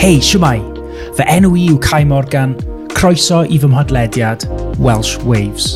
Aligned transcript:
Hei, 0.00 0.16
siwmai! 0.24 0.62
Fy 1.12 1.24
enw 1.28 1.50
i 1.60 1.66
yw 1.68 1.74
Cai 1.84 2.06
Morgan, 2.08 2.54
croeso 2.96 3.42
i 3.44 3.58
fy 3.60 3.68
mhodlediad 3.68 4.46
Welsh 4.80 5.18
Waves. 5.28 5.74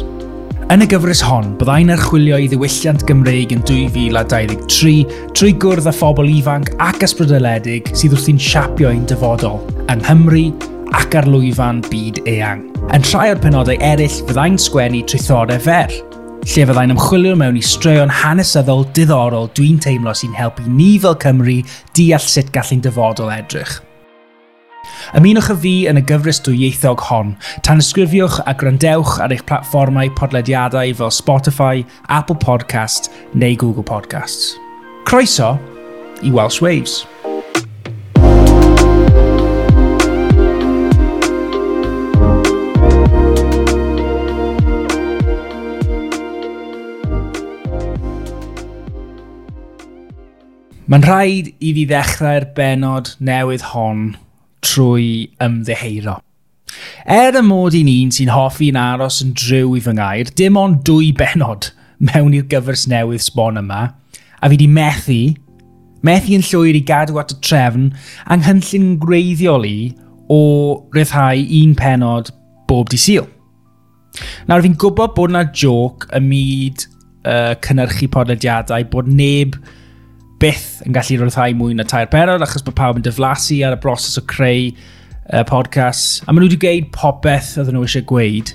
Yn 0.73 0.81
y 0.81 0.87
gyfres 0.89 1.21
hon, 1.29 1.51
byddai'n 1.61 1.93
archwilio 1.93 2.39
i 2.41 2.47
ddiwylliant 2.49 3.05
Gymreig 3.05 3.53
yn 3.53 3.61
2023 3.69 4.95
trwy 5.37 5.53
gwrdd 5.61 5.91
â 5.93 5.95
phobl 5.99 6.33
ifanc 6.39 6.73
ac 6.81 7.05
ysbrydoledig 7.05 7.93
sydd 7.93 8.17
wrthi'n 8.17 8.41
siapio 8.41 8.89
ein 8.95 9.05
dyfodol, 9.13 9.61
yng 9.93 10.01
Nghymru 10.07 10.47
ac 10.97 11.21
ar 11.21 11.29
lwyfan 11.29 11.85
byd 11.93 12.25
eang. 12.25 12.65
Yn 12.97 13.05
rhai 13.13 13.29
o'r 13.35 13.45
penodau 13.45 13.77
eraill 13.77 14.21
byddai'n 14.25 14.57
sgwennu 14.71 15.05
traethorau 15.05 15.65
fer, 15.69 15.93
lle 16.49 16.71
fyddai'n 16.73 16.97
ymchwilio 16.97 17.37
mewn 17.45 17.61
i 17.61 17.71
straeon 17.77 18.21
hanesyddol 18.25 18.89
diddorol 18.97 19.53
dwi'n 19.53 19.77
teimlo 19.85 20.17
sy'n 20.17 20.41
helpu 20.41 20.65
ni 20.65 20.95
fel 21.05 21.21
Cymru 21.21 21.61
deall 21.93 22.25
sut 22.25 22.57
gallwn 22.57 22.89
dyfodol 22.89 23.37
edrych. 23.43 23.84
Ymunwch 25.19 25.51
y 25.55 25.57
fi 25.65 25.75
yn 25.91 26.01
y 26.01 26.05
gyfres 26.09 26.43
dwyieithog 26.47 27.07
hon, 27.11 27.35
tan 27.67 27.83
ysgrifiwch 27.83 28.41
a 28.45 28.57
grandewch 28.59 29.17
ar 29.23 29.35
eich 29.35 29.45
platfformau 29.49 30.13
podlediadau 30.19 30.95
fel 31.01 31.15
Spotify, 31.15 31.85
Apple 32.09 32.39
Podcast 32.41 33.11
neu 33.35 33.57
Google 33.57 33.87
Podcasts. 33.87 34.55
Croeso 35.05 35.59
i 36.23 36.31
Welsh 36.31 36.63
Waves. 36.63 37.05
Mae'n 50.85 51.05
rhaid 51.07 51.47
i 51.65 51.71
fi 51.73 51.87
ddechrau'r 51.89 52.45
benod 52.57 53.15
newydd 53.25 53.63
hon 53.71 54.03
trwy 54.65 55.09
ymddeheiro. 55.45 56.19
Er 57.07 57.37
y 57.39 57.43
mod 57.45 57.77
i'n 57.77 57.91
un 57.91 58.13
sy'n 58.15 58.33
hoffi'n 58.33 58.79
aros 58.81 59.21
yn 59.25 59.35
driw 59.39 59.77
i 59.79 59.83
fy 59.85 59.95
ngair, 59.99 60.33
dim 60.39 60.59
ond 60.59 60.83
dwy 60.87 61.13
benod 61.17 61.71
mewn 62.05 62.35
i'r 62.37 62.49
gyfres 62.51 62.87
newydd 62.91 63.23
sbon 63.25 63.61
yma, 63.61 63.83
a 64.41 64.51
fi 64.51 64.59
di 64.61 64.69
methu, 64.69 65.21
methu 66.05 66.35
yn 66.39 66.47
llwyr 66.49 66.79
i 66.79 66.83
gadw 66.89 67.21
at 67.21 67.37
y 67.37 67.39
trefn, 67.45 67.93
anghynllun 68.33 68.97
greiddiol 69.03 69.69
i 69.69 69.77
o 70.33 70.41
ryddhau 70.97 71.45
un 71.61 71.77
penod 71.79 72.33
bob 72.69 72.91
di 72.93 73.01
syl. 73.01 73.29
Nawr 74.49 74.65
fi'n 74.65 74.77
gwybod 74.81 75.15
bod 75.17 75.33
yna 75.33 75.47
joc 75.53 76.07
ym 76.15 76.29
myd 76.31 76.85
uh, 77.27 77.55
cynnyrchu 77.65 78.09
podlediadau 78.15 78.87
bod 78.93 79.09
neb 79.11 79.59
byth 80.45 80.83
yn 80.85 80.93
gallu 80.93 81.23
rhyddhau 81.23 81.55
mwy 81.57 81.75
na 81.77 81.87
tair 81.89 82.09
berod, 82.13 82.43
achos 82.45 82.65
bod 82.67 82.77
pawb 82.77 82.99
yn 82.99 83.05
dyflasu 83.07 83.63
ar 83.65 83.77
y 83.77 83.81
broses 83.81 84.19
o 84.21 84.23
creu 84.29 84.67
uh, 84.69 85.41
podcast. 85.49 86.21
A 86.27 86.33
maen 86.33 86.45
nhw 86.45 86.51
wedi 86.51 86.59
gweud 86.61 86.91
popeth 86.93 87.55
oedd 87.63 87.71
nhw 87.73 87.85
eisiau 87.87 88.05
gweud. 88.11 88.53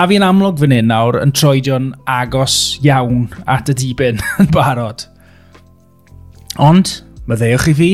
A 0.00 0.06
fi'n 0.08 0.24
amlwg 0.24 0.62
fan 0.62 0.72
hyn 0.72 0.88
nawr 0.88 1.18
yn 1.20 1.34
troedio'n 1.36 1.90
agos 2.08 2.56
iawn 2.86 3.26
at 3.52 3.68
y 3.68 3.76
dibyn 3.82 4.22
yn 4.40 4.48
barod. 4.54 5.04
Ond, 6.62 6.94
mae 7.26 7.34
meddeiwch 7.34 7.68
i 7.74 7.76
fi, 7.82 7.90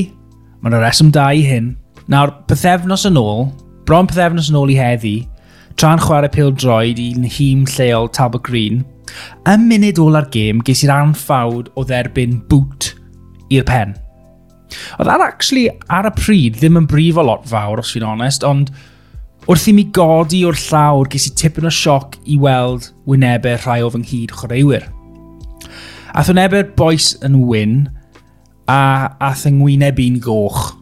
mae'n 0.62 0.78
y 0.78 0.84
reswm 0.84 1.10
da 1.16 1.26
i 1.34 1.42
hyn. 1.48 1.74
Nawr, 2.12 2.36
pethefnos 2.46 3.08
yn 3.10 3.18
ôl, 3.18 3.48
bron 3.90 4.06
pethefnos 4.10 4.52
yn 4.52 4.60
ôl 4.60 4.70
i 4.70 4.78
heddi, 4.78 5.16
tra'n 5.80 6.02
chwarae 6.04 6.30
pil 6.30 6.54
droed 6.54 7.02
i'n 7.02 7.26
hîm 7.26 7.66
lleol 7.74 8.06
Talbot 8.14 8.46
Green, 8.46 8.84
y 9.50 9.58
munud 9.66 9.98
ôl 9.98 10.22
ar 10.22 10.30
gêm 10.30 10.62
ges 10.62 10.86
i'r 10.86 10.94
anffawd 10.94 11.74
o 11.74 11.88
dderbyn 11.88 12.38
boot 12.46 12.92
i'r 13.50 13.66
pen. 13.68 13.96
Oedd 14.98 15.10
ar 15.10 15.24
actually 15.24 15.68
ar 15.90 16.08
y 16.08 16.14
pryd 16.14 16.58
ddim 16.60 16.78
yn 16.80 16.88
brif 16.90 17.18
o 17.18 17.26
lot 17.26 17.46
fawr, 17.50 17.82
os 17.82 17.92
fi'n 17.94 18.06
onest, 18.06 18.46
ond 18.46 18.70
wrth 19.50 19.68
i 19.70 19.74
mi 19.74 19.86
godi 19.96 20.44
o'r 20.46 20.58
llawr, 20.68 21.10
ges 21.10 21.30
i 21.30 21.34
tipyn 21.38 21.66
o 21.66 21.72
sioc 21.74 22.18
i 22.30 22.38
weld 22.40 22.90
wynebau 23.10 23.58
rhai 23.58 23.80
o 23.82 23.90
fy 23.90 24.02
nghyd 24.02 24.34
chwaraewyr. 24.36 24.86
Ath 26.14 26.30
wynebau'r 26.30 26.70
boes 26.78 27.12
yn 27.26 27.40
wyn, 27.48 27.76
a 28.70 29.10
ath 29.30 29.46
yng 29.48 29.60
ngwyneb 29.60 29.98
i'n 30.02 30.20
goch. 30.22 30.76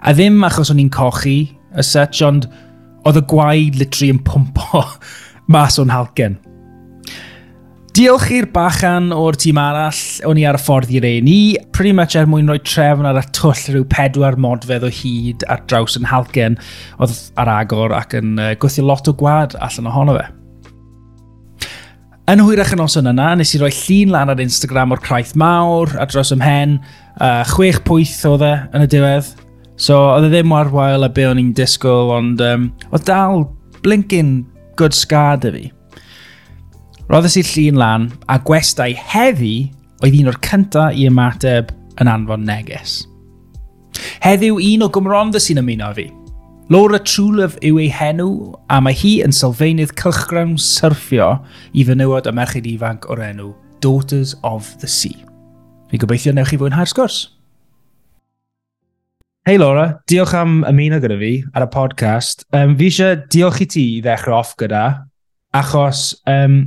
A 0.00 0.14
ddim 0.16 0.40
achos 0.46 0.72
o'n 0.72 0.80
i'n 0.80 0.92
cochi, 0.92 1.38
y 1.76 1.84
such, 1.84 2.22
ond 2.24 2.48
oedd 3.04 3.20
y 3.20 3.26
gwaed 3.28 3.80
litri 3.80 4.10
yn 4.12 4.22
pwmpo 4.24 4.84
mas 5.52 5.78
o'n 5.80 5.92
halgen. 5.92 6.38
Diolch 7.90 8.28
i'r 8.30 8.46
bachan 8.54 9.08
o'r 9.10 9.34
tîm 9.40 9.58
arall, 9.58 9.98
o'n 10.28 10.38
i 10.38 10.44
ar 10.46 10.54
y 10.54 10.60
ffordd 10.62 10.92
i'r 10.94 11.06
ein 11.08 11.26
i, 11.26 11.38
pretty 11.74 11.90
much 11.96 12.14
er 12.14 12.28
mwyn 12.30 12.46
rhoi 12.46 12.60
trefn 12.62 13.08
ar 13.08 13.18
y 13.18 13.22
twll 13.34 13.64
rhyw 13.72 13.86
pedwar 13.90 14.36
modfedd 14.38 14.86
o 14.86 14.90
hyd 14.94 15.42
ar 15.50 15.64
draws 15.66 15.98
yn 15.98 16.06
halgen, 16.06 16.58
oedd 17.02 17.16
ar 17.42 17.50
agor 17.50 17.90
ac 17.96 18.14
yn 18.20 18.36
uh, 18.38 18.52
gwythio 18.62 18.84
lot 18.86 19.10
o 19.10 19.14
gwad 19.18 19.56
allan 19.58 19.90
ohono 19.90 20.14
fe. 20.20 20.28
Yn 22.30 22.44
hwyrach 22.46 22.70
yn 22.76 22.84
oson 22.84 23.10
yna, 23.10 23.32
nes 23.40 23.56
i 23.58 23.62
roi 23.64 23.72
llun 23.74 24.14
lan 24.14 24.30
ar 24.30 24.44
Instagram 24.46 24.94
o'r 24.94 25.02
craith 25.02 25.34
mawr 25.34 25.90
a 25.98 26.06
dros 26.06 26.30
ymhen, 26.36 26.78
uh, 27.18 27.42
chwech 27.56 27.82
pwyth 27.88 28.22
oedd 28.30 28.46
e 28.46 28.52
yn 28.70 28.86
y 28.86 28.90
diwedd. 28.94 29.34
So, 29.74 29.98
oedd 30.12 30.28
e 30.28 30.32
ddim 30.36 30.54
warwael 30.54 31.08
a 31.08 31.10
be 31.10 31.26
o'n 31.26 31.42
i'n 31.42 31.50
disgwyl, 31.58 32.14
ond 32.20 32.46
um, 32.52 32.70
oedd 32.92 33.10
dal 33.10 33.48
blinkin 33.82 34.44
good 34.78 34.94
scar 34.94 35.42
dy 35.42 35.56
fi. 35.58 35.66
Roddes 37.10 37.34
i'r 37.40 37.48
llun 37.50 37.78
lan 37.80 38.02
a 38.30 38.36
gwestai 38.38 38.92
heddi 38.94 39.72
oedd 39.98 40.14
un 40.20 40.28
o'r 40.30 40.36
cyntaf 40.46 40.94
i 40.94 41.08
ymateb 41.10 41.72
yn 41.98 42.06
anfon 42.06 42.44
neges. 42.46 43.00
Heddiw 44.22 44.60
un 44.62 44.84
o 44.86 44.88
Gymronda 44.94 45.40
sy'n 45.42 45.58
ymuno 45.58 45.88
fi. 45.96 46.06
Laura 46.70 47.00
Trulev 47.02 47.56
yw 47.66 47.80
ei 47.82 47.90
henw 47.90 48.30
a 48.70 48.78
mae 48.78 48.94
hi 48.94 49.16
yn 49.26 49.34
sylfaenydd 49.34 49.96
cylchgrawn 49.98 50.54
syrffio 50.62 51.32
i 51.74 51.82
fenywod 51.88 52.30
y 52.30 52.36
merched 52.38 52.70
ifanc 52.76 53.10
o'r 53.10 53.26
enw 53.32 53.50
Daughters 53.82 54.36
of 54.46 54.70
the 54.78 54.86
Sea. 54.86 55.18
Fi 55.90 55.98
gobeithio 55.98 56.36
newch 56.36 56.54
chi 56.54 56.62
fwynhau'r 56.62 56.94
sgwrs. 56.94 57.24
Hei 59.50 59.58
Laura, 59.58 59.96
diolch 60.06 60.38
am 60.38 60.60
ymuno 60.70 61.02
gyda 61.02 61.18
fi 61.18 61.36
ar 61.50 61.66
y 61.66 61.72
podcast. 61.74 62.46
Um, 62.54 62.78
fi 62.78 62.92
eisiau 62.92 63.24
diolch 63.34 63.64
i 63.66 63.72
ti 63.74 63.88
i 63.96 64.02
ddechrau 64.04 64.38
off 64.44 64.54
gyda, 64.62 64.84
achos 65.58 66.12
um, 66.30 66.60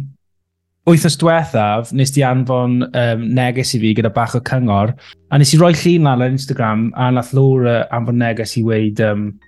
wythnos 0.89 1.15
diwethaf, 1.19 1.93
nes 1.95 2.11
di 2.11 2.23
anfon 2.27 2.81
um, 2.91 3.23
neges 3.33 3.73
i 3.75 3.79
fi 3.79 3.93
gyda 3.95 4.11
bach 4.13 4.35
o 4.35 4.41
cyngor, 4.43 4.91
a 5.31 5.39
nes 5.39 5.53
i 5.55 5.59
roi 5.61 5.71
llun 5.79 6.09
lan 6.09 6.23
ar 6.25 6.33
Instagram, 6.33 6.89
a 6.99 7.09
nath 7.11 7.33
Laura 7.33 7.83
anfon 7.95 8.19
neges 8.19 8.57
i 8.59 8.63
weid, 8.67 8.99
um, 9.01 9.39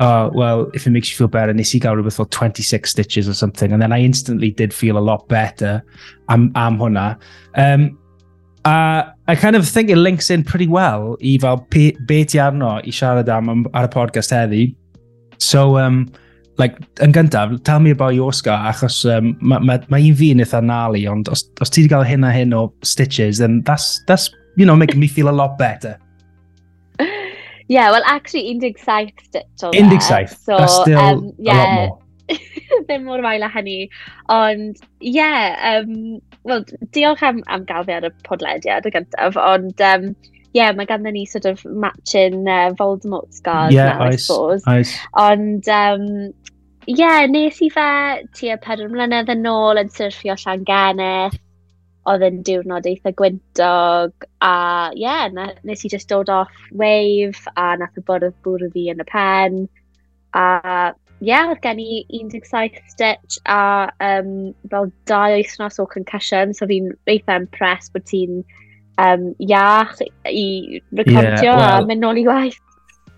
oh, 0.00 0.30
well, 0.34 0.70
if 0.72 0.86
it 0.86 0.90
makes 0.90 1.10
you 1.10 1.16
feel 1.16 1.28
better, 1.28 1.52
nes 1.52 1.74
i 1.76 1.78
gael 1.78 1.96
rhywbeth 1.96 2.16
fel 2.16 2.26
26 2.26 2.90
stitches 2.90 3.28
or 3.28 3.34
something, 3.34 3.72
and 3.72 3.82
then 3.82 3.92
I 3.92 4.00
instantly 4.00 4.50
did 4.50 4.72
feel 4.72 4.96
a 4.96 5.04
lot 5.04 5.28
better 5.28 5.82
am, 6.28 6.50
am 6.54 6.78
hwnna. 6.78 7.18
Um, 7.54 7.98
a 8.64 9.12
I 9.28 9.36
kind 9.36 9.56
of 9.56 9.68
think 9.68 9.90
it 9.90 9.96
links 9.96 10.28
in 10.28 10.44
pretty 10.44 10.66
well 10.66 11.16
i 11.22 11.38
fel 11.40 11.66
be 11.70 12.24
ti 12.24 12.38
arno 12.38 12.78
i 12.78 12.92
siarad 12.92 13.28
am 13.28 13.66
ar 13.74 13.86
y 13.86 13.92
podcast 13.92 14.32
heddi. 14.32 14.74
So, 15.38 15.78
um, 15.78 16.10
like, 16.60 16.76
yn 17.04 17.14
gyntaf, 17.16 17.56
tell 17.64 17.80
me 17.80 17.94
about 17.96 18.14
your 18.14 18.32
scar, 18.36 18.60
achos 18.70 19.02
um, 19.08 19.32
mae 19.40 19.64
ma, 19.64 19.78
ma 19.88 20.00
un 20.00 20.18
fi 20.18 20.30
yn 20.34 20.44
eitha 20.44 20.60
nali, 20.64 21.06
ond 21.10 21.30
os, 21.32 21.46
os 21.64 21.72
ti 21.72 21.84
wedi 21.84 21.94
cael 21.94 22.06
hyn 22.06 22.26
a 22.28 22.32
hyn 22.34 22.54
o 22.56 22.68
stitches, 22.86 23.40
then 23.42 23.62
that's, 23.68 23.98
that's, 24.06 24.28
you 24.56 24.68
know, 24.68 24.76
making 24.76 25.00
me 25.00 25.08
feel 25.08 25.32
a 25.32 25.36
lot 25.42 25.58
better. 25.58 25.98
Yeah, 27.70 27.92
well, 27.92 28.02
actually, 28.04 28.50
17 28.50 29.12
stitch 29.22 29.62
o 29.62 29.70
17, 29.70 29.94
e, 29.94 30.26
so, 30.26 30.56
that's 30.58 30.74
still 30.74 30.98
um, 30.98 31.32
yeah. 31.38 31.54
a 31.54 31.56
lot 31.56 31.74
more. 31.76 31.98
ddim 32.88 33.04
mor 33.06 33.22
fael 33.22 33.46
â 33.46 33.50
hynny. 33.54 33.76
Ond, 34.34 34.80
ie, 34.98 35.12
yeah, 35.14 35.76
um, 35.76 36.18
well, 36.42 36.64
diolch 36.96 37.22
am, 37.22 37.44
am 37.46 37.68
gael 37.68 37.86
fi 37.86 37.94
ar 38.00 38.08
y 38.08 38.12
podlediad 38.26 38.88
y 38.90 38.92
gyntaf, 38.96 39.38
ond, 39.38 39.84
um, 39.86 40.10
yeah, 40.56 40.72
mae 40.74 40.88
ganddyn 40.90 41.14
ni 41.14 41.24
sort 41.30 41.46
of 41.46 41.62
matching 41.64 42.48
uh, 42.48 42.72
Voldemort 42.78 43.30
scars 43.34 43.74
yeah, 43.74 43.92
now, 43.92 44.02
I, 44.02 44.08
I 44.08 44.16
suppose. 44.16 44.66
Ice. 44.66 44.96
Ond, 45.14 45.68
um, 45.68 46.06
yeah, 46.96 47.26
nes 47.26 47.60
i 47.62 47.68
fe 47.72 47.90
tua 48.36 48.56
pedwar 48.62 48.90
mlynedd 48.92 49.30
yn 49.32 49.46
ôl 49.50 49.80
yn 49.80 49.92
syrffio 49.94 50.36
Llangenneth. 50.40 51.38
Oedd 52.08 52.24
yn 52.24 52.40
diwrnod 52.46 52.88
eitha 52.88 53.12
gwyntog. 53.16 54.26
A 54.42 54.54
ie, 54.94 55.04
yeah, 55.04 55.26
nes 55.68 55.84
i 55.84 55.90
just 55.92 56.08
dod 56.08 56.32
off 56.32 56.64
wave 56.72 57.44
a 57.56 57.74
nath 57.80 58.00
y 58.00 58.04
bwrdd 58.08 58.34
bwrdd 58.46 58.72
fi 58.74 58.86
yn 58.94 59.04
y 59.04 59.06
pen. 59.10 59.60
A 60.34 60.46
ie, 61.20 61.28
yeah, 61.28 61.50
oedd 61.52 61.60
gen 61.62 61.82
i 61.84 62.00
17 62.16 62.80
stitch 62.88 63.36
a 63.44 63.90
um, 64.00 64.32
fel 64.72 64.88
dau 65.10 65.36
oethnos 65.36 65.78
o 65.78 65.86
concussion. 65.86 66.56
So 66.56 66.66
fi'n 66.70 66.90
eitha 67.04 67.36
impressed 67.44 67.92
bod 67.92 68.08
ti'n 68.08 68.40
um, 68.96 69.30
iach 69.38 70.00
i 70.24 70.80
recordio 70.96 71.52
yeah, 71.52 71.60
well, 71.60 71.84
a 71.84 71.86
mynd 71.86 72.04
nôl 72.06 72.24
i 72.24 72.26
waith. 72.26 72.60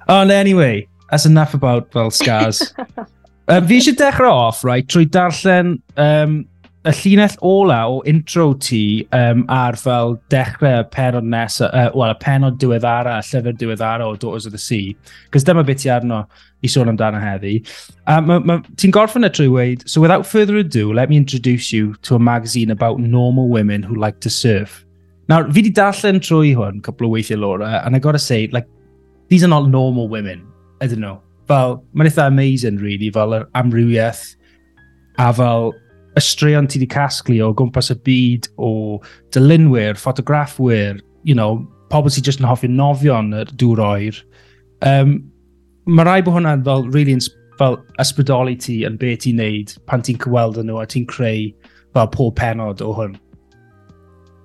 Oh, 0.09 0.25
no, 0.25 0.35
anyway, 0.35 0.89
that's 1.11 1.27
enough 1.27 1.55
about, 1.55 1.95
well, 1.95 2.11
scars. 2.11 2.75
Um, 3.53 3.67
fi 3.69 3.77
eisiau 3.77 3.93
dechrau 3.99 4.33
off, 4.33 4.63
right, 4.65 4.87
trwy 4.89 5.05
darllen 5.13 5.75
um, 6.01 6.39
y 6.89 6.93
llinell 6.97 7.35
ola 7.45 7.83
o 7.85 7.99
intro 8.09 8.55
ti 8.57 9.07
um, 9.13 9.43
ar 9.53 9.77
fel 9.77 10.15
dechrau 10.33 10.87
penod 10.95 11.27
nesaf, 11.29 11.69
uh, 11.77 11.91
wel, 11.93 12.15
y 12.15 12.17
penod 12.23 12.57
diweddara, 12.63 13.19
llyfr 13.29 13.59
diweddara 13.61 14.07
o 14.07 14.15
Daughters 14.17 14.47
of 14.49 14.55
the 14.57 14.61
Sea, 14.63 14.97
cos 15.35 15.45
dyma 15.45 15.67
beth 15.69 15.83
ti 15.83 15.91
arno 15.93 16.23
i 16.65 16.71
sôn 16.73 16.89
amdano 16.89 17.21
heddi. 17.21 17.59
Um, 18.09 18.31
ti'n 18.81 18.95
gorffen 18.95 19.29
y 19.29 19.31
trwy 19.37 19.51
weid, 19.53 19.85
so 19.85 20.01
without 20.01 20.25
further 20.25 20.57
ado, 20.57 20.87
let 20.95 21.11
me 21.11 21.19
introduce 21.19 21.75
you 21.75 21.93
to 22.09 22.15
a 22.15 22.19
magazine 22.19 22.71
about 22.71 23.01
normal 23.01 23.51
women 23.51 23.83
who 23.83 23.97
like 23.97 24.21
to 24.21 24.31
surf. 24.31 24.87
Nawr, 25.29 25.53
fi 25.53 25.67
di 25.67 25.75
darllen 25.77 26.23
trwy 26.25 26.55
hwn, 26.57 26.81
couple 26.81 27.11
o 27.11 27.13
weithiau 27.13 27.43
Laura, 27.45 27.83
and 27.85 27.95
I 27.95 27.99
gotta 27.99 28.19
say, 28.19 28.47
like, 28.47 28.67
these 29.29 29.45
are 29.45 29.53
not 29.53 29.69
normal 29.69 30.09
women, 30.09 30.41
I 30.81 30.87
don't 30.87 31.01
know 31.01 31.21
fel, 31.53 31.79
mae'n 31.93 32.09
eitha 32.09 32.27
amazing, 32.31 32.81
really, 32.81 33.11
fel 33.13 33.37
yr 33.37 33.47
amrywiaeth 33.59 34.25
a 35.21 35.29
fel 35.37 35.73
y 36.17 36.23
straeon 36.25 36.69
ti 36.69 36.81
wedi 36.81 36.89
casglu 36.93 37.39
o 37.45 37.53
gwmpas 37.57 37.93
y 37.93 37.97
byd 38.07 38.49
o 38.61 38.73
dylunwyr, 39.35 39.99
ffotograffwyr, 40.01 41.01
you 41.29 41.37
know, 41.37 41.61
pobl 41.93 42.13
sy'n 42.13 42.25
just 42.25 42.41
yn 42.41 42.49
hoffi 42.49 42.71
nofion 42.73 43.33
y 43.37 43.45
dŵr 43.61 43.85
oer. 43.85 44.21
Um, 44.89 45.19
mae 45.87 46.09
rai 46.09 46.21
bod 46.25 46.39
hwnna'n 46.39 46.65
fel, 46.67 46.87
really, 46.95 47.17
fel 47.61 47.79
ysbrydoli 48.03 48.57
ti 48.61 48.83
yn 48.89 48.99
beth 49.01 49.25
ti'n 49.25 49.41
neud 49.41 49.75
pan 49.89 50.05
ti'n 50.05 50.21
cyweld 50.23 50.61
nhw 50.61 50.81
a 50.83 50.87
ti'n 50.89 51.09
creu 51.11 51.51
fel 51.97 52.13
pob 52.15 52.37
penod 52.41 52.85
o 52.85 52.93
hwn. 52.97 53.17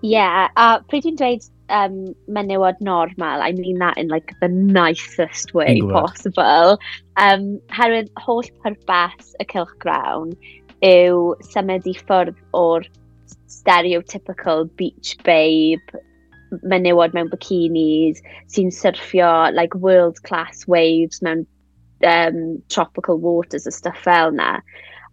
Ie, 0.03 0.13
yeah, 0.13 0.47
a 0.55 0.77
pryd 0.87 1.07
ti'n 1.07 1.19
dweud 1.19 1.47
um, 1.69 2.15
menywod 2.29 2.79
normal, 2.79 3.41
I 3.41 3.51
mean 3.51 3.79
that 3.79 3.97
in 3.97 4.07
like 4.07 4.33
the 4.41 4.47
nicest 4.47 5.53
way 5.53 5.81
possible. 5.81 6.79
Um, 7.17 7.59
herwydd 7.69 8.09
holl 8.17 8.43
pwrpas 8.63 9.33
y 9.41 9.47
cilchgrawn 9.51 10.33
yw 10.85 11.35
symud 11.51 11.87
i 11.89 11.95
ffwrdd 11.97 12.37
o'r 12.53 12.87
stereotypical 13.51 14.67
beach 14.79 15.17
babe, 15.27 15.95
menywod 16.63 17.15
mewn 17.17 17.31
bikinis, 17.31 18.21
sy'n 18.53 18.71
surfio 18.71 19.51
like 19.53 19.75
world 19.75 20.21
class 20.23 20.67
waves 20.67 21.21
mewn 21.21 21.45
um, 22.05 22.61
tropical 22.69 23.17
waters 23.17 23.67
a 23.67 23.71
stuff 23.71 23.97
fel 24.03 24.31
na. 24.31 24.59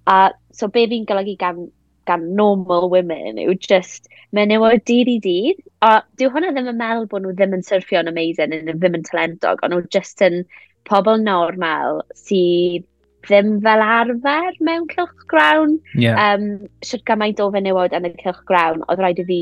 A 0.07 0.13
uh, 0.13 0.31
so 0.53 0.69
be 0.69 0.87
fi'n 0.87 1.09
golygu 1.09 1.39
gan, 1.41 1.67
gan 2.07 2.35
normal 2.37 2.91
women 2.91 3.41
yw 3.41 3.59
just 3.59 4.09
Mae 4.35 4.49
newid 4.51 4.83
dydd 4.89 5.11
i 5.13 5.19
dydd, 5.23 5.61
a 5.87 6.01
dyw 6.19 6.33
hwnna 6.35 6.51
ddim 6.55 6.73
yn 6.73 6.81
meddwl 6.81 7.07
bod 7.11 7.23
nhw 7.23 7.35
ddim 7.37 7.55
yn 7.59 7.63
syrffio'n 7.67 8.11
amazing 8.11 8.55
yn 8.57 8.73
ddim 8.73 8.99
yn 8.99 9.07
talentog, 9.07 9.63
ond 9.63 9.77
nhw 9.77 9.85
jyst 9.95 10.25
yn 10.27 10.43
pobl 10.89 11.21
normal 11.23 12.03
sydd 12.19 12.89
ddim 13.29 13.61
fel 13.65 13.85
arfer 13.85 14.59
mewn 14.61 14.89
cylch 14.91 15.25
grawn. 15.31 15.79
Yeah. 15.95 16.19
Um, 16.19 16.67
Siwt 16.85 17.07
gymaint 17.09 17.41
o 17.41 17.51
fenywod 17.55 17.95
yn 17.97 18.11
y 18.11 18.13
cylch 18.21 18.43
grawn, 18.49 18.83
oedd 18.89 19.01
rhaid 19.01 19.23
i 19.23 19.27
fi 19.31 19.41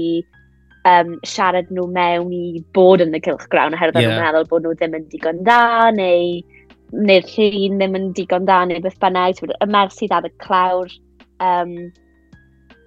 um, 0.89 1.17
siarad 1.27 1.71
nhw 1.73 1.87
mewn 1.95 2.35
i 2.37 2.63
bod 2.77 3.03
yn 3.05 3.17
y 3.17 3.23
cylch 3.25 3.49
grawn, 3.53 3.77
oherwydd 3.77 4.03
yeah. 4.05 4.13
nhw'n 4.13 4.27
meddwl 4.27 4.51
bod 4.51 4.67
nhw 4.67 4.75
ddim 4.77 4.99
yn 4.99 5.09
digon 5.15 5.43
da, 5.47 5.63
neu 5.97 6.43
neu'r 6.93 7.29
llun 7.33 7.81
ddim 7.81 7.99
yn 7.99 8.13
digon 8.19 8.47
da, 8.49 8.63
neu 8.69 8.83
beth 8.85 9.01
bynnag. 9.03 9.41
Y 9.49 9.69
mer 9.73 9.93
sydd 9.95 10.15
ar 10.17 10.29
y 10.29 10.33
clawr, 10.45 10.93
um, 11.43 11.77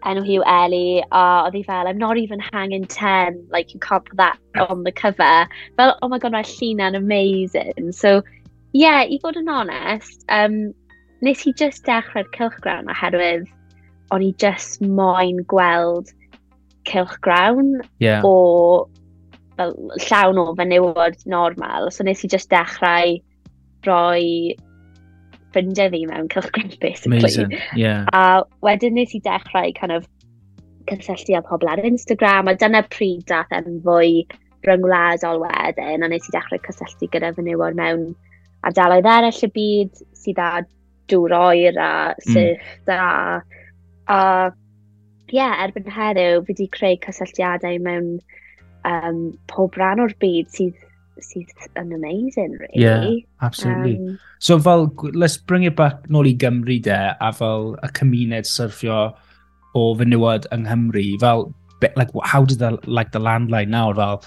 enw 0.05 0.23
hi 0.25 0.37
yw 0.37 0.45
Ellie, 0.45 1.03
a 1.11 1.25
oedd 1.45 1.57
hi 1.57 1.63
fel, 1.67 1.87
I'm 1.87 1.97
not 1.97 2.17
even 2.21 2.39
hanging 2.39 2.85
ten, 2.85 3.45
like 3.49 3.73
you 3.73 3.79
can't 3.79 4.05
put 4.05 4.17
that 4.17 4.39
on 4.69 4.83
the 4.83 4.91
cover. 4.91 5.47
Fel, 5.77 5.97
oh 6.01 6.07
my 6.07 6.19
god, 6.19 6.33
mae'r 6.33 6.49
llina'n 6.49 6.97
amazing. 6.97 7.91
So, 7.91 8.21
yeah, 8.73 9.01
i 9.01 9.19
fod 9.23 9.39
yn 9.41 9.49
honest, 9.49 10.25
um, 10.29 10.73
nes 11.25 11.45
i 11.47 11.53
just 11.63 11.85
dechrau'r 11.87 12.29
cilchgrawn 12.35 12.91
oherwydd 12.91 13.47
o'n 14.13 14.25
i 14.25 14.31
just 14.41 14.81
moyn 14.81 15.41
gweld 15.51 16.11
cilchgrawn 16.85 17.79
yeah. 17.99 18.21
o 18.23 18.87
fel, 19.57 19.73
llawn 20.07 20.41
o 20.41 20.53
fenywod 20.59 21.25
normal. 21.25 21.89
So 21.91 22.03
nes 22.03 22.23
i 22.25 22.27
just 22.27 22.49
dechrau 22.49 23.17
rhoi 23.87 24.55
ffrindiau 25.55 25.91
fi 25.93 26.03
mewn 26.09 26.29
cylchgraff, 26.33 26.77
basically. 26.79 27.19
Amazing, 27.19 27.57
yeah. 27.75 28.05
A 28.13 28.43
wedyn 28.65 28.99
nes 28.99 29.15
i 29.15 29.21
dechrau 29.23 29.71
kind 29.79 29.95
of 29.95 30.07
cysylltu 30.91 31.37
â 31.39 31.43
pobl 31.47 31.71
ar 31.71 31.81
Instagram, 31.89 32.51
a 32.51 32.55
dyna 32.61 32.83
pryd 32.93 33.25
dath 33.31 33.53
yn 33.55 33.79
fwy 33.85 34.25
ryngwladol 34.67 35.41
wedyn, 35.45 36.05
a 36.05 36.11
nes 36.11 36.29
i 36.29 36.35
dechrau 36.35 36.61
cysylltu 36.67 37.09
gyda 37.13 37.33
fenywod 37.37 37.79
mewn 37.79 38.07
ardaloedd 38.65 39.09
eraill 39.09 39.43
y 39.47 39.51
byd 39.55 40.05
sydd 40.17 40.41
â 40.41 40.51
dŵr 41.11 41.35
oer 41.37 41.81
a 41.81 41.91
syllt 42.25 42.61
mm. 42.61 42.85
da. 42.89 42.99
a 44.09 44.19
ie, 45.25 45.39
yeah, 45.39 45.57
erbyn 45.65 45.89
heddiw, 45.89 46.41
fi 46.45 46.53
wedi 46.53 46.67
creu 46.73 46.97
cysylltiadau 47.01 47.79
mewn 47.85 48.09
um, 48.85 49.21
pob 49.51 49.77
rhan 49.79 50.03
o'r 50.03 50.13
byd 50.21 50.51
sydd 50.53 50.84
sydd 51.23 51.51
yn 51.79 51.93
amazing, 51.95 52.57
really. 52.59 52.81
Yeah, 52.83 53.09
absolutely. 53.41 53.97
Um, 53.97 54.19
so 54.39 54.59
fel, 54.59 54.91
let's 55.13 55.37
bring 55.37 55.63
it 55.63 55.75
back 55.75 56.07
nôl 56.09 56.27
i 56.27 56.35
Gymru 56.35 56.81
de, 56.83 56.99
a 57.19 57.31
fel 57.33 57.75
y 57.83 57.91
cymuned 57.99 58.49
syrffio 58.49 59.13
o 59.75 59.85
fenywod 59.99 60.49
yng 60.55 60.65
Nghymru, 60.65 61.05
fel, 61.21 61.47
like, 61.95 62.11
how 62.23 62.43
did 62.45 62.59
the, 62.59 62.77
like, 62.85 63.11
the 63.11 63.19
landline 63.19 63.71
nawr, 63.73 63.95
fel, 63.95 64.21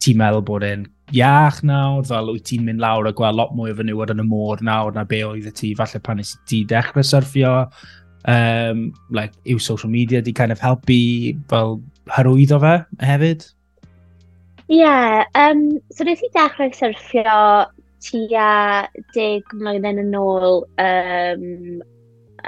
ti'n 0.00 0.18
meddwl 0.20 0.44
bod 0.48 0.64
e'n 0.64 0.84
iach 1.16 1.62
nawr, 1.66 2.04
fel 2.08 2.32
wyt 2.32 2.46
ti'n 2.48 2.66
mynd 2.66 2.82
lawr 2.82 3.08
a 3.08 3.14
gweld 3.16 3.38
lot 3.38 3.54
mwy 3.56 3.72
o 3.72 3.78
fenywod 3.78 4.12
yn 4.14 4.22
y 4.22 4.28
môr 4.28 4.62
nawr 4.64 4.92
na 4.96 5.04
be 5.08 5.22
oedd 5.26 5.48
y 5.48 5.54
ti, 5.56 5.72
falle 5.78 6.00
pan 6.04 6.20
nes 6.20 6.34
ti 6.50 6.62
dechrau 6.68 7.04
surfio, 7.06 7.54
um, 8.28 8.90
like, 9.10 9.34
yw 9.44 9.60
social 9.60 9.90
media 9.90 10.20
di 10.22 10.32
kind 10.36 10.52
of 10.52 10.60
helpu 10.60 11.00
fel 11.52 11.80
hyrwyddo 12.16 12.60
fe 12.62 12.76
hefyd? 13.04 13.48
Ie, 14.70 14.78
yeah, 14.78 15.24
um, 15.34 15.80
so 15.90 16.04
nes 16.06 16.20
i 16.22 16.28
dechrau 16.34 16.70
surfio 16.76 17.38
tua 18.06 18.50
deg 19.16 19.54
mlynedd 19.58 19.98
yn 20.04 20.14
ôl 20.14 20.60
um, 20.80 21.80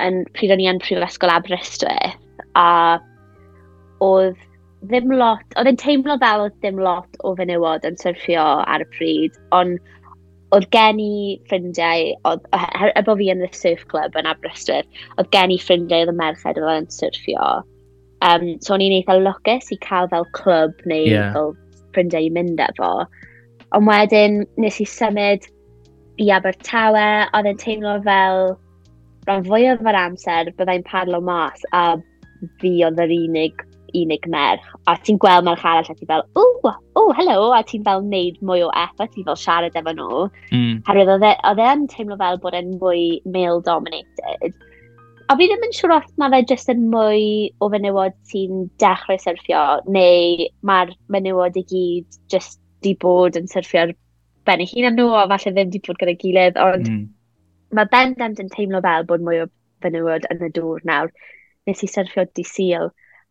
yn 0.01 0.21
pryd 0.37 0.55
o'n 0.55 0.63
i 0.63 0.69
yn 0.71 0.79
Prifysgol 0.85 1.33
Aberystwyth 1.35 2.21
a 2.59 3.01
oedd 4.03 4.39
ddim 4.91 5.11
lot, 5.19 5.43
oedd 5.59 5.71
yn 5.73 5.81
teimlo 5.83 6.17
fel 6.23 6.45
oedd 6.45 6.55
ddim 6.63 6.79
lot 6.83 7.19
o 7.27 7.35
fenywod 7.39 7.85
yn 7.87 7.99
syrffio 8.01 8.45
ar 8.71 8.85
y 8.85 8.89
pryd, 8.95 9.37
ond 9.55 9.83
oedd 10.53 10.69
gen 10.75 10.99
i 11.01 11.41
ffrindiau, 11.49 12.13
oedd, 12.29 12.47
er 12.55 13.07
bod 13.07 13.21
fi 13.21 13.31
yn 13.33 13.45
y 13.47 13.51
surf 13.57 13.85
club 13.93 14.17
yn 14.21 14.29
Aberystwyth, 14.29 14.89
oedd 15.17 15.31
gen 15.35 15.55
i 15.55 15.59
ffrindiau 15.63 16.05
oedd 16.05 16.13
y 16.13 16.17
merched 16.19 16.61
oedd 16.61 16.83
yn 16.83 16.91
syrffio. 16.93 17.51
Um, 18.23 18.47
so 18.63 18.77
o'n 18.77 18.85
i'n 18.85 18.99
eitha 19.01 19.19
lwcus 19.19 19.73
i 19.75 19.79
cael 19.83 20.11
fel 20.13 20.29
clwb 20.39 20.85
neu 20.87 21.09
yeah. 21.11 21.33
fel 21.35 21.55
ffrindiau 21.93 22.29
i 22.29 22.33
mynd 22.35 22.63
efo. 22.65 22.93
Ond 23.77 23.89
wedyn 23.89 24.43
nes 24.61 24.81
i 24.83 24.89
symud 24.89 25.49
i 26.21 26.29
Abertawe, 26.35 27.09
oedd 27.33 27.51
yn 27.53 27.61
teimlo 27.61 27.97
fel 28.07 28.55
rhan 29.27 29.45
fwyaf 29.47 29.85
o'r 29.87 30.01
amser 30.07 30.51
byddai'n 30.59 30.85
padlo 30.89 31.23
mas 31.25 31.63
a 31.73 31.85
fi 32.61 32.75
oedd 32.87 33.01
yr 33.01 33.15
unig 33.17 33.63
unig 33.93 34.27
merch. 34.33 34.65
A 34.89 34.97
ti'n 35.05 35.19
gweld 35.21 35.45
merch 35.47 35.65
arall 35.69 35.89
a 35.89 35.95
ti'n 35.95 36.09
fel, 36.09 36.25
o, 36.39 36.45
o, 36.97 37.03
helo, 37.17 37.51
a 37.53 37.63
ti'n 37.69 37.85
fel 37.87 38.03
wneud 38.05 38.39
mwy 38.45 38.65
o 38.65 38.71
effort 38.83 39.17
i 39.21 39.25
fel 39.27 39.39
siarad 39.39 39.77
efo 39.79 39.95
nhw. 39.97 40.27
Mm. 40.53 40.81
Herwydd 40.89 41.27
e, 41.29 41.33
oedd 41.51 41.63
e 41.63 41.71
yn 41.75 41.87
teimlo 41.93 42.19
fel 42.21 42.41
bod 42.43 42.57
e'n 42.59 42.77
fwy 42.81 43.05
male-dominated. 43.35 44.57
A 45.33 45.37
fi 45.39 45.47
ddim 45.49 45.63
yn 45.65 45.71
siŵr 45.73 45.93
os 45.95 46.09
mae 46.21 46.29
fe 46.33 46.39
jyst 46.51 46.71
yn 46.75 46.81
mwy 46.93 47.23
o 47.65 47.69
fenywod 47.73 48.17
sy'n 48.29 48.67
dechrau 48.83 49.17
syrffio, 49.23 49.61
neu 49.95 50.49
mae'r 50.69 50.91
menywod 51.15 51.55
i 51.57 51.63
gyd 51.71 52.19
jyst 52.35 52.59
di 52.85 52.93
bod 53.01 53.39
yn 53.41 53.49
syrffio'r 53.49 53.95
ben 54.45 54.61
eu 54.61 54.69
hun 54.69 54.99
nhw, 54.99 55.07
a 55.17 55.23
falle 55.31 55.53
ddim 55.55 55.71
di 55.73 55.81
bod 55.87 56.01
gyda'i 56.03 56.19
gilydd, 56.21 56.59
ond 56.61 56.91
mm. 56.91 57.07
mae 57.79 57.89
bendant 57.95 58.43
yn 58.45 58.51
teimlo 58.53 58.83
fel 58.85 59.07
bod 59.09 59.25
mwy 59.25 59.41
o 59.45 59.47
fenywod 59.87 60.27
yn 60.35 60.45
y 60.45 60.51
dŵr 60.59 60.85
nawr. 60.91 61.09
Nes 61.65 61.81
i 61.87 61.89
syrffio 61.89 62.27
di 62.37 62.45
syl, 62.45 62.91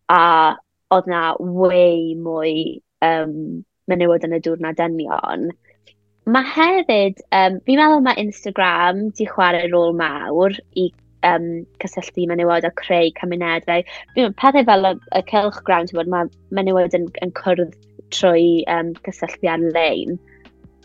a 0.09 0.21
oedd 0.95 1.11
na 1.11 1.35
way 1.37 2.15
mwy 2.17 2.55
um, 3.05 3.35
menywod 3.91 4.25
yn 4.25 4.39
y 4.39 4.41
dŵr 4.47 4.63
na 4.65 4.73
dynion. 4.79 5.51
Mae 6.33 6.49
hefyd, 6.55 7.21
um, 7.29 7.61
fi'n 7.67 7.83
meddwl 7.83 8.03
mae 8.09 8.25
Instagram 8.25 9.11
di 9.19 9.29
chwarae 9.29 9.69
rôl 9.69 9.93
mawr 10.01 10.57
i 10.73 10.89
um, 11.27 11.47
cysylltu 11.83 12.27
menywod 12.29 12.67
a 12.67 12.71
creu 12.81 13.11
cymunedau. 13.19 13.85
Fi'n 14.15 14.35
pethau 14.41 14.67
fel 14.67 14.89
y, 14.91 14.93
y 15.17 15.23
cylch 15.31 15.61
grawn, 15.67 15.89
ti'n 15.89 16.01
bod, 16.01 16.11
mae 16.11 16.29
menywod 16.57 16.97
yn, 16.97 17.07
yn 17.25 17.33
cwrdd 17.37 17.77
trwy 18.15 18.61
um, 18.71 18.93
cysylltu 19.07 19.49
ar-lein. 19.51 20.19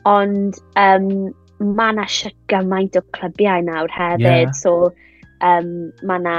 Ond 0.07 0.61
um, 0.79 1.11
mae 1.59 1.95
yna 1.95 2.07
gymaint 2.53 2.99
o 2.99 3.03
clybiau 3.17 3.65
nawr 3.67 3.93
hefyd, 3.93 4.27
yeah. 4.27 4.51
so 4.55 4.93
um, 5.41 5.93
mae 6.07 6.21
yna 6.21 6.39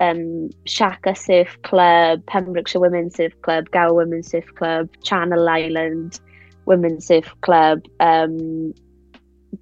um, 0.00 0.50
Shaka 0.64 1.14
Surf 1.14 1.56
Club, 1.62 2.24
Pembrokeshire 2.26 2.80
Women's 2.80 3.16
Surf 3.16 3.34
Club, 3.42 3.70
Gower 3.70 3.94
Women's 3.94 4.30
Surf 4.30 4.54
Club, 4.54 4.88
Channel 5.02 5.48
Island 5.48 6.20
Women's 6.66 7.06
Surf 7.06 7.34
Club, 7.40 7.84
um, 8.00 8.74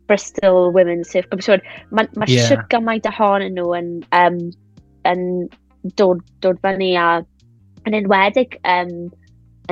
Bristol 0.07 0.73
Women's 0.73 1.11
Surf 1.11 1.29
Club. 1.31 1.41
Oh, 1.43 1.47
so, 1.47 1.59
mae 1.91 2.09
ma 2.17 2.29
yeah. 2.29 2.49
siwt 2.49 2.67
gymaint 2.73 3.09
ohonyn 3.09 3.57
nhw 3.59 3.73
yn, 3.79 3.91
um, 4.17 4.39
yn 5.09 5.25
dod, 6.01 6.23
dod 6.45 6.61
fyny 6.65 6.93
a 6.99 7.09
yn 7.89 7.97
enwedig 7.97 8.59
um, 8.69 9.09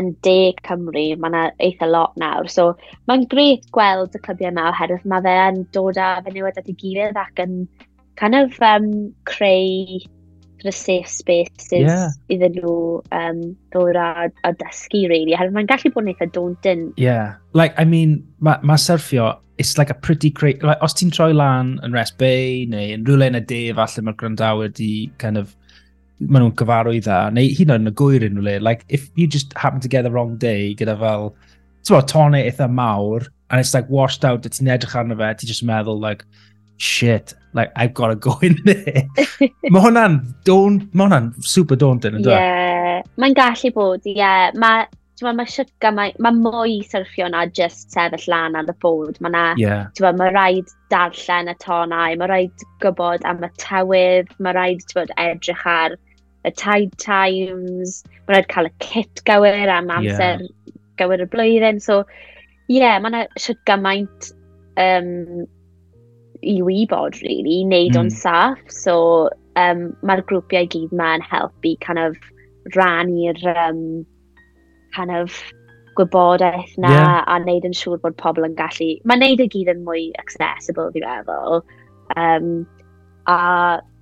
yn 0.00 0.11
de 0.25 0.54
Cymru, 0.66 1.06
mae 1.20 1.30
yna 1.30 1.44
eitha 1.64 1.88
lot 1.88 2.16
nawr. 2.20 2.49
So 2.52 2.75
mae'n 3.08 3.26
gret 3.32 3.64
gweld 3.76 4.16
y 4.16 4.23
clybiau 4.25 4.52
yma 4.52 4.68
oherwydd 4.73 5.06
mae 5.08 5.25
fe 5.25 5.37
yn 5.46 5.62
dod 5.76 6.00
â 6.00 6.11
fe 6.25 6.35
newid 6.35 6.61
at 6.61 6.68
ei 6.68 6.76
gilydd 6.82 7.20
ac 7.20 7.42
yn 7.44 7.64
kind 8.20 8.37
of 8.37 8.61
um, 8.64 8.90
creu 9.28 10.00
sort 10.56 10.73
of 10.73 10.75
safe 10.75 11.08
spaces 11.12 11.85
yeah. 11.85 12.08
iddyn 12.32 12.56
nhw 12.56 12.76
um, 13.12 13.40
ddod 13.73 13.99
a, 14.00 14.28
a 14.44 14.52
dysgu, 14.61 15.06
really. 15.12 15.37
Oherwydd 15.37 15.56
mae'n 15.56 15.73
gallu 15.73 15.92
bod 15.94 16.06
yn 16.06 16.12
eitha 16.14 16.30
daunting. 16.32 16.87
Yeah. 17.00 17.37
Like, 17.52 17.76
I 17.80 17.85
mean, 17.88 18.23
mae 18.40 18.61
ma 18.64 18.78
surfio 18.80 19.35
it's 19.59 19.79
like 19.79 19.91
a 19.91 19.95
pretty 19.95 20.31
great... 20.31 20.63
Like, 20.63 20.83
os 20.83 20.95
ti'n 20.95 21.13
troi 21.15 21.33
lan 21.35 21.77
yn 21.85 21.95
Rest 21.97 22.19
Bay 22.19 22.67
neu 22.71 22.93
yn 22.95 23.07
rhywle 23.07 23.31
yn 23.31 23.39
y 23.39 23.43
de, 23.53 23.61
falle 23.77 24.05
mae'r 24.05 24.19
gwrandawyr 24.21 24.73
di 24.77 24.91
kind 25.23 25.41
of 25.41 25.55
maen 26.21 26.47
nhw'n 26.47 26.57
gyfarwydd 26.57 27.05
dda, 27.07 27.21
neu 27.37 27.53
hyn 27.59 27.75
yn 27.75 27.91
y 27.91 27.95
gwyr 27.97 28.25
yn 28.27 28.41
rhywle. 28.41 28.63
like, 28.65 28.85
if 28.89 29.11
you 29.15 29.27
just 29.27 29.53
happen 29.57 29.81
to 29.81 29.89
get 29.89 30.03
the 30.03 30.11
wrong 30.11 30.37
day 30.37 30.75
gyda 30.75 30.99
fel, 31.01 31.33
ti'n 31.85 31.97
bod, 31.97 32.11
tonau 32.13 32.43
eitha 32.43 32.69
mawr, 32.73 33.27
and 33.51 33.61
it's 33.61 33.75
like 33.75 33.89
washed 33.89 34.25
out, 34.25 34.43
ti'n 34.43 34.73
edrych 34.73 34.97
arno 34.97 35.17
fe, 35.17 35.33
ti'n 35.35 35.53
just 35.53 35.65
meddwl, 35.67 36.01
like, 36.01 36.25
shit, 36.77 37.35
like, 37.55 37.73
I've 37.77 37.95
got 37.95 38.09
to 38.09 38.17
go 38.17 38.39
in 38.43 38.59
there. 38.65 39.09
mae 39.73 39.83
hwnna'n, 39.89 40.21
mae 40.47 41.07
hwnna'n 41.07 41.33
super 41.41 41.81
daunting, 41.81 42.21
ynddo? 42.21 42.33
yeah. 42.37 43.03
mae'n 43.17 43.37
gallu 43.37 43.73
bod, 43.77 44.05
ie. 44.05 44.17
Yeah. 44.21 44.51
Mae 44.61 44.87
Mae 45.25 45.32
ma 45.32 45.46
sut 45.49 45.70
gymaint, 45.80 46.18
mae 46.20 46.37
mwy 46.37 46.80
syrffio 46.85 47.28
na 47.32 47.46
just 47.58 47.94
sefyll 47.94 48.26
lan 48.28 48.56
ar 48.61 48.68
y 48.68 48.75
bod. 48.85 49.16
Mae 49.25 49.32
na, 49.32 49.44
yeah. 49.56 49.87
Bod, 49.96 50.18
mae 50.20 50.32
rhaid 50.35 50.73
darllen 50.92 51.49
y 51.49 51.54
tonau, 51.62 52.18
mae 52.20 52.28
rhaid 52.28 52.64
gwybod 52.85 53.25
am 53.28 53.44
y 53.46 53.49
tywydd, 53.62 54.35
mae 54.44 54.56
rhaid 54.56 54.85
bod, 54.92 55.12
edrych 55.23 55.64
ar 55.73 55.96
y 56.46 56.52
tide 56.52 56.92
times, 57.00 58.02
mae 58.26 58.37
rhaid 58.37 58.50
cael 58.52 58.68
y 58.68 58.73
kit 58.85 59.23
gywir 59.28 59.73
am 59.73 59.88
amser 59.94 60.44
yeah. 60.44 60.75
gywir 61.00 61.25
y 61.25 61.28
blwyddyn. 61.32 61.80
So, 61.80 62.02
ie, 62.68 62.82
yeah, 62.82 62.99
mae 63.00 63.14
yna 63.14 63.23
sut 63.40 63.62
gymaint 63.68 64.28
um, 64.82 65.46
i 66.44 66.58
wybod, 66.66 67.23
really, 67.23 67.62
i 67.62 67.64
wneud 67.64 67.94
mm. 67.94 68.02
o'n 68.02 68.12
saff. 68.12 68.61
So, 68.68 68.99
um, 69.56 69.88
mae'r 70.04 70.25
grwpiau 70.28 70.68
gyd 70.76 70.92
ma'n 70.92 71.25
helpu 71.25 71.73
kind 71.80 72.04
of 72.04 72.20
rannu'r 72.76 73.40
um, 73.64 73.80
kind 74.95 75.14
of 75.14 75.35
gwybodaeth 75.97 76.76
na 76.78 76.93
yeah. 76.93 77.21
a 77.26 77.38
wneud 77.40 77.66
yn 77.66 77.76
siŵr 77.76 78.00
bod 78.02 78.16
pobl 78.21 78.47
yn 78.47 78.57
gallu... 78.59 78.90
Mae'n 79.09 79.23
wneud 79.23 79.43
y 79.43 79.47
e 79.49 79.52
gyd 79.55 79.71
yn 79.73 79.85
mwy 79.87 80.09
accessible, 80.21 80.90
fi 80.95 81.02
feddwl. 81.05 81.62
Um, 82.21 82.50
a 83.26 83.38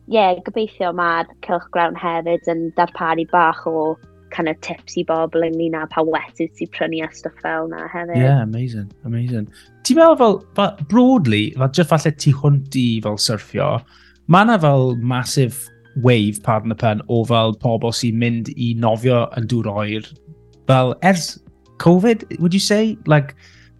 ie, 0.08 0.16
yeah, 0.16 0.40
gobeithio 0.46 0.90
mae'r 0.96 1.30
Cylch 1.46 1.70
Grawn 1.72 1.96
hefyd 1.96 2.50
yn 2.52 2.66
darparu 2.78 3.24
bach 3.30 3.62
o 3.70 3.94
kind 4.34 4.50
of 4.50 4.58
tips 4.66 4.96
i 4.98 5.04
bobl 5.06 5.46
ynglyn 5.46 5.76
â 5.78 5.84
pa 5.92 6.02
wetydd 6.04 6.50
sy'n 6.58 6.72
prynu 6.74 7.04
a 7.06 7.10
stuff 7.14 7.36
fel 7.42 7.70
na 7.70 7.86
hefyd. 7.92 8.16
Yeah, 8.18 8.42
amazing, 8.42 8.90
amazing. 9.06 9.46
Ti'n 9.86 10.00
meddwl 10.00 10.18
fel, 10.20 10.40
fel, 10.58 10.74
broadly, 10.90 11.44
fel 11.54 11.70
just 11.78 11.92
falle 11.92 12.12
ti 12.18 12.34
hwnt 12.34 12.80
i 12.80 12.88
fel 13.06 13.20
surfio, 13.28 13.70
mae 14.26 14.48
yna 14.48 14.58
fel 14.60 14.96
massive 15.14 15.70
wave, 16.02 16.42
pardon 16.42 16.74
the 16.74 16.74
pen, 16.74 17.00
o 17.08 17.22
fel 17.30 17.54
pobl 17.62 17.94
sy'n 17.94 18.18
mynd 18.18 18.50
i 18.56 18.72
nofio 18.82 19.24
yn 19.38 19.46
dŵr 19.50 19.70
oer 19.70 20.10
fel 20.66 20.94
ers 21.02 21.38
Covid, 21.78 22.38
would 22.40 22.54
you 22.54 22.60
say? 22.60 22.96
Like, 23.06 23.34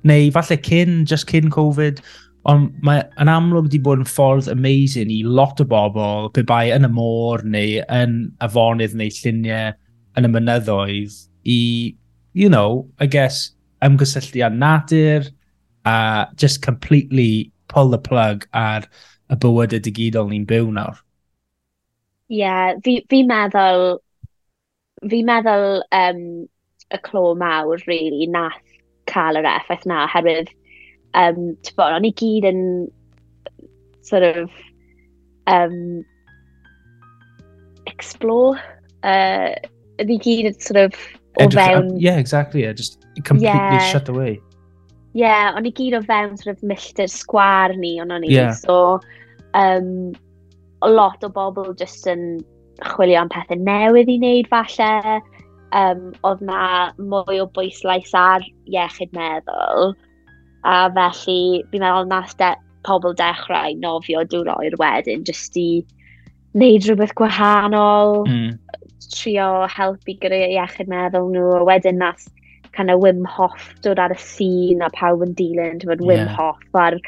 neu 0.04 0.30
falle 0.32 0.58
cyn, 0.58 1.04
just 1.04 1.28
cyn 1.30 1.50
Covid, 1.50 2.02
ond 2.50 2.74
mae 2.84 3.00
yn 3.22 3.30
amlwg 3.32 3.68
wedi 3.68 3.80
bod 3.80 4.02
yn 4.02 4.08
ffordd 4.08 4.50
amazing 4.52 5.12
i 5.12 5.22
lot 5.24 5.62
o 5.62 5.66
bobl 5.68 6.28
pe 6.36 6.44
bai 6.44 6.68
yn 6.74 6.84
y 6.84 6.90
môr 6.92 7.44
neu 7.48 7.78
yn 7.88 8.18
afonydd 8.44 8.96
neu 9.00 9.12
lluniau 9.16 9.72
yn 10.18 10.28
y 10.28 10.30
mynyddoedd 10.34 11.16
i, 11.48 11.58
you 12.34 12.50
know, 12.52 12.84
I 13.00 13.08
guess, 13.08 13.54
ymgysylltu 13.84 14.44
â 14.44 14.52
natur 14.52 15.30
a 15.88 16.28
just 16.36 16.60
completely 16.62 17.52
pull 17.68 17.88
the 17.88 17.98
plug 17.98 18.46
ar 18.52 18.84
y 19.32 19.40
bywyd 19.40 19.76
y 19.76 19.80
digidol 19.80 20.28
ni'n 20.28 20.44
byw 20.48 20.68
nawr. 20.76 21.00
Ie, 22.28 22.42
yeah, 22.42 22.76
fi, 22.84 22.98
fi 23.08 23.22
meddwl, 23.28 23.98
fi 25.08 25.24
meddwl 25.24 25.80
um, 25.96 26.22
y 26.94 27.00
clo 27.06 27.34
mawr, 27.38 27.82
really, 27.86 28.26
nath 28.30 28.60
cael 29.10 29.38
yr 29.40 29.48
effaith 29.48 29.84
na, 29.90 30.04
herwydd, 30.10 30.50
um, 31.18 31.54
bod, 31.76 31.98
o'n 31.98 32.08
i 32.08 32.12
gyd 32.20 32.46
yn 32.48 32.62
sort 34.04 34.24
of 34.24 34.50
um, 35.50 36.04
explore. 37.90 38.60
Uh, 39.04 39.52
ni 40.04 40.18
gyd 40.18 40.50
yn 40.50 40.58
sort 40.60 40.80
of 40.86 40.98
o 41.38 41.46
Edrych, 41.46 41.72
fewn... 41.74 41.94
Yeah, 42.00 42.18
exactly, 42.18 42.62
yeah, 42.62 42.72
just 42.72 43.00
completely 43.24 43.50
yeah. 43.50 43.90
shut 43.90 44.08
away. 44.08 44.40
Yeah, 45.14 45.52
o'n 45.54 45.66
i 45.66 45.72
gyd 45.74 45.94
o 45.98 46.02
fewn 46.06 46.36
sort 46.40 46.56
of 46.56 46.64
milltir 46.66 47.10
sgwar 47.10 47.74
ni, 47.78 47.96
o'n 48.02 48.14
o'n 48.14 48.26
i. 48.26 48.32
Yeah. 48.34 48.54
So, 48.58 49.00
um, 49.54 50.12
a 50.82 50.90
lot 50.90 51.22
o 51.24 51.30
bobl 51.30 51.74
just 51.78 52.06
yn 52.10 52.42
chwilio 52.82 53.22
am 53.22 53.30
pethau 53.30 53.58
newydd 53.60 54.10
i 54.10 54.18
wneud 54.18 54.50
falle, 54.50 55.20
um, 55.74 56.12
oedd 56.26 56.42
na 56.46 56.92
mwy 56.98 57.40
o 57.42 57.48
bwyslais 57.56 58.14
ar 58.18 58.44
iechyd 58.70 59.14
meddwl. 59.16 59.94
A 60.64 60.76
felly, 60.96 61.64
fi'n 61.72 61.84
meddwl 61.84 62.08
nas 62.10 62.36
de 62.40 62.54
pobl 62.86 63.16
dechrau 63.18 63.76
nofio 63.80 64.24
dŵr 64.28 64.52
oer 64.54 64.78
wedyn, 64.80 65.24
jyst 65.28 65.56
i 65.60 65.68
wneud 66.54 66.86
rhywbeth 66.86 67.14
gwahanol, 67.18 68.22
mm. 68.28 68.54
trio 69.10 69.48
helpu 69.74 70.16
gyda 70.22 70.40
iechyd 70.46 70.90
meddwl 70.92 71.30
nhw, 71.34 71.50
a 71.58 71.68
wedyn 71.68 72.00
nas 72.00 72.28
kind 72.74 72.90
of 72.90 73.00
Wim 73.00 73.24
Hof 73.24 73.70
dod 73.82 74.00
ar 74.02 74.14
y 74.14 74.18
sîn 74.18 74.82
a 74.82 74.90
pawb 74.94 75.22
yn 75.26 75.34
dilyn, 75.38 75.78
ti'n 75.80 75.92
bod 75.92 76.02
Wim 76.04 76.24
yeah. 76.24 76.34
Hof 76.38 76.80
a'r 76.84 76.98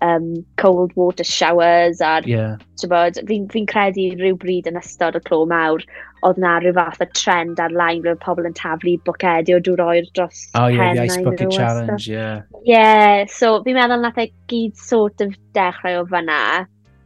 um, 0.00 0.44
cold 0.56 0.92
water 0.96 1.24
showers 1.24 2.00
a'r, 2.00 2.26
yeah. 2.26 2.56
fi'n 2.80 3.48
fi 3.52 3.64
credu 3.68 4.06
rhyw 4.16 4.36
bryd 4.40 4.68
yn 4.70 4.78
ystod 4.80 5.18
y 5.18 5.22
clo 5.26 5.42
mawr, 5.50 5.84
oedd 6.26 6.40
na 6.40 6.56
rhyw 6.58 6.74
fath 6.76 7.02
o 7.04 7.08
trend 7.16 7.60
ar-line 7.60 8.02
ble 8.04 8.16
pobl 8.24 8.48
yn 8.48 8.56
taflu 8.56 8.96
bocedi 9.06 9.56
o 9.56 9.60
dŵr 9.66 9.84
oer 9.86 10.08
dros 10.16 10.46
oh, 10.54 10.68
yeah, 10.68 10.94
the 10.94 11.04
ice 11.06 11.18
bucket 11.24 11.52
challenge, 11.52 12.08
ie. 12.08 12.14
Yeah. 12.14 12.42
yeah, 12.64 13.24
so 13.28 13.58
fi'n 13.64 13.78
meddwl 13.80 14.04
nath 14.04 14.20
e 14.20 14.30
gyd 14.52 14.76
sort 14.80 15.24
of 15.24 15.36
dechrau 15.56 16.02
o 16.02 16.06
fyna. 16.12 16.40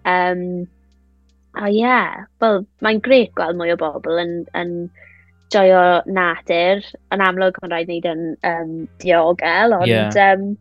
Um, 0.04 0.44
oh, 1.58 1.70
ie, 1.70 1.80
yeah. 1.80 2.28
well, 2.42 2.62
mae'n 2.84 3.02
gret 3.02 3.34
gweld 3.38 3.58
mwy 3.58 3.74
o 3.74 3.80
bobl 3.80 4.22
yn, 4.22 4.36
yn 4.58 4.76
joio 5.54 6.02
natur. 6.06 6.84
Yn 7.14 7.24
amlwg, 7.24 7.58
mae'n 7.62 7.74
rhaid 7.74 7.90
wneud 7.90 8.08
yn 8.14 8.30
um, 8.52 8.78
diogel, 9.02 9.80
ond... 9.80 9.90
Yeah. 9.90 10.14
Um, 10.34 10.54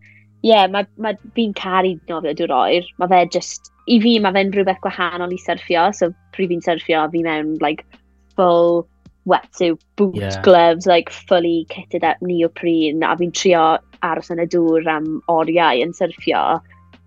ie, 0.44 0.50
yeah, 0.52 0.68
mae, 0.68 0.88
ma 1.00 1.14
fi'n 1.38 1.54
caru 1.56 1.94
nofio 2.10 2.34
dŵr 2.40 2.56
oer. 2.56 2.88
Mae 3.00 3.12
fe 3.12 3.22
just, 3.36 3.72
i 3.88 4.00
fi, 4.04 4.18
mae 4.20 4.36
fe'n 4.36 4.52
rhywbeth 4.56 4.82
gwahanol 4.84 5.36
i 5.36 5.40
surfio, 5.40 5.90
So, 5.96 6.12
pryd 6.36 6.52
fi'n 6.52 6.66
surfio, 6.66 7.06
fi 7.12 7.24
mewn, 7.24 7.56
like, 7.64 7.86
full 8.36 8.88
wetsuit, 9.30 9.80
boot, 9.96 10.18
yeah. 10.20 10.42
gloves, 10.44 10.86
like, 10.86 11.10
fully 11.10 11.66
kitted 11.70 12.04
up 12.04 12.18
neoprene. 12.22 13.04
A 13.08 13.16
fi'n 13.16 13.32
trio 13.32 13.64
aros 14.04 14.34
yn 14.34 14.44
y 14.44 14.48
dŵr 14.52 14.90
am 14.98 15.10
oriau 15.32 15.84
yn 15.84 15.96
surfio, 15.96 16.62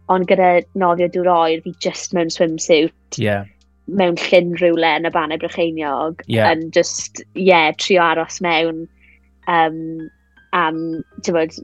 Ond 0.07 0.29
gyda 0.31 0.63
nofio 0.79 1.09
dŵr 1.11 1.29
oer, 1.33 1.61
fi 1.65 1.73
just 1.83 2.15
mewn 2.15 2.31
swimsuit. 2.31 3.19
Yeah 3.19 3.45
mewn 3.87 4.17
llyn 4.19 4.55
rhywle 4.59 4.89
yn 4.99 5.07
y 5.07 5.11
bannau 5.15 5.39
brycheiniog 5.39 6.23
yeah. 6.27 6.51
and 6.51 6.73
just, 6.75 7.23
yeah, 7.35 7.71
trio 7.79 8.03
aros 8.03 8.41
mewn 8.43 8.89
um, 9.47 10.11
am, 10.53 11.05
ti'n 11.23 11.37
bod, 11.37 11.55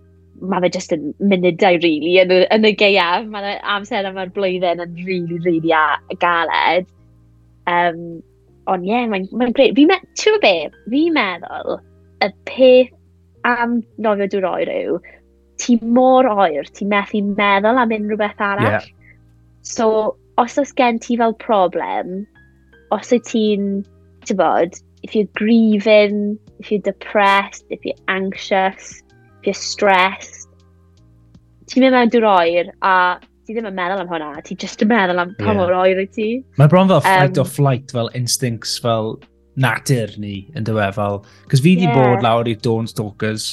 mae 0.51 0.65
fe 0.65 0.73
jyst 0.75 0.93
yn 0.97 1.13
munudau, 1.21 1.79
really, 1.85 2.17
yn 2.23 2.35
y, 2.35 2.41
yn 2.55 2.67
y 2.67 2.73
geiaf. 2.79 3.29
Mae 3.31 3.57
amser 3.77 4.09
yma'r 4.09 4.33
blwyddyn 4.35 4.83
yn 4.85 4.99
really, 5.07 5.39
really 5.47 5.73
a 5.77 6.19
galed. 6.23 6.89
Um, 7.71 8.23
ond 8.71 8.87
ie, 8.87 8.93
yeah, 8.93 9.07
mae'n 9.11 9.29
mae 9.39 9.55
greu. 9.55 9.75
Fi 9.77 9.87
meddwl, 9.91 10.11
ti'n 10.19 10.41
be, 10.43 10.55
fi 10.91 11.05
meddwl 11.15 11.79
y 12.23 12.31
peth 12.49 12.93
am 13.49 13.81
nofio 14.03 14.29
dŵr 14.31 14.49
oer 14.53 14.73
yw, 14.73 14.99
ti 15.63 15.79
mor 15.83 16.29
oer, 16.31 16.69
ti 16.75 16.87
methu 16.89 17.23
meddwl 17.37 17.81
am 17.83 17.95
unrhyw 17.95 18.21
beth 18.21 18.43
arall. 18.43 18.79
Yeah. 18.79 18.91
So, 19.63 20.17
os 20.39 20.59
oes 20.59 20.73
gen 20.79 20.99
ti 21.03 21.17
fel 21.19 21.35
problem, 21.43 22.23
os 22.95 23.13
oes 23.15 23.27
ti'n, 23.31 23.85
ti'n 24.27 24.39
bod, 24.39 24.79
if 25.03 25.15
you're 25.15 25.31
grieving, 25.35 26.39
if 26.59 26.71
you're 26.71 26.81
depressed, 26.83 27.65
if 27.71 27.85
you're 27.85 27.99
anxious, 28.09 29.02
you're 29.47 29.59
stressed, 29.59 30.49
ti'n 31.71 31.85
mynd 31.85 31.97
mewn 31.97 32.13
dŵr 32.13 32.27
oer 32.29 32.73
a 32.85 32.95
ti 33.43 33.55
ddim 33.55 33.69
yn 33.71 33.77
meddwl 33.77 34.03
am 34.05 34.11
hwnna, 34.11 34.43
ti 34.47 34.55
just 34.59 34.83
yn 34.85 34.91
meddwl 34.93 35.21
am 35.23 35.35
pa 35.39 35.55
mor 35.57 35.73
oer 35.75 36.01
i 36.03 36.07
ti. 36.15 36.29
Mae 36.61 36.71
bron 36.71 36.91
fel 36.91 37.03
fight 37.05 37.39
um, 37.39 37.43
or 37.43 37.51
flight, 37.51 37.95
fel 37.95 38.11
instincts, 38.19 38.77
fel 38.83 39.17
natur 39.61 40.13
ni 40.23 40.47
yn 40.57 40.67
dywe, 40.69 40.89
fel... 40.97 41.23
Cos 41.51 41.63
fi 41.65 41.75
wedi 41.75 41.89
yeah. 41.89 41.97
bod 41.97 42.25
lawr 42.25 42.51
i 42.51 42.55
Dawn 42.63 42.89
Stalkers 42.91 43.49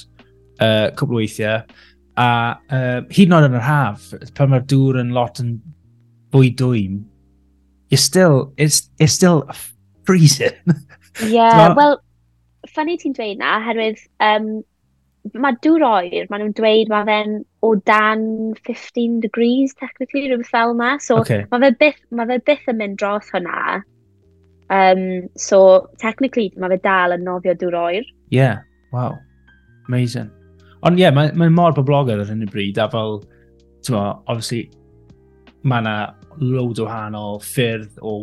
uh, 0.61 0.89
cwbl 0.99 1.23
weithiau, 1.23 1.63
a 2.19 2.29
uh, 2.69 2.99
hyd 3.15 3.29
yn 3.29 3.37
oed 3.37 3.49
yn 3.49 3.57
yr 3.59 3.65
haf, 3.65 4.11
pan 4.37 4.53
mae'r 4.53 4.67
dŵr 4.69 5.01
yn 5.01 5.15
lot 5.15 5.41
yn 5.43 5.57
fwy 6.33 6.53
dwym, 6.59 7.01
you're 7.89 8.01
still, 8.01 8.53
it's, 8.57 8.89
it's 8.99 9.13
still 9.13 9.41
freezing. 10.05 10.53
yeah, 11.25 11.73
well, 11.73 11.97
funny 12.75 12.97
ti'n 13.01 13.15
dweud 13.17 13.41
na, 13.41 13.57
herwydd 13.65 14.01
um, 14.21 14.59
mae 15.35 15.57
dŵr 15.63 15.85
oer, 15.85 16.27
maen 16.29 16.43
nhw'n 16.43 16.55
dweud 16.57 16.91
mae 16.91 17.05
fe'n 17.07 17.37
o 17.65 17.73
dan 17.89 18.25
15 18.67 19.19
degrees, 19.25 19.75
technically, 19.79 20.27
rhywbeth 20.27 20.51
fel 20.51 20.73
yma. 20.75 20.95
So, 21.03 21.19
okay. 21.23 21.45
mae 21.51 21.63
fe 21.65 21.71
byth, 21.83 22.01
mae 22.15 22.29
fe 22.29 22.39
byth 22.49 22.71
yn 22.71 22.79
mynd 22.81 22.99
dros 23.01 23.31
hwnna. 23.35 23.79
Um, 24.69 25.03
so, 25.35 25.89
technically, 26.01 26.51
mae 26.57 26.73
fe 26.75 26.79
dal 26.85 27.15
yn 27.17 27.25
nofio 27.27 27.55
dŵr 27.59 27.79
oer. 27.83 28.11
Yeah, 28.33 28.63
wow. 28.95 29.17
Amazing. 29.87 30.29
Ond 30.85 30.99
ie, 30.99 31.03
yeah, 31.03 31.15
mae'n 31.15 31.35
ma 31.37 31.49
mor 31.51 31.75
boblogaidd 31.75 32.23
ar 32.23 32.31
hyn 32.31 32.45
y 32.45 32.49
bryd, 32.49 32.79
a 32.79 32.87
fel, 32.91 33.19
ti'n 33.83 33.99
obviously, 33.99 34.63
mae 35.67 35.83
yna 35.83 35.97
loads 36.39 36.79
o 36.79 36.87
wahanol 36.87 37.41
ffyrdd 37.43 37.99
o 38.05 38.13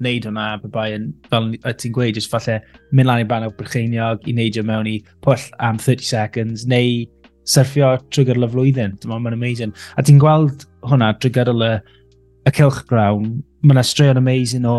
wneud 0.00 0.28
hwnna 0.28 0.46
pe 0.62 0.70
bai 0.72 0.88
yn, 0.96 1.10
fel 1.30 1.50
ti'n 1.66 1.94
gweud, 1.96 2.18
jyst 2.18 2.32
falle 2.32 2.60
mynd 2.92 3.08
lan 3.10 3.22
i 3.22 3.28
banel 3.28 3.54
Brycheiniog 3.58 4.26
i 4.28 4.34
neidio 4.36 4.64
mewn 4.66 4.88
i 4.90 4.96
pwll 5.24 5.50
am 5.64 5.80
30 5.82 6.06
seconds, 6.06 6.66
neu 6.70 7.04
syrffio 7.46 7.94
trwy 8.10 8.26
gyrl 8.30 8.46
y 8.46 8.52
flwyddyn. 8.52 8.96
Dyma, 9.02 9.20
mae'n 9.22 9.36
amazing. 9.36 9.74
A 9.96 10.04
ti'n 10.04 10.20
gweld 10.22 10.66
hwnna 10.86 11.12
trwy 11.20 11.32
gyrl 11.36 11.66
y, 11.66 11.74
y 12.46 12.54
cilch 12.56 12.82
grawn, 12.90 13.36
mae 13.66 13.74
yna 13.74 13.82
straeon 13.86 14.20
amazing 14.20 14.66
o 14.68 14.78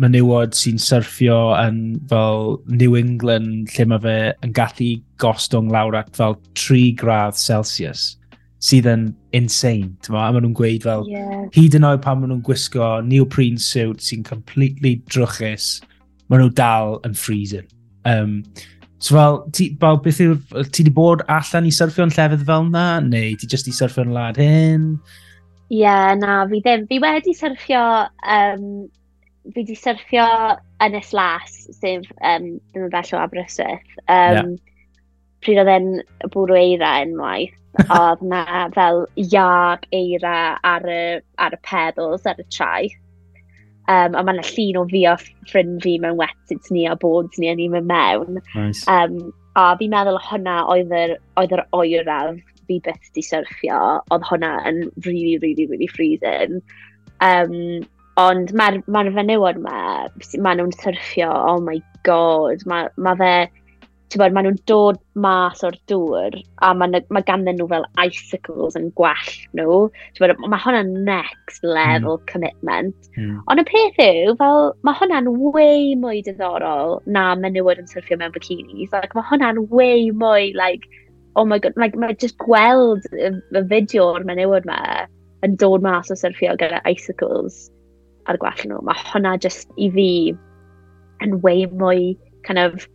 menywod 0.00 0.54
sy'n 0.56 0.78
syrffio 0.80 1.38
yn 1.58 1.80
fel 2.08 2.58
New 2.72 2.96
England, 2.96 3.72
lle 3.74 3.88
mae 3.90 4.04
fe 4.04 4.18
yn 4.46 4.54
gallu 4.56 4.90
gostwng 5.20 5.72
lawr 5.72 5.98
at 6.00 6.14
fel 6.16 6.38
3 6.56 6.92
gradd 7.00 7.36
Celsius 7.40 8.14
sydd 8.64 8.86
yn 8.88 9.08
insane, 9.36 9.90
ti'n 10.04 10.16
a 10.16 10.28
maen 10.32 10.44
nhw'n 10.46 10.56
gweud 10.56 10.86
fel, 10.86 11.04
yeah. 11.10 11.42
hyd 11.52 11.76
yn 11.76 11.84
oed 11.84 12.00
pan 12.04 12.20
maen 12.20 12.32
nhw'n 12.32 12.44
gwisgo 12.46 12.86
neoprene 13.04 13.60
suit 13.60 14.00
sy'n 14.04 14.24
completely 14.24 14.96
drwchus, 15.12 15.82
maen 16.32 16.46
nhw 16.46 16.54
dal 16.56 16.96
yn 17.04 17.16
freezing. 17.18 17.68
Um, 18.08 18.38
so 19.04 19.18
fel, 19.18 19.38
ti, 19.52 19.68
fel 19.82 20.00
beth 20.04 20.22
yw, 20.24 20.38
ti 20.72 20.86
di 20.86 20.94
bod 20.96 21.26
allan 21.28 21.68
i 21.68 21.74
surfio'n 21.76 22.14
llefydd 22.16 22.48
fel 22.48 22.68
na, 22.72 22.86
neu 23.04 23.36
ti 23.36 23.50
jyst 23.52 23.68
i 23.68 23.76
surfio'n 23.76 24.16
lad 24.16 24.40
hyn? 24.40 24.94
Ie, 25.68 25.82
yeah, 25.82 26.12
na, 26.16 26.42
fi 26.48 26.64
ddim. 26.64 26.88
Fi 26.88 27.00
wedi 27.04 27.36
surfio, 27.36 27.84
um, 28.24 28.68
fi 29.50 29.60
wedi 29.60 29.76
syrffio 29.76 30.28
Ynys 30.84 31.12
Las, 31.16 31.64
sef, 31.68 32.08
um, 32.24 32.54
ddim 32.72 32.88
yn 32.88 32.94
bell 32.94 33.12
o 33.12 33.26
Aberystwyth. 33.26 33.98
Um, 34.08 34.38
yeah 34.38 34.54
pryd 35.44 35.60
oedd 35.62 35.72
e'n 35.74 35.92
bwrw 36.34 36.58
eira 36.58 36.96
unwaith, 37.04 37.54
oedd 37.98 38.26
na 38.30 38.68
fel 38.74 39.04
iag 39.20 39.86
eira 39.94 40.36
ar 40.64 40.84
y, 40.90 41.00
ar 41.42 41.56
y 41.56 41.62
pedals, 41.66 42.26
ar 42.30 42.40
y 42.40 42.46
traeth. 42.48 43.00
Um, 43.84 44.14
a 44.16 44.22
mae 44.24 44.38
yna 44.38 44.44
llun 44.48 44.78
o 44.80 44.82
fi 44.88 45.02
o 45.10 45.14
ffrind 45.20 45.82
fi 45.84 45.98
mewn 46.00 46.16
wetsuits 46.16 46.70
ni 46.72 46.86
a 46.88 46.94
boards 46.96 47.36
ni 47.36 47.50
a 47.50 47.56
ni'n 47.58 47.74
mynd 47.74 47.90
mewn. 47.90 48.38
Nice. 48.54 48.86
Um, 48.88 49.18
a 49.60 49.74
fi'n 49.78 49.92
meddwl 49.92 50.16
hwnna 50.30 50.62
oedd 50.72 50.94
yr, 50.96 51.18
oedd 51.40 51.52
yr 51.54 51.64
oeraf 51.76 52.38
fi 52.64 52.78
byth 52.86 53.10
di 53.14 53.24
syrchio, 53.26 53.80
oedd 54.14 54.24
hwnna 54.30 54.54
yn 54.70 54.80
really, 55.04 55.36
really, 55.42 55.66
really 55.68 55.90
freezing. 55.90 56.62
Um, 57.20 57.84
ond 58.20 58.54
mae'r 58.56 58.80
ma, 58.86 59.02
r, 59.02 59.04
ma 59.04 59.04
r 59.04 59.12
fenywod 59.18 59.60
yma, 59.60 59.82
maen 60.46 60.62
nhw'n 60.62 60.74
syrchio, 60.78 61.28
oh 61.28 61.60
my 61.60 61.76
god, 62.08 62.64
mae 62.70 62.88
ma 62.96 63.14
fe 63.20 63.34
bod, 64.20 64.34
maen 64.34 64.46
nhw'n 64.48 64.58
dod 64.70 64.98
mas 65.20 65.62
o'r 65.66 65.76
dŵr 65.90 66.36
a 66.66 66.70
mae, 66.78 67.00
ma 67.14 67.22
ganddyn 67.28 67.58
nhw 67.60 67.66
fel 67.70 67.86
icicles 68.02 68.78
yn 68.78 68.90
gwell 68.98 69.32
nhw. 69.58 69.78
Bod, 70.20 70.34
mae 70.42 70.62
hwnna'n 70.64 70.92
next 71.06 71.64
level 71.64 72.18
mm. 72.18 72.26
commitment. 72.30 73.08
Mm. 73.18 73.38
Ond 73.50 73.62
y 73.62 73.66
peth 73.68 74.00
yw, 74.04 74.36
fel, 74.40 74.72
mae 74.86 74.98
hwnna'n 75.00 75.30
way 75.44 75.94
mwy 76.00 76.22
diddorol 76.26 76.98
na 77.06 77.26
menywod 77.40 77.82
yn 77.82 77.90
syrffio 77.90 78.18
mewn 78.20 78.34
bikinis. 78.36 78.92
Like, 78.94 79.14
mae 79.16 79.26
hwnna'n 79.30 79.64
way 79.74 80.10
mwy, 80.14 80.52
like, 80.58 80.88
oh 81.36 81.44
my 81.44 81.58
god, 81.58 81.76
like, 81.80 81.98
mae 81.98 82.14
just 82.14 82.38
gweld 82.42 83.06
y, 83.12 83.30
y 83.34 83.64
fideo 83.70 84.10
o'r 84.14 84.26
menywod 84.28 84.66
ma 84.70 84.80
yn 85.44 85.58
dod 85.60 85.84
mas 85.84 86.10
o 86.12 86.18
syrffio 86.18 86.54
gyda 86.60 86.80
icicles 86.88 87.66
ar 88.30 88.38
gwell 88.40 88.66
nhw. 88.68 88.80
Mae 88.86 89.06
hwnna 89.10 89.36
just 89.42 89.70
i 89.76 89.90
fi 89.94 90.08
yn 91.24 91.40
way 91.44 91.66
mwy 91.70 92.14
kind 92.46 92.60
of 92.60 92.86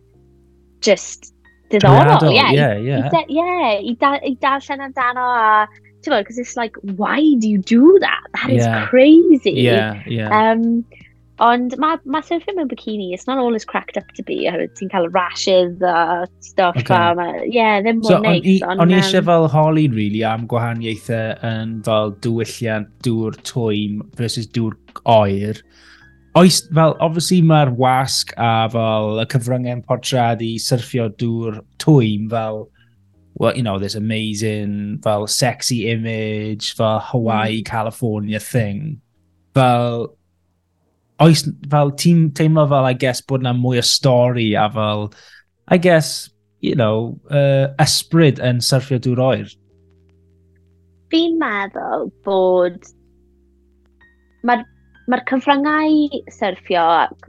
just 0.80 1.32
diddorol, 1.70 2.32
ie. 2.32 2.40
Ie, 2.56 2.86
yeah. 2.86 3.10
I 3.12 4.36
darllen 4.42 4.84
amdano 4.88 5.26
a, 5.26 5.68
ti'n 6.00 6.14
bod, 6.14 6.24
because 6.24 6.38
it's 6.38 6.56
like, 6.56 6.76
why 6.96 7.20
do 7.38 7.48
you 7.48 7.58
do 7.58 7.98
that? 8.00 8.26
That 8.34 8.50
yeah. 8.50 8.82
is 8.84 8.88
crazy. 8.88 9.52
Yeah, 9.52 10.02
yeah. 10.06 10.30
Um, 10.32 10.84
ond 11.40 11.72
mae 11.80 11.96
ma 12.04 12.20
surfing 12.20 12.56
mewn 12.56 12.68
bikini, 12.68 13.14
it's 13.14 13.26
not 13.26 13.38
all 13.38 13.54
as 13.54 13.64
cracked 13.64 13.96
up 13.96 14.08
to 14.16 14.22
be, 14.22 14.44
ti'n 14.76 14.90
cael 14.92 15.08
rashes 15.08 15.80
a 15.80 16.26
stuff. 16.40 16.76
Okay. 16.76 16.94
A 16.94 17.14
ma, 17.14 17.28
yeah, 17.44 17.80
ddim 17.80 18.02
mor 18.02 18.16
so, 18.16 18.18
neis. 18.20 18.62
On, 18.62 18.80
i 18.84 18.98
eisiau 19.00 19.24
fel 19.24 19.48
holi, 19.48 19.88
really, 19.88 20.24
am 20.24 20.46
gwahaniaethau 20.50 21.38
yn 21.52 21.78
fel 21.86 22.16
dwylliant 22.26 22.90
dŵr 23.06 23.38
twym 23.48 24.02
versus 24.20 24.50
dŵr 24.58 24.76
oer 25.06 25.62
oes, 26.38 26.60
fel, 26.74 26.96
obviously 27.00 27.40
mae'r 27.42 27.72
wasg 27.78 28.34
a 28.38 28.68
fel 28.70 29.20
y 29.22 29.26
cyfryngau'n 29.32 29.82
portrad 29.86 30.42
i 30.44 30.54
syrffio 30.62 31.08
dŵr 31.20 31.60
twym 31.82 32.28
fel, 32.30 32.68
well, 33.34 33.56
you 33.56 33.62
know, 33.62 33.78
this 33.78 33.94
amazing, 33.94 35.00
fel 35.02 35.26
sexy 35.26 35.90
image, 35.90 36.74
fel 36.76 37.00
Hawaii, 37.00 37.62
mm. 37.62 37.66
California 37.66 38.40
thing. 38.40 39.00
Fel, 39.54 40.10
oes, 41.20 41.48
fel 41.70 41.94
ti'n 41.98 42.30
teimlo 42.36 42.68
fel, 42.68 42.84
I 42.84 42.92
guess, 42.92 43.20
bod 43.20 43.42
na 43.42 43.54
mwy 43.56 43.80
o 43.80 43.86
stori 43.86 44.52
a 44.54 44.68
fel, 44.70 45.10
I 45.68 45.78
guess, 45.78 46.30
you 46.60 46.76
know, 46.76 47.18
uh, 47.30 47.72
ysbryd 47.82 48.42
yn 48.44 48.62
syrffio 48.62 49.00
dŵr 49.02 49.24
oer. 49.24 49.54
Fi'n 51.10 51.40
meddwl 51.40 52.10
bod 52.22 52.84
mae'r 54.46 54.62
mae'r 55.10 55.24
cyfryngau 55.28 56.22
syrffio, 56.30 56.84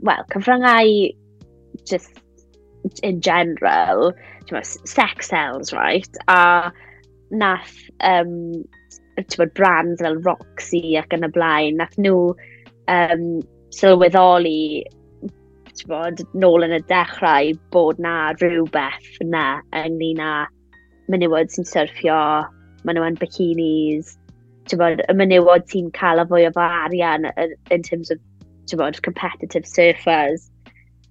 wel, 0.06 0.26
cyfryngau 0.32 0.92
just 1.88 2.20
in 3.02 3.20
general, 3.20 4.12
sex 4.62 5.28
sells, 5.28 5.72
right? 5.72 6.08
A 6.28 6.70
nath 7.30 7.76
um, 8.00 8.64
bod, 9.38 9.54
brands 9.54 10.02
fel 10.02 10.16
Roxy 10.26 10.96
ac 11.00 11.14
yn 11.16 11.26
y 11.26 11.30
blaen, 11.34 11.78
nath 11.80 11.98
nhw 11.98 12.32
um, 12.92 13.26
sylweddoli 13.74 14.82
bod, 15.88 16.20
nôl 16.36 16.66
yn 16.66 16.76
y 16.76 16.82
dechrau 16.90 17.54
bod 17.74 18.00
na 18.02 18.32
rhywbeth 18.36 19.22
na 19.24 19.46
ynglyn 19.82 20.20
â 20.22 20.32
menywod 21.10 21.50
sy'n 21.50 21.66
syrffio, 21.68 22.18
maen 22.84 22.98
nhw 22.98 23.08
yn 23.08 23.18
bikinis, 23.20 24.14
bod, 24.70 25.02
y 25.08 25.14
menywod 25.18 25.66
sy'n 25.70 25.90
cael 25.96 26.22
a 26.22 26.26
fwy 26.28 26.46
o 26.48 26.52
arian 26.62 27.28
in 27.70 27.82
terms 27.82 28.10
of 28.10 28.18
bod, 28.78 29.00
competitive 29.02 29.66
surfers, 29.68 30.48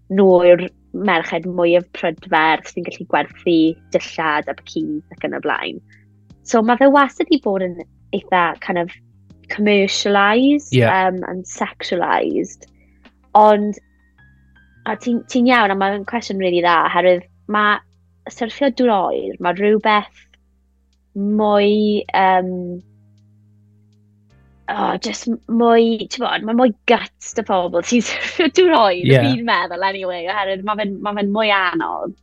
nhw'r 0.10 0.48
yw'r 0.50 0.64
merched 1.08 1.46
mwyaf 1.46 1.86
prydferth 1.98 2.72
sy'n 2.72 2.88
gallu 2.88 3.06
gwerthu 3.12 3.58
dillad 3.94 4.50
a 4.50 4.56
bikinis 4.58 5.16
ac 5.16 5.28
yn 5.28 5.38
y 5.38 5.42
blaen. 5.44 5.80
So 6.44 6.62
mae 6.66 6.80
fe 6.80 6.90
wastad 6.92 7.32
i 7.32 7.40
bod 7.44 7.64
yn 7.66 7.78
eitha 8.18 8.60
kind 8.66 8.82
of 8.82 8.92
commercialised 9.52 10.74
yeah. 10.74 11.08
um, 11.08 11.22
and 11.28 11.46
sexualised. 11.46 12.68
Ond 13.36 13.78
ti'n 15.04 15.22
ti 15.30 15.44
iawn, 15.46 15.72
a 15.72 15.78
mae'n 15.78 16.08
cwestiwn 16.10 16.42
really 16.42 16.64
dda, 16.64 16.90
herwydd 16.92 17.28
mae 17.52 17.80
syrffio 18.32 18.72
dŵr 18.74 18.94
oer, 18.96 19.36
mae 19.40 19.58
rhywbeth 19.60 20.26
mwy 21.16 22.02
um, 22.18 22.82
oh, 24.72 24.98
just 24.98 25.28
mwy, 25.48 26.08
ti'n 26.08 26.24
bod, 26.24 26.46
mae 26.48 26.58
mwy 26.58 26.74
guts 26.90 27.34
dy 27.38 27.44
pobl 27.48 27.84
sy'n 27.88 28.06
dwi'n 28.56 28.72
rhoi, 28.72 29.02
yeah. 29.04 29.26
fi'n 29.26 29.44
meddwl, 29.48 29.86
anyway, 29.88 30.24
oherwydd 30.32 30.64
mae 30.68 30.80
fe'n 30.82 30.96
ma 31.04 31.14
fe 31.18 31.26
mwy 31.28 31.52
anodd. 31.56 32.16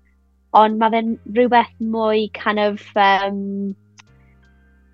Ond 0.59 0.81
mae 0.81 0.95
fe'n 0.95 1.13
rhywbeth 1.37 1.75
mwy 1.95 2.29
kind 2.37 2.63
of, 2.63 2.83
um, 2.97 3.77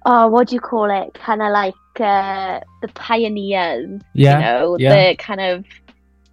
oh, 0.05 0.27
what 0.29 0.49
do 0.49 0.57
you 0.59 0.61
call 0.61 0.91
it, 0.91 1.15
kind 1.15 1.43
of 1.43 1.53
like 1.55 2.01
uh, 2.01 2.61
the 2.83 2.89
pioneers, 2.95 4.03
yeah. 4.15 4.39
you 4.39 4.45
know, 4.45 4.77
yeah. 4.79 4.95
the 4.95 5.17
kind 5.17 5.41
of, 5.41 5.65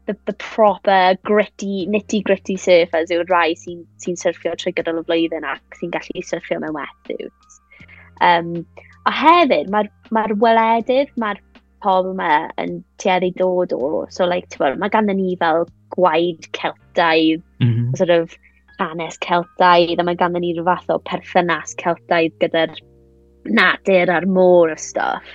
the, 0.07 0.17
the 0.25 0.33
proper 0.33 1.15
gritty, 1.23 1.87
nitty 1.87 2.23
gritty 2.23 2.57
surfers 2.57 3.13
yw'r 3.13 3.29
rai 3.29 3.53
sy'n 3.53 3.83
sy, 4.01 4.15
n, 4.15 4.17
sy 4.17 4.31
n 4.33 4.57
trwy 4.57 4.73
gydol 4.75 5.03
y 5.03 5.03
flwyddyn 5.05 5.45
ac 5.47 5.77
sy'n 5.77 5.93
gallu 5.93 6.23
surfio 6.25 6.57
mewn 6.63 6.73
wetsuits. 6.75 7.59
Um, 8.21 8.65
A 9.09 9.13
hefyd, 9.15 9.71
mae'r 9.73 9.89
ma, 10.13 10.25
weledydd, 10.43 11.11
mae'r 11.21 11.41
pobl 11.81 12.11
yma 12.13 12.31
yn 12.61 12.79
tueddu 13.01 13.31
dod 13.39 13.73
o. 13.73 14.05
So, 14.13 14.27
like, 14.29 14.49
ti'n 14.53 14.79
mae 14.81 14.93
ganddyn 14.93 15.17
ni 15.17 15.35
fel 15.41 15.65
gwaed 15.95 16.47
Celtaidd, 16.57 17.41
mm 17.59 17.71
-hmm. 17.71 17.97
sort 17.97 18.13
of 18.13 18.37
hanes 18.79 19.17
Celtaidd, 19.25 19.99
a 19.99 20.05
mae 20.05 20.19
ganddyn 20.19 20.45
ni 20.45 20.53
rhyw 20.53 20.67
fath 20.69 20.93
o 20.93 20.99
perthynas 21.09 21.75
Celtaidd 21.81 22.37
gyda'r 22.43 22.77
nadur 23.49 24.13
a'r 24.13 24.29
môr 24.29 24.71
a 24.71 24.77
stuff. 24.77 25.25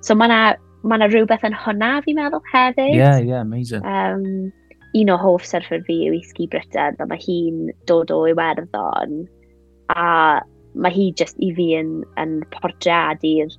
So, 0.00 0.14
mae 0.14 0.28
yna 0.28 0.42
ma, 0.82 0.98
rhywbeth 1.06 1.46
yn 1.46 1.56
hwnna, 1.56 1.94
fi'n 2.04 2.18
meddwl, 2.18 2.42
hefyd. 2.52 2.94
Yeah, 2.94 3.18
yeah, 3.18 3.40
amazing. 3.40 3.84
Um, 3.86 4.52
un 4.94 5.10
o 5.10 5.16
hoff 5.18 5.46
surfer 5.46 5.82
fi 5.86 5.96
yw 6.08 6.18
i 6.18 6.22
sgi 6.26 6.48
Britain, 6.50 6.98
a 7.00 7.06
mae 7.10 7.22
hi'n 7.22 7.70
dod 7.90 8.12
o 8.14 8.24
Iwerddon, 8.30 9.24
a 9.94 10.08
mae 10.74 10.94
hi 10.94 11.10
just 11.18 11.38
i 11.42 11.52
fi 11.56 11.70
yn, 11.78 11.94
yn 12.20 12.40
portreadu'r 12.54 13.54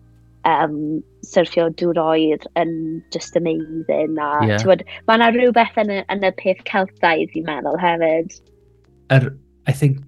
um, 0.46 0.78
syrffio 1.26 1.70
dŵr 1.80 2.00
oer 2.02 2.46
yn 2.60 2.76
just 3.14 3.36
amazing. 3.36 4.20
A, 4.20 4.46
yeah. 4.46 4.60
Tywod, 4.62 4.86
mae 5.08 5.20
yna 5.20 5.32
rhywbeth 5.34 5.80
yn 5.82 5.94
y, 5.98 6.04
yn 6.14 6.28
y 6.28 6.32
peth 6.42 6.62
Celtaidd 6.70 7.34
fi'n 7.34 7.48
meddwl 7.48 7.80
hefyd. 7.82 8.38
Er, 9.14 9.32
I 9.68 9.74
think 9.74 10.02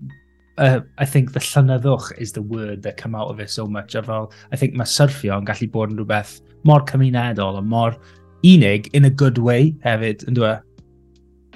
uh, 0.58 0.82
I 0.98 1.06
think 1.06 1.34
the 1.34 1.39
llynyddwch 1.39 2.12
is 2.17 2.34
the 2.34 2.41
word 2.41 2.84
that 2.84 2.98
come 2.98 3.15
out 3.15 3.30
of 3.30 3.39
it 3.39 3.50
so 3.50 3.65
much. 3.65 3.96
A 3.96 4.04
fel, 4.04 4.32
I 4.52 4.56
think 4.56 4.76
mae 4.76 4.89
syrffio 4.89 5.38
yn 5.38 5.50
gallu 5.50 5.70
bod 5.72 5.93
yn 5.93 6.02
rhywbeth 6.02 6.39
mor 6.67 6.86
cymunedol 6.89 7.58
a 7.58 7.62
mor 7.62 7.98
unig 8.46 8.89
in 8.93 9.06
a 9.06 9.10
good 9.10 9.38
way 9.38 9.74
hefyd, 9.86 10.26
yn 10.28 10.38
dweud? 10.38 10.63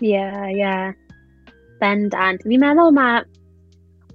Ie, 0.02 0.16
yeah, 0.16 0.48
ie. 0.50 0.58
Yeah. 0.58 0.92
Bendant. 1.82 2.44
Fi'n 2.46 2.62
meddwl 2.62 2.94
mae 2.94 3.24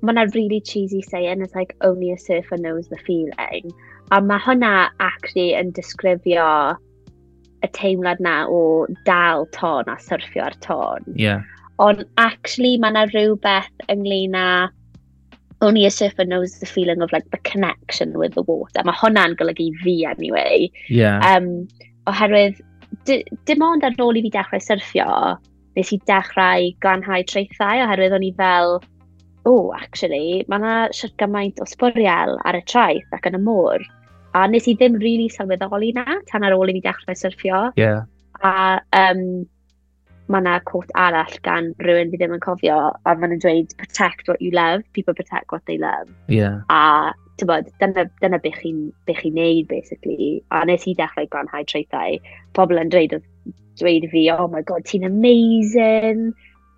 mae 0.03 0.15
yna 0.15 0.27
really 0.35 0.61
cheesy 0.61 1.03
saying, 1.03 1.43
it's 1.43 1.55
like, 1.55 1.77
only 1.81 2.13
a 2.13 2.19
surfer 2.19 2.57
knows 2.57 2.89
the 2.89 2.99
feeling. 3.07 3.73
A 4.13 4.21
mae 4.21 4.39
hwnna 4.45 4.91
actually 5.01 5.53
yn 5.59 5.73
disgrifio 5.77 6.77
y 7.65 7.71
teimlad 7.75 8.21
na 8.21 8.39
o 8.49 8.87
dal 9.05 9.47
ton 9.57 9.89
a 9.89 9.97
surfio 10.03 10.45
ar 10.47 10.57
ton. 10.61 11.05
Yeah. 11.15 11.43
Ond 11.79 12.05
actually 12.17 12.77
mae 12.79 12.95
yna 12.95 13.07
rhywbeth 13.13 13.87
ynglyn 13.93 14.37
â 14.39 14.49
only 15.63 15.87
a 15.87 15.91
surfer 15.91 16.25
knows 16.25 16.59
the 16.59 16.67
feeling 16.67 17.03
of 17.03 17.13
like 17.13 17.31
the 17.31 17.39
connection 17.39 18.19
with 18.19 18.35
the 18.35 18.43
water. 18.43 18.83
Mae 18.85 18.97
hwnna'n 19.01 19.37
golygu 19.41 19.71
fi 19.83 19.97
anyway. 20.05 20.71
Yeah. 20.89 21.21
Um, 21.25 21.69
oherwydd, 22.07 22.61
dim 23.09 23.65
ond 23.65 23.87
ar 23.87 23.97
ôl 24.03 24.19
i 24.21 24.25
fi 24.27 24.33
dechrau 24.35 24.63
syrffio, 24.63 25.09
nes 25.77 25.93
i 25.93 25.99
dechrau 26.11 26.69
glanhau 26.85 27.25
traethau 27.33 27.85
oherwydd 27.87 28.17
o'n 28.19 28.29
i 28.29 28.33
fel, 28.37 28.79
o, 29.47 29.73
actually, 29.77 30.45
mae 30.51 30.61
yna 30.61 30.77
siwr 30.97 31.13
gymaint 31.23 31.61
o 31.63 31.67
sbwriel 31.69 32.37
ar 32.45 32.59
y 32.59 32.63
traeth 32.69 33.17
ac 33.17 33.29
yn 33.31 33.39
y 33.39 33.43
môr. 33.47 33.85
A 34.37 34.45
nes 34.51 34.67
i 34.69 34.75
ddim 34.77 34.99
rili 34.99 35.03
really 35.17 35.29
sylweddoli 35.33 35.93
na 35.97 36.19
tan 36.31 36.45
ar 36.45 36.57
ôl 36.57 36.73
i 36.73 36.77
fi 36.77 36.83
dechrau 36.85 37.17
syrffio. 37.17 37.61
Yeah. 37.81 38.05
A 38.45 38.83
um, 38.93 39.47
mae 40.29 40.43
yna 40.43 40.57
cwt 40.69 40.91
arall 40.99 41.39
gan 41.47 41.71
rhywun 41.85 42.11
fi 42.13 42.21
ddim 42.21 42.35
yn 42.37 42.43
cofio, 42.45 42.79
a 43.07 43.15
maen 43.15 43.39
dweud, 43.43 43.77
protect 43.79 44.29
what 44.29 44.43
you 44.43 44.51
love, 44.51 44.83
people 44.93 45.15
protect 45.15 45.53
what 45.53 45.65
they 45.71 45.79
love. 45.79 46.11
Yeah. 46.29 46.61
A 46.69 47.15
tybod, 47.41 47.71
dyna, 47.81 48.09
dyna 48.21 48.41
beth 48.43 48.59
chi'n 48.63 48.91
be 49.07 49.15
chi 49.15 49.31
neud, 49.31 49.69
basically. 49.69 50.43
A 50.51 50.65
nes 50.67 50.87
i 50.91 50.97
dechrau 50.99 51.31
gwanhau 51.31 51.65
traethau, 51.71 52.19
pobl 52.59 52.83
yn 52.83 52.91
dweud, 52.93 53.21
dweud 53.79 54.11
fi, 54.11 54.27
oh 54.35 54.49
my 54.49 54.63
god, 54.67 54.85
ti'n 54.89 55.07
amazing, 55.07 56.33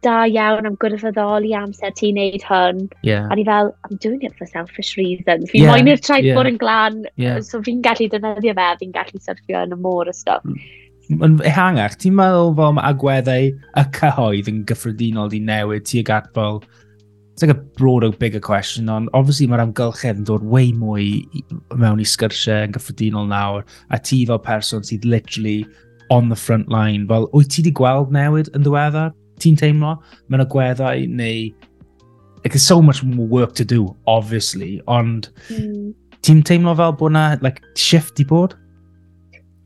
da 0.07 0.25
iawn 0.31 0.67
am 0.69 0.77
gwirfoddoli 0.83 1.55
amser 1.59 1.93
ti'n 1.99 2.19
neud 2.19 2.45
hwn. 2.47 2.85
Yeah. 3.03 3.29
A 3.31 3.37
ni 3.37 3.45
fel, 3.45 3.73
I'm 3.85 3.97
doing 3.97 4.23
it 4.23 4.37
for 4.39 4.47
selfish 4.47 4.97
reasons. 4.97 5.51
Fi 5.51 5.63
yeah. 5.63 5.73
moyn 5.73 5.91
i'r 5.91 6.03
traeth 6.03 6.27
yeah. 6.27 6.39
bod 6.39 6.51
yn 6.51 6.59
glan, 6.61 7.05
yeah. 7.17 7.41
so 7.45 7.63
fi'n 7.65 7.83
gallu 7.85 8.11
defnyddio 8.13 8.55
fe, 8.59 8.69
fi'n 8.83 8.95
gallu 8.95 9.23
syrffio 9.25 9.65
yn 9.67 9.75
y 9.75 9.81
môr 9.87 10.11
a 10.11 10.15
stuff. 10.17 10.45
Yn 11.09 11.39
ehangach, 11.49 11.97
ti'n 12.03 12.19
meddwl 12.19 12.53
fel 12.59 12.77
mae 12.77 12.93
agweddau 12.93 13.49
y 13.51 13.87
cyhoedd 13.97 14.51
yn 14.53 14.61
gyffredinol 14.69 15.33
di 15.33 15.43
newid 15.45 15.89
tuag 15.89 16.15
at 16.21 16.31
fel... 16.37 16.63
It's 17.39 17.45
like 17.47 17.55
a 17.55 17.63
broader, 17.79 18.11
bigger 18.11 18.41
question, 18.43 18.89
ond 18.91 19.07
obviously 19.15 19.47
mae'r 19.47 19.61
amgylchedd 19.63 20.17
yn 20.19 20.25
dod 20.27 20.43
way 20.43 20.73
mwy 20.75 21.21
mewn 21.79 22.01
i 22.03 22.07
sgyrsiau 22.11 22.65
yn 22.67 22.73
gyffredinol 22.75 23.29
nawr, 23.31 23.63
a 23.95 24.01
ti 24.03 24.25
fel 24.27 24.41
person 24.43 24.83
sydd 24.83 25.07
literally 25.07 25.61
on 26.11 26.33
the 26.33 26.37
front 26.37 26.67
line, 26.69 27.07
fel, 27.07 27.29
wyt 27.31 27.53
ti 27.55 27.63
wedi 27.63 27.77
gweld 27.79 28.11
newid 28.11 28.51
yn 28.59 28.67
ddiweddar? 28.67 29.15
ti'n 29.43 29.59
teimlo 29.61 29.97
mewn 30.29 30.45
agweddau 30.45 31.09
neu... 31.09 31.49
Like, 32.45 32.53
there's 32.55 32.63
so 32.63 32.81
much 32.81 33.03
more 33.03 33.27
work 33.27 33.55
to 33.55 33.65
do, 33.65 33.97
obviously, 34.07 34.81
ond 34.87 35.27
mm. 35.51 35.93
ti'n 36.23 36.45
teimlo 36.47 36.77
fel 36.79 36.93
bod 37.01 37.17
na 37.17 37.25
like, 37.43 37.59
shift 37.75 38.15
di 38.15 38.25
bod? 38.25 38.55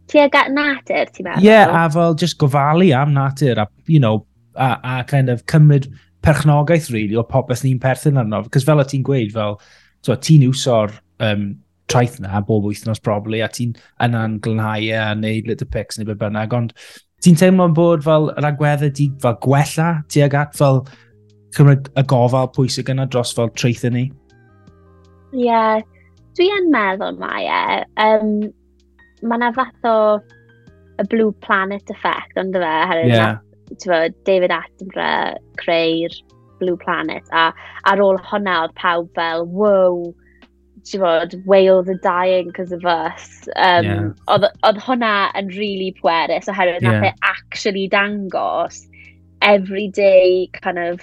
Ti 0.08 0.22
ag 0.24 0.38
at 0.40 0.48
natur, 0.56 1.10
ti'n 1.12 1.28
meddwl? 1.28 1.44
Ie, 1.44 1.50
yeah, 1.50 1.68
a 1.68 1.90
fel 1.92 2.16
just 2.16 2.38
gofalu 2.40 2.88
am 2.96 3.12
natur 3.12 3.60
a, 3.60 3.68
you 3.86 4.00
know, 4.00 4.24
a, 4.56 4.78
a 4.82 5.04
kind 5.04 5.28
of 5.28 5.44
cymryd 5.52 5.90
perchnogaeth, 6.24 6.88
really, 6.94 7.16
o 7.16 7.26
popeth 7.28 7.64
ni'n 7.66 7.80
perthyn 7.82 8.20
arno. 8.20 8.40
Cos 8.48 8.64
fel 8.64 8.80
o 8.80 8.88
ti'n 8.88 9.04
gweud, 9.04 9.36
fel, 9.36 9.60
so, 10.00 10.16
ti'n 10.16 10.48
iwso'r 10.48 10.96
um, 11.28 11.50
traeth 11.92 12.18
na 12.24 12.40
bob 12.40 12.64
wythnos 12.64 13.02
probably 13.04 13.44
a 13.44 13.48
ti'n 13.52 13.76
yna'n 14.04 14.40
glynhau 14.40 14.80
e 14.80 14.92
a 14.96 15.12
neud 15.18 15.48
little 15.50 15.68
pics 15.68 16.00
neu 16.00 16.08
beth 16.08 16.20
bynnag, 16.24 16.56
ond 16.56 16.72
ti'n 17.22 17.38
teimlo 17.38 17.68
bod 17.76 18.04
fel 18.06 18.30
yr 18.34 18.48
agweddau 18.48 18.90
di 18.98 19.08
fel 19.22 19.38
gwella 19.44 19.92
tuag 20.12 20.34
at 20.38 20.56
fel 20.58 20.82
cymryd 21.56 21.90
y 22.00 22.04
gofal 22.10 22.50
pwysig 22.56 22.90
yna 22.92 23.06
dros 23.10 23.34
fel 23.36 23.52
treitha 23.58 23.92
ni? 23.92 24.08
Ie, 25.32 25.46
yeah, 25.46 25.80
dwi 26.36 26.48
yn 26.56 26.70
meddwl 26.72 27.18
mae 27.20 27.46
e. 27.46 27.82
Um, 28.02 28.32
mae 29.22 29.38
yna 29.38 29.52
fath 29.56 29.88
o 29.88 29.96
y 31.00 31.06
Blue 31.12 31.32
Planet 31.44 31.90
effect, 31.94 32.36
ond 32.40 32.56
fe, 32.58 32.72
herwydd 32.90 33.14
yeah. 33.14 33.38
na, 33.86 34.00
David 34.28 34.52
Attenborough 34.54 35.38
creu'r 35.60 36.18
Blue 36.60 36.76
Planet, 36.76 37.24
a 37.32 37.50
ar 37.90 38.02
ôl 38.02 38.20
hwnna 38.28 38.58
oedd 38.64 38.74
pawb 38.80 39.08
fel, 39.18 39.46
wow, 39.50 40.12
bod, 40.98 41.34
whales 41.44 41.88
are 41.88 42.00
dying 42.02 42.48
because 42.48 42.72
of 42.72 42.84
us. 42.84 43.48
Um, 43.56 43.84
yeah. 43.84 44.08
Oedd, 44.28 44.48
oedd 44.66 44.80
hwnna 44.86 45.14
yn 45.38 45.50
really 45.56 45.92
pwerus 46.00 46.50
oherwydd 46.50 46.82
yeah. 46.82 47.00
nath 47.00 47.10
e 47.10 47.26
actually 47.30 47.88
dangos 47.88 48.82
everyday 49.42 50.48
kind 50.62 50.78
of 50.78 51.00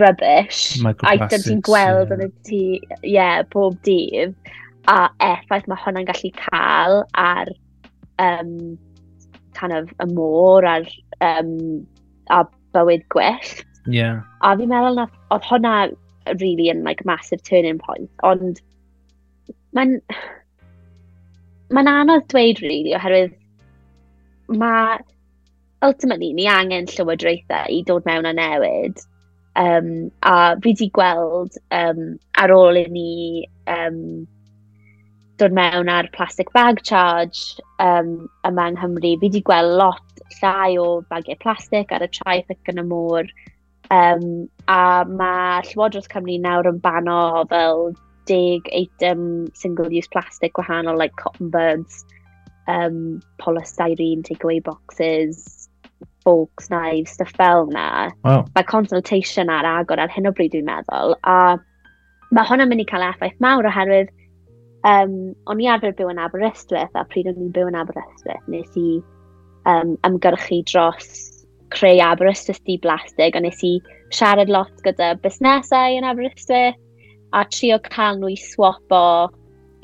rubbish 0.00 0.80
item 1.04 1.42
ti'n 1.44 1.62
gweld 1.66 2.10
yeah. 2.10 2.16
yn 2.16 2.26
y 2.26 2.30
tŷ, 2.48 2.62
yeah, 3.02 3.42
bob 3.54 3.78
dydd 3.86 4.34
a 4.90 4.98
effaith 5.24 5.68
mae 5.70 5.80
hwnna'n 5.80 6.08
gallu 6.08 6.30
cael 6.38 7.02
ar 7.20 7.50
um, 8.22 8.78
kind 9.56 9.76
of 9.76 9.92
y 10.02 10.08
môr 10.12 10.66
a'r 10.68 10.88
um, 11.24 11.86
a 12.30 12.44
bywyd 12.74 13.04
gwyllt. 13.14 13.62
Yeah. 13.86 14.24
A 14.42 14.54
fi'n 14.58 14.70
meddwl 14.72 14.98
na, 14.98 15.06
oedd 15.34 15.46
hwnna 15.50 15.74
really 16.40 16.70
yn 16.70 16.84
like 16.84 17.04
massive 17.04 17.42
turning 17.42 17.78
point. 17.78 18.10
Ond 18.22 18.60
mae'n 19.76 19.98
mae'n 21.74 21.90
anodd 21.90 22.28
dweud 22.30 22.62
really 22.62 22.94
oherwydd 22.96 23.34
mae 24.48 25.00
ultimately 25.84 26.32
ni 26.32 26.46
angen 26.50 26.88
llywodraethau 26.90 27.72
i 27.72 27.82
dod 27.86 28.06
mewn 28.08 28.28
a 28.30 28.34
newid. 28.36 29.02
Um, 29.56 30.10
a 30.22 30.56
fi 30.60 30.72
di 30.74 30.88
gweld 30.90 31.58
um, 31.70 32.16
ar 32.42 32.50
ôl 32.50 32.80
i 32.80 32.86
ni 32.90 33.10
um, 33.70 34.26
dod 35.38 35.54
mewn 35.54 35.90
ar 35.90 36.08
plastic 36.14 36.50
bag 36.56 36.80
charge 36.82 37.60
um, 37.82 38.28
yma 38.46 38.68
yng 38.70 38.78
Nghymru, 38.80 39.14
fi 39.20 39.30
di 39.30 39.42
gweld 39.46 39.76
lot 39.78 40.24
llai 40.40 40.76
o 40.78 41.02
bagiau 41.10 41.38
plastic 41.42 41.92
ar 41.94 42.06
y 42.06 42.10
traeth 42.18 42.50
ac 42.54 42.72
yn 42.72 42.82
y 42.82 42.86
môr. 42.90 43.30
Um, 43.90 44.48
a 44.68 45.04
mae 45.04 45.62
Llywodraeth 45.68 46.08
Cymru 46.12 46.38
nawr 46.40 46.70
yn 46.70 46.80
bano 46.84 47.44
fel 47.50 47.92
deg 48.28 48.68
eitem 48.72 49.46
single-use 49.56 50.08
plastic 50.12 50.54
gwahanol, 50.56 50.98
like 50.98 51.16
cotton 51.20 51.50
buds, 51.50 52.04
um, 52.68 53.20
polystyrene 53.42 54.24
takeaway 54.24 54.62
boxes, 54.64 55.68
forks, 56.24 56.70
knives, 56.70 57.12
stuff 57.12 57.32
fel 57.36 57.66
na. 57.66 58.10
Wow. 58.24 58.46
Mae 58.54 58.64
consultation 58.64 59.52
ar 59.52 59.68
agor 59.68 60.00
ar 60.00 60.12
hyn 60.12 60.30
o 60.30 60.32
bryd 60.32 60.54
dwi'n 60.56 60.68
meddwl, 60.68 61.16
a 61.22 61.58
mae 62.32 62.48
hwnna'n 62.48 62.70
mynd 62.70 62.86
i 62.86 62.88
cael 62.88 63.04
effaith 63.10 63.36
mawr 63.44 63.68
oherwydd 63.68 64.08
um, 64.88 65.34
o'n 65.50 65.60
i 65.60 65.68
arfer 65.70 65.94
byw 65.96 66.10
yn 66.12 66.22
Aberystwyth 66.24 66.96
a 66.96 67.04
pryd 67.10 67.28
o'n 67.30 67.44
i'n 67.44 67.52
byw 67.54 67.68
yn 67.70 67.78
Aberystwyth, 67.82 68.48
nes 68.48 68.80
i 68.80 68.88
um, 69.68 69.94
ymgyrchu 70.08 70.62
dros 70.72 71.12
creu 71.74 72.00
Aberystwyth 72.04 72.62
Blastig 72.82 73.36
a 73.36 73.42
nes 73.42 73.62
i 73.66 73.74
siarad 74.14 74.52
lot 74.52 74.72
gyda 74.86 75.14
busnesau 75.22 75.98
yn 75.98 76.06
Aberystwyth 76.08 76.80
a 77.34 77.44
trio 77.50 77.80
cael 77.88 78.20
nhw 78.20 78.32
i 78.32 78.38
swapo 78.38 79.04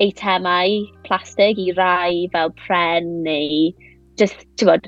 eitemau 0.01 0.81
plastig 1.05 1.59
i 1.59 1.71
rai 1.77 2.27
fel 2.33 2.53
pren 2.63 3.11
neu 3.25 3.69
just, 4.17 4.45
ti'n 4.57 4.71
bod, 4.71 4.87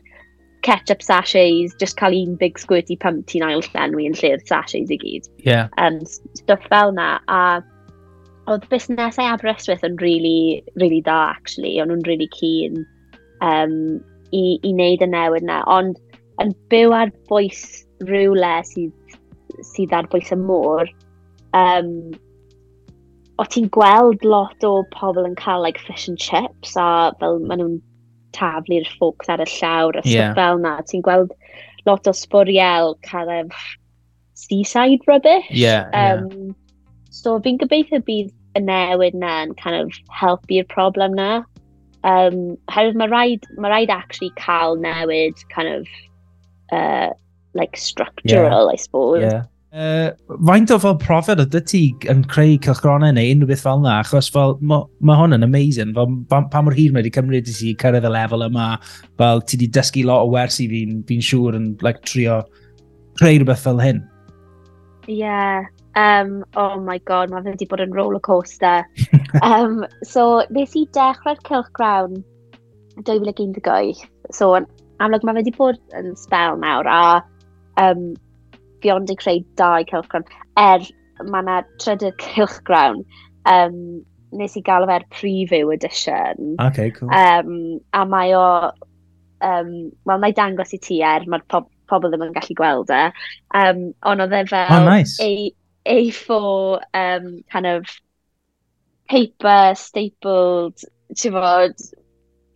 ketchup 0.64 1.04
sachets, 1.04 1.76
just 1.80 1.98
cael 1.98 2.16
un 2.16 2.36
big 2.40 2.58
squirty 2.60 2.98
pump 3.00 3.28
ti'n 3.28 3.46
ail 3.46 3.62
llenwi 3.74 4.08
yn 4.08 4.18
lle'r 4.18 4.42
sachets 4.48 4.94
i 4.94 4.98
gyd. 5.02 5.28
Yeah. 5.46 5.68
Um, 5.78 6.00
stuff 6.40 6.64
fel 6.72 6.96
na. 6.96 7.20
A 7.28 7.62
oedd 8.48 8.68
busnesau 8.72 9.28
Aberystwyth 9.34 9.84
yn 9.88 10.00
really, 10.02 10.64
really 10.80 11.02
da, 11.02 11.20
actually. 11.36 11.76
O'n 11.82 11.92
nhw'n 11.92 12.08
really 12.08 12.30
keen 12.32 12.86
um, 13.42 14.00
i, 14.32 14.58
i 14.64 14.72
wneud 14.72 15.04
y 15.04 15.10
newid 15.12 15.48
na. 15.50 15.62
Ond 15.68 16.00
yn 16.42 16.54
byw 16.72 16.94
ar 16.98 17.14
bwys 17.30 17.64
rhywle 18.08 18.54
sydd, 18.70 19.18
sydd 19.74 19.94
ar 19.96 20.10
bwys 20.12 20.34
y 20.34 20.40
môr, 20.40 20.90
um, 21.58 21.92
o 23.42 23.46
ti'n 23.50 23.70
gweld 23.74 24.26
lot 24.26 24.66
o 24.66 24.84
pobl 24.94 25.28
yn 25.28 25.38
cael 25.40 25.64
like, 25.66 25.82
fish 25.82 26.08
and 26.08 26.22
chips 26.22 26.76
a 26.78 27.14
fel 27.20 27.40
maen 27.42 27.62
nhw'n 27.62 27.80
taflu'r 28.34 28.90
ffocs 28.96 29.30
ar 29.30 29.44
y 29.44 29.48
llawr 29.50 30.00
a 30.00 30.04
yeah. 30.10 30.34
fel 30.38 30.62
na. 30.62 30.78
Ti'n 30.90 31.06
gweld 31.06 31.34
lot 31.88 32.10
o 32.10 32.14
sbwriel 32.18 32.96
cael 33.06 33.32
ef 33.34 33.66
seaside 34.38 35.06
rubbish. 35.08 35.50
Yeah, 35.50 35.90
um, 35.94 36.30
yeah. 36.30 36.54
So 37.14 37.38
fi'n 37.42 37.60
gobeithio 37.62 38.02
bydd 38.06 38.32
y 38.58 38.62
newid 38.62 39.18
na 39.18 39.44
yn 39.48 39.58
kind 39.60 39.78
of 39.78 39.98
helpu'r 40.22 40.68
problem 40.70 41.18
na. 41.18 41.44
Um, 42.04 42.58
Herwydd 42.74 42.98
mae 43.00 43.12
rhaid, 43.12 43.46
mae 43.58 43.72
rhaid 43.72 43.94
actually 43.94 44.32
cael 44.40 44.76
newid 44.78 45.40
kind 45.54 45.70
of 45.72 45.88
uh, 46.72 47.10
like 47.54 47.78
structural, 47.78 48.68
yeah. 48.68 48.74
I 48.74 48.76
suppose. 48.76 49.22
Yeah. 49.22 49.44
Uh, 49.74 50.12
faint 50.46 50.70
o 50.70 50.78
fel 50.78 50.94
profiad 51.02 51.40
o 51.42 51.60
ti 51.66 51.80
yn 52.12 52.20
creu 52.30 52.60
cylchgronau 52.62 53.10
neu 53.18 53.32
unrhyw 53.34 53.50
beth 53.50 53.64
fel 53.66 53.80
yna, 53.82 53.96
achos 54.04 54.28
fel, 54.30 54.54
mae 54.62 54.84
ma 55.02 55.16
hwn 55.18 55.34
yn 55.34 55.46
amazing, 55.48 55.96
fel, 55.98 56.12
pa, 56.30 56.44
pa 56.54 56.62
mor 56.62 56.76
hir 56.78 56.94
mae 56.94 57.02
wedi 57.02 57.14
cymryd 57.16 57.50
i 57.50 57.56
ti 57.58 57.72
cyrraedd 57.82 58.06
y 58.06 58.12
lefel 58.14 58.46
yma, 58.46 58.68
fel 59.18 59.42
ti 59.42 59.58
wedi 59.58 59.72
dysgu 59.74 60.04
lot 60.06 60.28
o 60.28 60.30
wersi 60.36 60.68
fi'n 60.70 61.00
fi 61.10 61.18
siŵr 61.26 61.58
yn 61.58 61.72
like, 61.82 62.04
trio 62.06 62.44
creu 63.18 63.40
rhywbeth 63.40 63.66
fel 63.66 63.82
hyn. 63.82 64.04
Yeah, 65.10 65.66
um, 65.96 66.46
oh 66.54 66.78
my 66.78 67.00
god, 67.10 67.34
mae 67.34 67.42
fe 67.42 67.56
wedi 67.56 67.70
bod 67.74 67.82
yn 67.82 67.98
roller 67.98 68.22
coaster. 68.22 68.86
um, 69.42 69.82
so, 70.06 70.44
nes 70.54 70.78
i 70.78 70.86
dechrau'r 70.94 71.42
cylchgrawn 71.50 72.22
2018, 73.10 74.06
so 74.30 74.54
amlwg 75.04 75.26
mae 75.26 75.36
fe 75.36 75.42
wedi 75.42 75.56
bod 75.58 75.80
yn 76.00 76.14
spel 76.20 76.60
nawr 76.62 76.90
a 76.90 77.04
um, 77.82 78.14
fi 78.84 78.94
ond 78.94 79.12
i 79.12 79.18
creu 79.20 79.44
dau 79.60 79.86
cylchgrawn. 79.90 80.26
Er 80.60 80.86
mae 81.30 81.44
yna 81.44 81.60
trydydd 81.82 82.18
cylchgrawn, 82.22 83.04
um, 83.50 83.78
nes 84.34 84.58
i 84.58 84.64
gael 84.66 84.88
efo'r 84.88 85.06
preview 85.14 85.74
edition. 85.74 86.56
Okay, 86.62 86.92
cool. 86.92 87.12
Um, 87.14 87.80
a 87.94 88.04
mae 88.10 88.34
o, 88.38 88.48
um, 89.46 89.74
wel, 90.10 90.24
mae 90.24 90.36
dangos 90.36 90.74
i 90.76 90.82
ti 90.82 91.02
er, 91.06 91.28
mae'r 91.30 91.46
pob 91.52 91.70
pobl 91.92 92.10
ddim 92.10 92.24
yn 92.26 92.34
gallu 92.36 92.56
gweld 92.58 92.94
e. 92.94 93.04
Um, 93.60 93.84
ond 94.10 94.24
oedd 94.24 94.36
e 94.38 94.46
fel 94.50 94.72
oh, 94.72 94.88
nice. 94.88 95.18
A, 95.22 95.52
A4 95.84 96.80
um, 96.96 97.26
kind 97.52 97.68
of 97.68 97.90
paper 99.12 99.74
stapled, 99.76 100.86
ti'n 101.14 101.36
fod, 101.36 101.84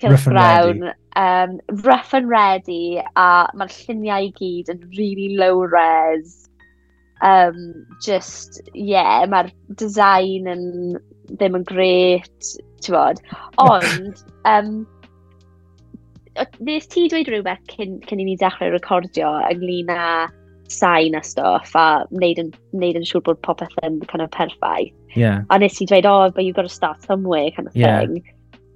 Cylch 0.02 0.26
Brown. 0.26 0.92
Um, 1.16 1.60
rough 1.84 2.14
and 2.14 2.30
ready, 2.30 3.02
a 3.16 3.48
mae'r 3.58 3.72
lluniau 3.74 4.28
i 4.28 4.34
gyd 4.38 4.70
yn 4.70 4.84
really 4.98 5.32
low-res. 5.40 6.44
Um, 7.26 7.88
just, 8.06 8.62
yeah, 8.78 9.26
mae'r 9.26 9.50
design 9.82 10.46
yn 10.52 10.68
ddim 11.34 11.58
yn 11.58 11.66
gret, 11.66 12.52
ti'n 12.86 12.94
bod. 12.94 13.24
Ond, 13.64 14.22
um, 14.46 14.86
nes 16.62 16.86
ti 16.94 17.08
dweud 17.10 17.34
rhywbeth 17.34 17.66
cyn, 17.74 17.98
cyn 18.06 18.22
i 18.22 18.30
ni 18.30 18.38
dechrau 18.38 18.70
recordio 18.76 19.34
ynglyn 19.50 19.90
â 19.90 20.28
sain 20.70 21.16
a 21.16 21.24
stuff 21.24 21.74
a 21.80 22.06
wneud 22.12 22.42
yn, 22.44 22.54
wneud 22.76 23.00
yn 23.00 23.06
siŵr 23.08 23.24
bod 23.26 23.42
popeth 23.42 23.74
yn 23.88 24.02
kind 24.12 24.22
of 24.22 24.30
perffaith. 24.36 24.94
Yeah. 25.16 25.42
A 25.50 25.58
nes 25.58 25.80
ti 25.80 25.88
dweud, 25.90 26.06
oh, 26.06 26.30
but 26.30 26.46
you've 26.46 26.56
got 26.56 26.68
to 26.68 26.74
start 26.74 27.02
somewhere 27.02 27.50
kind 27.56 27.68
of 27.68 27.76
yeah. 27.76 28.02
thing. 28.06 28.22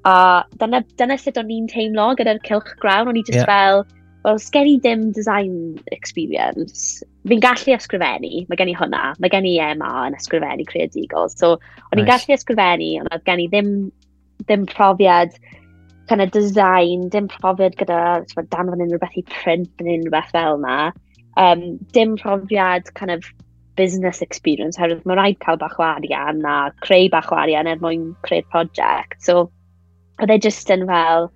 A 0.08 0.44
dyna, 0.58 0.82
dyna 0.98 1.18
sut 1.22 1.38
o'n 1.38 1.52
i'n 1.54 1.70
teimlo 1.72 2.12
gyda'r 2.20 2.42
cilch 2.48 2.76
grawn. 2.82 3.12
O'n 3.12 3.20
i 3.20 3.26
just 3.28 3.42
yeah. 3.42 3.50
fel, 3.50 3.84
wel, 4.26 4.42
sgen 4.42 4.70
i 4.70 4.76
ddim 4.82 5.10
design 5.18 5.56
experience. 5.94 7.04
Fi'n 7.30 7.44
gallu 7.44 7.76
ysgrifennu, 7.78 8.46
mae 8.50 8.60
gen 8.60 8.74
i 8.74 8.78
hwnna. 8.78 9.04
Mae 9.22 9.34
gen 9.34 9.48
i 9.50 9.56
EMA 9.62 9.92
yn 10.10 10.18
ysgrifennu 10.18 10.68
creadigol. 10.70 11.30
So, 11.34 11.56
o'n 11.92 12.02
nice. 12.02 12.10
gallu 12.10 12.38
ysgrifennu, 12.38 12.92
ond 13.04 13.14
oedd 13.14 13.26
gen 13.30 13.44
i 13.46 13.50
ddim, 13.52 13.74
ddim 14.48 14.68
profiad 14.72 15.38
kind 16.10 16.22
of 16.22 16.32
design, 16.32 17.08
dim 17.10 17.30
profiad 17.32 17.78
gyda 17.80 18.02
so, 18.28 18.44
danfon 18.52 18.84
unrhyw 18.84 19.00
beth 19.00 19.22
i 19.22 19.24
print 19.30 19.84
yn 19.84 19.94
unrhyw 19.94 20.12
beth 20.18 20.34
fel 20.34 20.58
yna. 20.60 20.92
Um, 21.40 21.64
dim 21.96 22.18
profiad 22.20 22.90
kind 22.98 23.14
of 23.14 23.30
business 23.80 24.22
experience, 24.26 24.78
herwydd 24.82 25.06
mae 25.08 25.18
rhaid 25.18 25.40
cael 25.46 25.60
bach 25.62 25.78
o 25.80 25.86
arian 25.88 26.44
a 26.46 26.56
creu 26.84 27.08
bach 27.14 27.32
o 27.32 27.38
arian 27.40 27.70
er 27.72 27.80
mwyn 27.80 28.10
creu'r 28.28 28.50
prosiect. 28.52 29.22
So, 29.24 29.48
oedd 30.22 30.34
e 30.34 30.38
just 30.42 30.70
yn 30.74 30.86
fel, 30.90 31.32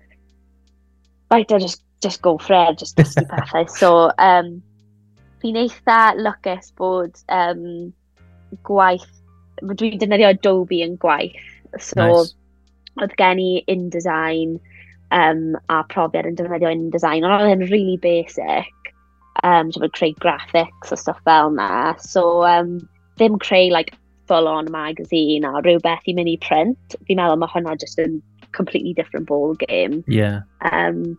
right, 1.30 1.52
I 1.52 1.58
just, 1.58 1.82
just 2.02 2.22
go 2.22 2.38
for 2.38 2.54
it, 2.54 2.78
just 2.78 2.96
dysgu 2.96 3.26
pethau. 3.32 3.66
So, 3.70 4.10
um, 4.18 4.62
fi'n 5.42 5.58
eitha 5.64 6.00
lwcus 6.20 6.72
bod 6.78 7.18
um, 7.28 7.92
gwaith, 8.68 9.10
dwi'n 9.62 9.98
defnyddio 10.00 10.32
Adobe 10.34 10.82
yn 10.86 10.96
gwaith. 11.02 11.36
So, 11.78 12.00
nice. 12.00 12.34
oedd 13.02 13.16
gen 13.20 13.42
i 13.42 13.50
InDesign 13.72 14.56
um, 15.14 15.44
a 15.68 15.82
profiad 15.90 16.28
yn 16.30 16.38
defnyddio 16.38 16.72
InDesign, 16.72 17.26
ond 17.26 17.40
oedd 17.40 17.52
e'n 17.56 17.68
really 17.72 17.98
basic. 18.02 18.72
Um, 19.44 19.72
so, 19.72 19.82
creu 19.98 20.14
graphics 20.22 20.92
a 20.92 20.96
stuff 20.96 21.20
fel 21.24 21.50
na. 21.58 21.96
So, 22.00 22.44
um, 22.46 22.78
ddim 23.18 23.40
creu 23.42 23.70
like 23.72 23.94
full-on 24.26 24.70
magazine 24.70 25.44
a 25.44 25.60
rhywbeth 25.62 26.08
i 26.10 26.14
mynd 26.16 26.30
i 26.30 26.38
print. 26.42 26.96
Fi'n 27.06 27.20
meddwl 27.20 27.38
mae 27.42 27.52
hwnna 27.52 27.76
jyst 27.80 28.00
yn 28.02 28.18
completely 28.56 28.94
different 28.94 29.26
ball 29.26 29.54
game. 29.54 30.02
Yeah. 30.08 30.40
Um, 30.72 31.18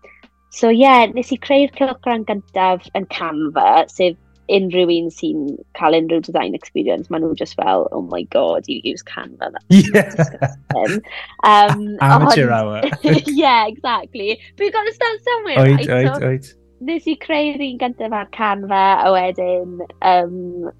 so 0.49 0.69
yeah, 0.69 1.05
nes 1.05 1.31
i 1.31 1.37
creu'r 1.47 1.73
cilchran 1.77 2.25
gyntaf 2.29 2.87
yn 2.97 3.05
Canva, 3.13 3.85
sef 3.93 4.17
unrhyw 4.55 4.91
un 4.93 5.09
sy'n 5.11 5.41
cael 5.77 5.97
unrhyw 5.97 6.23
design 6.23 6.55
experience, 6.55 7.09
maen 7.11 7.25
nhw 7.25 7.35
just 7.41 7.57
fel, 7.59 7.87
oh 7.91 8.01
my 8.13 8.23
god, 8.35 8.69
you 8.71 8.79
use 8.83 9.03
Canva, 9.03 9.51
that's 9.51 9.89
yeah. 9.91 10.97
Um, 11.43 11.97
Amateur 12.01 12.49
hour. 12.51 12.81
yeah, 13.03 13.67
exactly. 13.67 14.39
But 14.55 14.63
you've 14.63 14.73
got 14.73 14.85
to 14.85 14.93
start 14.93 15.27
somewhere, 15.29 15.57
oed, 15.57 15.77
right? 15.77 15.89
Oed, 15.89 16.15
so, 16.15 16.31
oed. 16.31 16.53
Nes 16.87 17.07
i 17.09 17.17
creu'r 17.27 17.63
un 17.67 17.79
gyntaf 17.83 18.19
ar 18.21 18.29
Canva, 18.39 18.83
a 19.03 19.13
wedyn 19.15 19.79
um, 20.01 20.71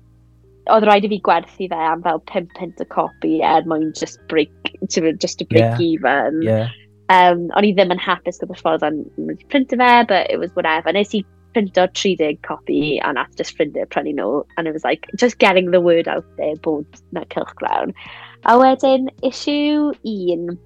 oedd 0.73 0.85
rhaid 0.87 1.05
i 1.07 1.11
fi 1.13 1.21
gwerthu 1.27 1.69
fe 1.71 1.79
am 1.91 2.03
fel 2.05 2.21
5 2.31 2.51
pint 2.57 2.83
y 2.83 2.87
copi 2.93 3.37
er 3.45 3.65
mwyn 3.69 3.89
just 3.99 4.19
break, 4.31 4.73
just 4.89 5.39
to 5.39 5.45
break 5.45 5.63
yeah. 5.63 5.81
even. 5.81 6.41
Yeah. 6.45 6.75
Um, 7.13 7.47
o'n 7.55 7.63
i 7.63 7.71
ddim 7.71 7.93
yn 7.95 8.03
hapus 8.03 8.41
gyda'r 8.41 8.59
ffordd 8.59 8.85
o'n 8.87 9.01
wedi 9.29 9.47
printo 9.51 9.79
fe, 9.79 9.91
but 10.09 10.29
it 10.29 10.39
was 10.41 10.53
whatever. 10.59 10.93
Nes 10.95 11.15
i 11.15 11.23
printo 11.55 11.87
30 11.87 12.39
copi 12.47 12.99
a 13.03 13.13
nath 13.13 13.35
just 13.39 13.55
ffrindiau 13.57 13.87
prynu 13.93 14.15
nhw, 14.17 14.43
and 14.57 14.67
it 14.67 14.73
was 14.73 14.83
like, 14.83 15.07
just 15.15 15.39
getting 15.39 15.71
the 15.71 15.81
word 15.81 16.07
out 16.07 16.25
there 16.37 16.55
bod 16.67 17.01
na 17.11 17.23
cylch 17.35 17.53
grawn. 17.55 17.93
A 18.45 18.57
wedyn, 18.59 19.09
issue 19.23 19.93
un, 20.03 20.57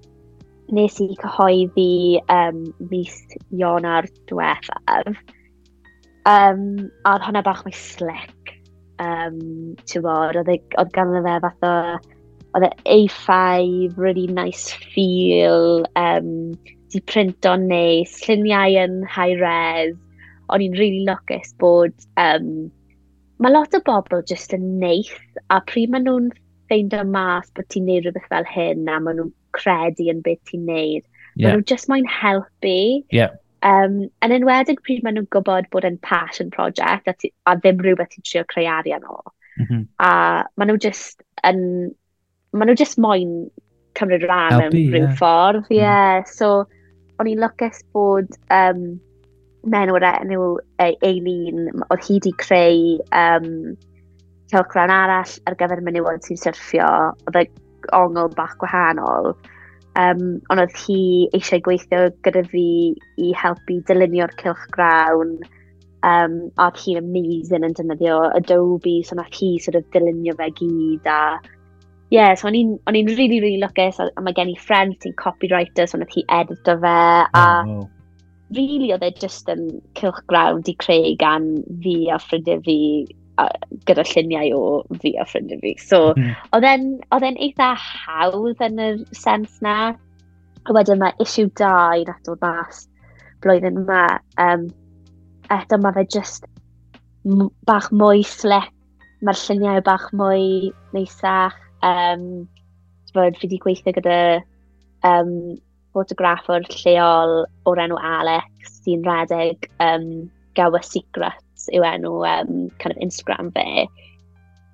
nes 0.72 0.98
i 1.00 1.12
cyhoeddi 1.22 2.20
um, 2.28 2.64
mis 2.90 3.14
Ionar 3.52 4.10
diwethaf, 4.30 5.22
um, 6.26 6.66
a 7.04 7.14
oedd 7.14 7.28
hwnna 7.28 7.44
bach 7.46 7.64
mwy 7.66 7.76
slick 7.76 8.58
um, 9.00 9.38
bod, 10.04 10.36
oedd 10.40 10.50
e, 10.52 10.58
oedd 10.80 10.92
ganddo 10.96 11.22
fe 11.24 11.38
fath 11.44 11.66
o, 11.68 11.74
oedd 12.56 12.68
e 12.68 12.72
A5, 12.96 13.96
really 13.96 14.26
nice 14.28 14.76
feel, 14.92 15.86
um, 15.96 16.52
di 16.92 17.00
print 17.08 17.48
o'n 17.48 17.66
neis, 17.70 18.18
lluniau 18.26 18.76
yn 18.84 19.02
high 19.08 19.36
res, 19.40 19.96
o'n 20.52 20.64
i'n 20.64 20.76
really 20.78 21.04
lwcus 21.08 21.54
bod, 21.62 21.94
um, 22.20 22.70
mae 23.42 23.54
lot 23.54 23.74
o 23.74 23.80
bobl 23.86 24.24
just 24.28 24.52
yn 24.56 24.74
neis, 24.82 25.12
a 25.50 25.62
pryd 25.68 25.92
maen 25.92 26.06
nhw'n 26.08 26.28
ffeindio 26.68 27.04
mas 27.08 27.48
bod 27.56 27.68
ti'n 27.72 27.88
neud 27.88 28.06
rhywbeth 28.06 28.28
fel 28.32 28.48
hyn, 28.48 28.84
a 28.88 29.00
maen 29.00 29.20
nhw'n 29.20 29.32
credu 29.56 30.10
yn 30.12 30.20
beth 30.26 30.42
ti'n 30.50 30.68
neud, 30.68 31.02
yeah. 31.02 31.48
maen 31.48 31.56
nhw'n 31.56 31.70
just 31.72 31.88
moyn 31.92 32.08
helpu, 32.20 32.76
yeah. 33.14 33.32
Um, 33.62 33.98
yn 34.26 34.34
enwedig 34.34 34.80
pryd 34.82 35.04
maen 35.04 35.18
nhw'n 35.18 35.30
gwybod 35.34 35.68
bod 35.70 35.86
yn 35.86 36.00
passion 36.02 36.50
project 36.50 37.10
a, 37.10 37.14
ti, 37.14 37.30
a 37.46 37.54
ddim 37.58 37.82
rhywbeth 37.82 38.10
ti'n 38.14 38.26
trio 38.26 38.44
creu 38.50 38.66
arian 38.66 39.06
o. 39.06 39.20
Mm 39.60 39.66
-hmm. 39.66 39.82
A 40.02 40.48
maen 40.56 40.72
nhw 40.72 40.80
just 40.82 41.22
yn... 41.46 41.92
Maen 42.52 42.68
nhw 42.68 42.76
just 42.76 42.98
moyn 43.00 43.36
cymryd 43.98 44.26
rhan 44.26 44.58
mewn 44.58 44.74
rhyw 44.74 44.98
yeah. 45.04 45.14
ffordd. 45.20 45.70
Ie, 45.70 45.78
yeah. 45.78 46.20
mm. 46.20 46.28
so 46.28 46.66
o'n 47.20 47.30
i'n 47.30 47.40
lwcus 47.42 47.80
bod 47.94 48.34
um, 48.50 48.84
menw'r 49.72 50.06
enw 50.10 50.42
e, 50.82 50.90
Eileen, 51.06 51.70
oedd 51.88 52.06
hi 52.08 52.18
wedi 52.18 52.32
creu 52.42 52.98
um, 53.14 53.48
cylchgran 54.52 54.92
arall 54.92 55.36
ar 55.46 55.56
gyfer 55.60 55.82
menywod 55.86 56.26
sy'n 56.26 56.40
syrffio, 56.40 56.88
oedd 57.28 57.42
y 57.44 57.46
ongl 57.98 58.32
bach 58.36 58.56
gwahanol. 58.60 59.32
Um, 60.00 60.38
ond 60.48 60.62
oedd 60.62 60.76
hi 60.86 61.00
eisiau 61.36 61.60
gweithio 61.64 62.06
gyda 62.24 62.42
fi 62.48 62.66
i 63.20 63.32
helpu 63.36 63.80
dylunio'r 63.88 64.32
cilch 64.40 64.62
grawn. 64.72 65.34
Um, 66.02 66.38
a 66.56 66.70
oedd 66.70 66.80
hi'n 66.82 67.00
amazing 67.02 67.66
yn 67.66 67.76
defnyddio 67.78 68.18
Adobe, 68.38 69.02
so 69.06 69.18
nath 69.18 69.36
hi 69.38 69.52
sort 69.62 69.78
of 69.78 69.84
dylunio 69.94 70.34
fe 70.38 70.48
gyd 70.58 71.10
a 71.12 71.18
yeah, 72.12 72.34
so 72.34 72.48
o'n 72.48 72.56
i'n 72.58 73.08
really, 73.16 73.40
really 73.40 73.60
lwcus, 73.60 74.00
a, 74.02 74.10
a 74.16 74.24
mae 74.24 74.34
gen 74.36 74.50
i 74.52 74.56
ffrind 74.60 74.98
sy'n 75.00 75.14
copywriter, 75.20 75.86
so 75.88 76.00
nath 76.00 76.12
hi 76.12 76.24
edito 76.40 76.74
fe, 76.82 76.96
a 77.24 77.44
oh, 77.44 77.70
wow. 77.70 77.86
really 78.56 78.90
oedd 78.92 79.06
e 79.06 79.12
just 79.20 79.48
yn 79.52 79.68
cilch 79.96 80.20
grawn 80.28 80.60
di 80.66 80.74
creu 80.82 81.14
gan 81.20 81.48
fi 81.84 81.96
a 82.12 82.18
ffrindiau 82.20 82.60
fi 82.66 82.76
gyda 83.88 84.04
lluniau 84.06 84.52
o 84.56 84.98
fi 85.02 85.14
a 85.18 85.26
ffrindiau 85.26 85.60
fi. 85.62 85.74
So, 85.80 86.12
mm. 86.16 86.34
oedd 86.54 87.26
e'n 87.26 87.40
eitha 87.40 87.72
hawdd 87.78 88.62
yn 88.66 88.80
y 88.82 88.90
sens 89.16 89.58
na. 89.64 89.94
A 90.62 90.76
wedyn 90.76 91.00
mae 91.00 91.16
issue 91.22 91.50
2 91.58 92.04
nath 92.06 92.22
dod 92.28 92.42
mas 92.44 92.86
blwyddyn 93.42 93.80
yma. 93.82 94.04
Um, 94.42 94.68
eto 95.50 95.80
mae 95.80 95.96
fe 95.96 96.06
just 96.18 96.46
bach 97.68 97.90
mwy 97.90 98.22
slick. 98.26 98.70
Mae'r 99.22 99.38
lluniau 99.38 99.82
bach 99.86 100.08
mwy 100.18 100.72
neisach. 100.94 101.58
Um, 101.82 102.46
fod 103.12 103.36
fi 103.36 103.48
wedi 103.48 103.60
gweithio 103.62 103.92
gyda 103.96 104.18
um, 105.08 105.32
ffotograffwr 105.92 106.64
lleol 106.72 107.42
o'r 107.68 107.80
enw 107.82 107.98
Alex 108.00 108.78
sy'n 108.84 109.02
rhedeg 109.04 109.66
um, 109.84 110.06
Gawa 110.56 110.80
Secret 110.86 111.42
Pets 111.62 111.76
yw 111.76 111.84
enw 111.84 112.24
um, 112.26 112.70
kind 112.78 112.96
of 112.96 113.02
Instagram 113.02 113.52
fe. 113.54 113.88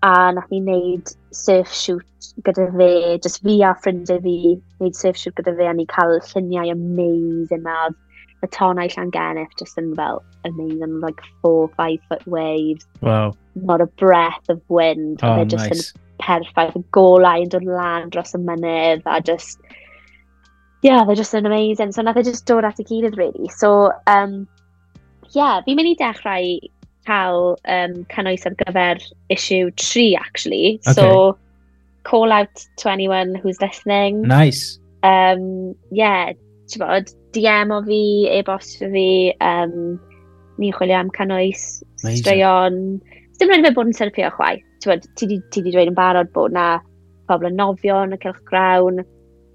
A 0.03 0.33
nath 0.33 0.51
ni 0.51 0.61
wneud 0.61 1.15
surf 1.33 1.73
shoot 1.73 2.29
gyda 2.47 2.69
fe, 2.77 3.19
just 3.19 3.43
fi 3.43 3.61
a 3.63 3.75
ffrindiau 3.75 4.23
fi, 4.23 4.61
wneud 4.81 4.97
surf 4.97 5.17
shoot 5.17 5.35
gyda 5.35 5.57
fe 5.57 5.67
a 5.67 5.75
ni 5.75 5.87
cael 5.87 6.21
lluniau 6.21 6.71
amazing 6.73 7.67
a 7.67 7.89
y 8.39 8.49
tonau 8.55 8.87
Llangennif 8.87 9.51
just 9.59 9.79
yn 9.79 9.95
fel 9.97 10.23
amazing, 10.45 11.01
like 11.01 11.21
four, 11.43 11.69
five 11.77 11.99
foot 12.09 12.25
waves. 12.27 12.87
Wow. 13.01 13.35
Not 13.57 13.81
a 13.81 13.87
breath 13.87 14.49
of 14.49 14.63
wind. 14.69 15.19
Oh, 15.23 15.45
just 15.45 15.69
nice. 15.69 15.93
yn 15.93 16.05
perffaith, 16.23 16.79
y 16.79 16.85
golau 16.95 17.43
yn 17.43 17.51
dod 17.51 17.67
lan 17.67 18.13
dros 18.15 18.37
y 18.39 18.43
mynydd 18.45 19.03
a 19.07 19.21
just 19.21 19.59
yeah, 20.81 21.03
they're 21.05 21.19
just 21.19 21.35
an 21.35 21.45
amazing. 21.45 21.91
So 21.91 22.03
nath 22.03 22.17
e 22.17 22.23
just 22.23 22.47
dod 22.47 22.65
at 22.65 22.79
y 22.79 22.87
gilydd, 22.87 23.19
really. 23.19 23.51
So, 23.59 23.91
um, 24.07 24.47
yeah, 25.35 25.61
fi'n 25.67 25.77
mynd 25.77 25.91
i 25.91 25.97
dechrau 25.99 26.45
cael 27.09 27.57
um, 27.65 28.01
cynnwys 28.13 28.47
ar 28.49 28.57
gyfer 28.63 29.03
issue 29.35 29.71
3, 29.77 30.17
actually. 30.17 30.81
Okay. 30.87 30.95
So, 31.01 31.39
call 32.05 32.33
out 32.33 32.65
to 32.79 32.91
anyone 32.91 33.35
who's 33.35 33.61
listening. 33.61 34.23
Nice. 34.23 34.79
Um, 35.03 35.75
yeah, 35.91 36.33
ti'n 36.69 36.85
bod, 36.85 37.13
DM 37.37 37.73
o 37.75 37.83
fi, 37.87 38.03
e-bost 38.39 38.83
o 38.85 38.91
fi, 38.93 39.09
um, 39.45 39.99
ni'n 40.59 40.75
chwilio 40.77 40.99
am 41.01 41.13
cynnwys, 41.17 41.67
straeon. 42.03 42.81
Dim 43.39 43.53
rhaid 43.53 43.63
i 43.63 43.69
fe 43.69 43.75
bod 43.77 43.91
yn 43.91 43.99
therapio 43.99 44.33
chwaith. 44.37 44.65
Ti'n 44.83 44.95
bod, 44.95 45.07
Ti 45.19 45.29
wedi 45.29 45.75
dweud 45.75 45.93
yn 45.93 45.99
barod 45.99 46.33
bod 46.35 46.57
na 46.57 46.71
pobl 47.29 47.51
yn 47.51 47.59
nofio 47.61 48.01
yn 48.07 48.17
y 48.17 48.21
cilch 48.25 48.43
grawn. 48.49 49.05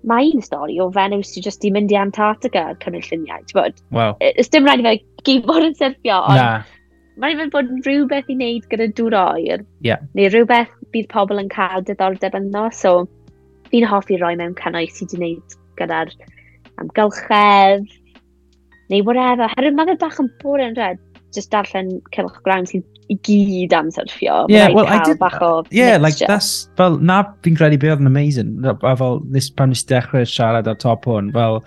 Mae 0.07 0.31
un 0.35 0.43
stori 0.43 0.77
o 0.83 0.89
fenyw 0.93 1.23
sy'n 1.25 1.45
just 1.45 1.63
i 1.63 1.71
mynd 1.73 1.91
i 1.93 1.97
Antarctica 1.99 2.69
yn 2.73 2.79
cynnig 2.83 3.09
lluniau. 3.09 3.43
Ti'n 3.49 3.59
bod? 3.59 3.83
Wow. 3.95 4.15
Ys 4.29 4.51
dim 4.53 4.67
rhaid 4.67 4.83
i 4.83 4.87
fe 4.87 4.95
gyd 5.27 5.45
bod 5.49 5.67
yn 5.67 5.77
syrfio, 5.79 6.21
ond 6.31 6.71
mae'n 7.21 7.39
mynd 7.39 7.53
bod 7.53 7.71
rhywbeth 7.85 8.29
i 8.31 8.37
wneud 8.37 8.69
gyda 8.71 8.89
dŵr 8.97 9.17
oer. 9.19 9.65
Yeah. 9.85 10.01
Neu 10.17 10.31
rhywbeth 10.31 10.71
bydd 10.95 11.09
pobl 11.13 11.41
yn 11.41 11.51
cael 11.53 11.85
diddordeb 11.85 12.37
yno. 12.39 12.67
So, 12.73 13.03
fi'n 13.73 13.87
hoffi 13.89 14.19
roi 14.21 14.35
mewn 14.39 14.55
cynnwys 14.59 14.99
sydd 14.99 15.13
wedi 15.17 15.21
wneud 15.21 15.57
gyda'r 15.81 16.13
amgylchedd, 16.81 17.87
neu 18.93 19.05
whatever. 19.05 19.51
Herwydd 19.55 19.77
mae 19.77 19.91
fe 19.91 19.99
bach 20.01 20.19
yn 20.21 20.31
boring 20.41 20.73
yn 20.73 20.79
rhaid, 20.79 21.01
just 21.33 21.53
darllen 21.53 21.95
Cylch 22.15 22.41
grawn 22.45 22.67
sydd 22.69 22.85
i 23.11 23.17
gyd 23.27 23.73
am 23.75 23.89
syrffio. 23.93 24.43
Yeah, 24.49 24.69
well, 24.73 24.87
I 24.87 25.03
did... 25.03 25.19
Bach 25.19 25.41
o 25.41 25.63
yeah, 25.69 25.97
mixture. 25.97 26.03
like, 26.03 26.27
that's... 26.27 26.69
Fel, 26.77 26.99
na 26.99 27.23
fi'n 27.45 27.57
credu 27.59 27.79
beth 27.81 27.97
oedd 27.97 28.05
yn 28.05 28.09
amazing. 28.09 28.53
A 28.65 28.95
fel, 28.97 29.19
this, 29.33 29.49
pan 29.49 29.73
nes 29.73 29.83
dechrau 29.89 30.25
siarad 30.29 30.69
ar 30.69 30.79
top 30.79 31.09
hwn, 31.09 31.33
fel, 31.35 31.59
well, 31.59 31.65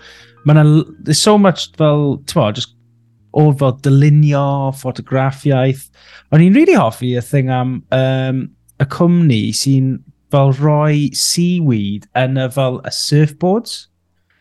mae'n... 0.49 0.97
There's 1.03 1.21
so 1.21 1.37
much, 1.37 1.69
fel, 1.77 2.07
well, 2.07 2.17
ti'n 2.31 2.57
just 2.61 2.76
o 3.35 3.49
fel 3.57 3.75
dylunio, 3.85 4.71
ffotograffiaeth. 4.75 5.87
O'n 6.31 6.43
i'n 6.43 6.55
really 6.55 6.77
hoffi 6.77 7.15
y 7.17 7.23
thing 7.23 7.51
am 7.53 7.81
um, 7.95 8.45
y 8.79 8.87
cwmni 8.93 9.41
sy'n 9.55 9.97
fel 10.33 10.53
roi 10.59 11.09
seaweed 11.15 12.07
yn 12.19 12.39
y 12.39 12.47
fel 12.55 12.81
y 12.83 12.93
surfboards. 12.93 13.85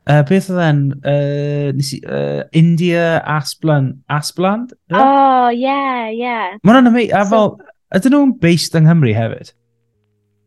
Uh, 0.06 0.22
beth 0.22 0.52
oedd 0.52 0.62
e'n 0.62 0.82
uh, 1.02 1.72
nisi, 1.74 1.98
uh, 2.06 2.44
India 2.54 3.18
Asplan, 3.26 3.96
Aspland? 4.08 4.76
Yeah? 4.92 5.02
Oh, 5.02 5.48
yeah, 5.50 6.06
yeah. 6.14 6.54
Mae 6.62 6.70
hwnna'n 6.70 6.92
amazing. 6.92 7.16
A 7.18 7.24
fel, 7.26 7.56
so, 7.58 7.98
ydyn 7.98 8.14
nhw'n 8.14 8.36
based 8.42 8.78
yng 8.78 8.86
Nghymru 8.86 9.16
hefyd? 9.16 9.50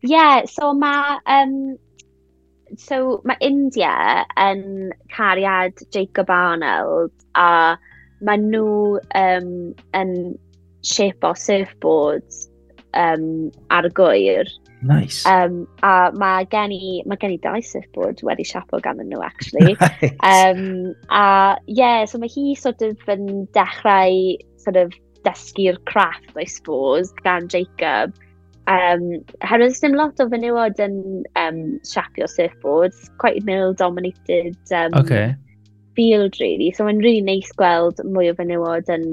Yeah, 0.00 0.46
so 0.48 0.72
mae 0.72 1.18
um, 1.28 1.76
so 2.80 3.20
mae 3.28 3.36
India 3.44 4.24
yn 4.40 4.92
cariad 5.12 5.82
Jacob 5.92 6.30
Arnold 6.30 7.12
a 7.34 7.46
uh, 7.46 7.76
mae 8.26 8.40
nhw 8.42 8.98
um, 9.18 9.50
yn 9.96 10.14
shape 10.86 11.26
o 11.26 11.34
surfboards 11.36 12.48
um, 12.94 13.50
ar 13.70 13.88
y 13.88 13.92
gwyr. 13.96 14.50
Nice. 14.82 15.26
Um, 15.28 15.66
a 15.84 16.10
mae 16.16 16.46
gen 16.52 16.72
i, 16.72 17.02
mae 17.06 17.20
gen 17.20 17.34
i 17.34 17.40
dau 17.42 17.60
surfboard 17.64 18.22
wedi 18.24 18.46
siapo 18.48 18.80
gan 18.84 19.02
nhw, 19.02 19.20
actually. 19.24 19.76
Nice. 19.80 20.16
Um, 20.24 20.94
a, 21.10 21.56
yeah, 21.66 22.04
so 22.04 22.18
mae 22.18 22.32
hi 22.32 22.54
sort 22.58 22.82
of 22.82 22.96
yn 23.12 23.46
dechrau 23.56 24.36
sort 24.60 24.80
of 24.80 24.96
dysgu'r 25.24 25.78
craft, 25.84 26.32
I 26.36 26.44
suppose, 26.44 27.12
gan 27.24 27.48
Jacob. 27.48 28.16
Um, 28.70 29.24
Herwydd 29.42 29.76
ddim 29.80 29.96
lot 29.98 30.20
o 30.22 30.28
fenywod 30.30 30.80
yn 30.80 30.98
um, 31.40 31.62
siapio 31.86 32.28
surfboards, 32.30 33.08
quite 33.18 33.44
male-dominated 33.44 34.56
um, 34.72 34.94
okay 34.94 35.34
field, 36.00 36.40
really. 36.40 36.72
So, 36.72 36.88
mae'n 36.88 37.04
really 37.04 37.20
neis 37.20 37.52
gweld 37.60 38.00
mwy 38.08 38.32
o 38.32 38.36
fenywod 38.40 38.88
yn, 38.96 39.06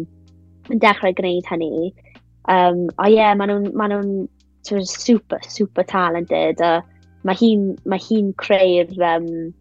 yn 0.71 0.83
dechrau 0.83 1.15
gwneud 1.19 1.51
hynny. 1.51 1.91
Um, 2.47 2.87
a 2.95 3.11
ie, 3.11 3.17
yeah, 3.19 3.33
maen 3.35 3.51
nhw'n 3.51 3.71
ma 3.75 3.91
nhw 3.91 4.27
super, 4.87 5.39
super 5.47 5.83
talented. 5.83 6.63
A 6.63 6.79
mae 7.27 7.35
hi'n 7.35 7.71
ma 7.85 7.99
hi 7.99 8.21
creu'r 8.39 8.93
um, 9.03 9.53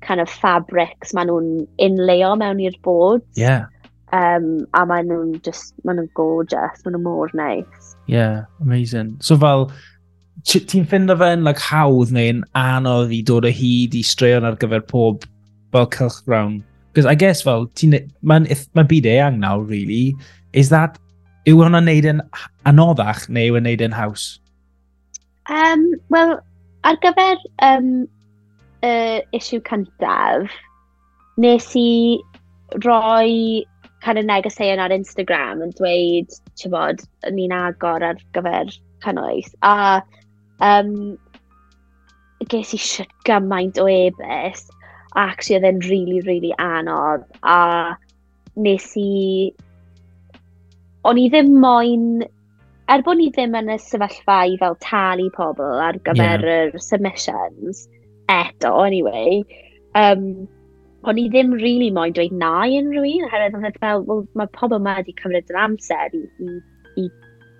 kind 0.00 0.20
of 0.20 0.30
fabrics 0.30 1.12
maen 1.16 1.28
nhw'n 1.30 1.50
inleo 1.82 2.34
mewn 2.40 2.62
i'r 2.64 2.78
boards. 2.86 3.26
Yeah. 3.36 3.66
Um, 4.16 4.64
a 4.72 4.86
maen 4.88 5.10
nhw'n 5.10 5.36
just, 5.44 5.74
maen 5.84 6.00
nhw'n 6.00 6.12
gorgeous, 6.16 6.84
maen 6.84 6.96
nhw'n 6.96 7.04
mor 7.04 7.30
nice. 7.34 7.94
Yeah, 8.06 8.46
amazing. 8.62 9.16
So 9.20 9.36
fel, 9.36 9.68
ti'n 10.46 10.86
ffindo 10.88 11.16
fe'n 11.20 11.44
like, 11.44 11.60
hawdd 11.60 12.14
neu'n 12.16 12.44
anodd 12.56 13.12
i 13.12 13.22
dod 13.26 13.48
o 13.48 13.52
hyd 13.52 13.96
i 13.98 14.04
straeon 14.06 14.46
ar 14.48 14.60
gyfer 14.62 14.84
pob 14.86 15.26
fel 15.76 15.90
cylch. 15.92 16.62
Because 16.92 17.06
I 17.06 17.14
guess 17.14 17.42
fel, 17.42 17.66
mae'n 18.24 18.48
ma 18.74 18.82
byd 18.82 19.06
eang 19.12 19.38
nawr, 19.40 19.68
really, 19.68 20.16
is 20.52 20.70
that, 20.72 20.98
yw 21.46 21.60
hwnna'n 21.60 21.86
neud 21.86 22.08
yn 22.08 22.22
anoddach 22.66 23.26
neu 23.28 23.52
yw 23.52 23.58
yn 23.60 23.66
neud 23.68 23.84
yn 23.84 23.94
haws? 23.94 24.24
Um, 25.52 25.84
Wel, 26.10 26.38
ar 26.88 26.96
gyfer 27.04 27.36
um, 27.62 28.08
uh, 28.82 29.20
issue 29.36 29.60
cyntaf, 29.68 30.50
nes 31.36 31.68
i 31.76 31.90
roi 32.82 33.62
kind 34.02 34.18
of 34.18 34.24
negeseuon 34.24 34.82
ar 34.82 34.94
Instagram 34.94 35.62
yn 35.66 35.76
dweud, 35.78 36.34
ti'n 36.58 36.74
bod, 36.74 37.04
ni'n 37.36 37.54
agor 37.54 38.04
ar 38.06 38.18
gyfer 38.34 38.72
cynnwys. 39.04 39.52
A 39.62 40.00
um, 40.64 41.16
ges 42.50 42.74
i 42.74 42.80
shit 42.80 43.12
gymaint 43.28 43.78
o 43.82 43.86
e-bus 43.90 44.66
actually 45.16 45.58
oedd 45.58 45.68
e'n 45.70 45.82
really, 45.88 46.20
really 46.28 46.54
anodd. 46.62 47.26
A 47.42 47.96
nes 48.56 48.88
i... 49.00 49.52
O'n 51.06 51.20
i 51.20 51.28
ddim 51.32 51.54
moyn... 51.62 52.24
Er 52.92 53.02
bod 53.02 53.18
ni 53.18 53.32
ddim 53.34 53.56
yn 53.58 53.72
y 53.74 53.78
sefyllfa 53.82 54.42
i 54.46 54.58
fel 54.60 54.76
talu 54.84 55.26
pobl 55.34 55.80
ar 55.82 55.96
gyfer 56.06 56.44
yeah. 56.44 56.68
yr 56.68 56.76
submissions, 56.78 57.88
eto, 58.30 58.70
anyway, 58.84 59.40
um, 59.98 60.46
o'n 61.06 61.18
i 61.18 61.26
ddim 61.32 61.56
really 61.58 61.90
moyn 61.94 62.14
dweud 62.14 62.36
na 62.38 62.52
i 62.66 62.78
unrhyw 62.78 63.08
un, 63.08 63.26
oherwydd 63.26 63.58
oedd 63.58 63.80
fel, 63.82 64.04
well, 64.06 64.22
mae 64.38 64.50
pobl 64.54 64.78
yma 64.78 64.96
wedi 65.00 65.16
cymryd 65.18 65.50
yr 65.50 65.58
amser 65.64 66.14
i, 66.14 66.22
i, 66.46 66.60
i, 67.02 67.08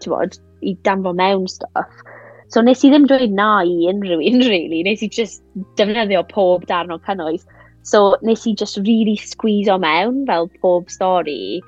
bod, 0.06 0.38
i 0.62 0.76
danfo 0.86 1.14
mewn 1.18 1.46
stuff. 1.50 2.06
So 2.48 2.62
nes 2.62 2.85
i 2.87 2.90
ddim 2.92 3.06
dweud 3.11 3.32
na 3.35 3.62
i 3.66 3.88
unrhyw 3.90 4.22
un, 4.30 4.42
really. 4.46 4.82
Nes 4.87 5.02
i 5.02 5.09
just 5.09 5.42
defnyddio 5.80 6.22
pob 6.30 6.66
darn 6.70 6.94
o 6.94 6.98
cynnwys. 7.09 7.46
So 7.82 8.16
nes 8.22 8.46
i 8.46 8.52
just 8.52 8.78
really 8.78 9.16
squeezeo 9.16 9.78
mewn 9.82 10.24
fel 10.26 10.50
pob 10.62 10.92
stori. 10.92 11.61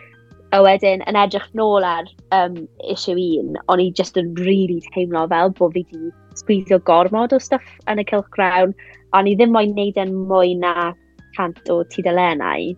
A 0.55 0.63
wedyn, 0.65 1.03
yn 1.11 1.19
edrych 1.21 1.49
nôl 1.59 1.85
ar 1.85 2.07
um, 2.33 2.63
issue 2.89 3.19
un, 3.19 3.59
o'n 3.69 3.83
i 3.83 3.91
just 3.99 4.17
yn 4.17 4.31
really 4.39 4.79
teimlo 4.95 5.27
fel 5.29 5.53
bod 5.59 5.75
fi 5.75 5.83
wedi 5.83 6.13
squeezio 6.41 6.79
gormod 6.89 7.35
o 7.37 7.41
stuff 7.43 7.67
yn 7.91 8.01
y 8.01 8.07
cilch 8.09 8.31
grawn. 8.37 8.73
A 9.13 9.21
o'n 9.21 9.29
i 9.29 9.35
ddim 9.37 9.53
moyn 9.53 9.75
neud 9.77 10.01
yn 10.01 10.15
mwy 10.31 10.55
na 10.63 10.93
cant 11.37 11.71
o 11.75 11.83
tudalenau. 11.93 12.73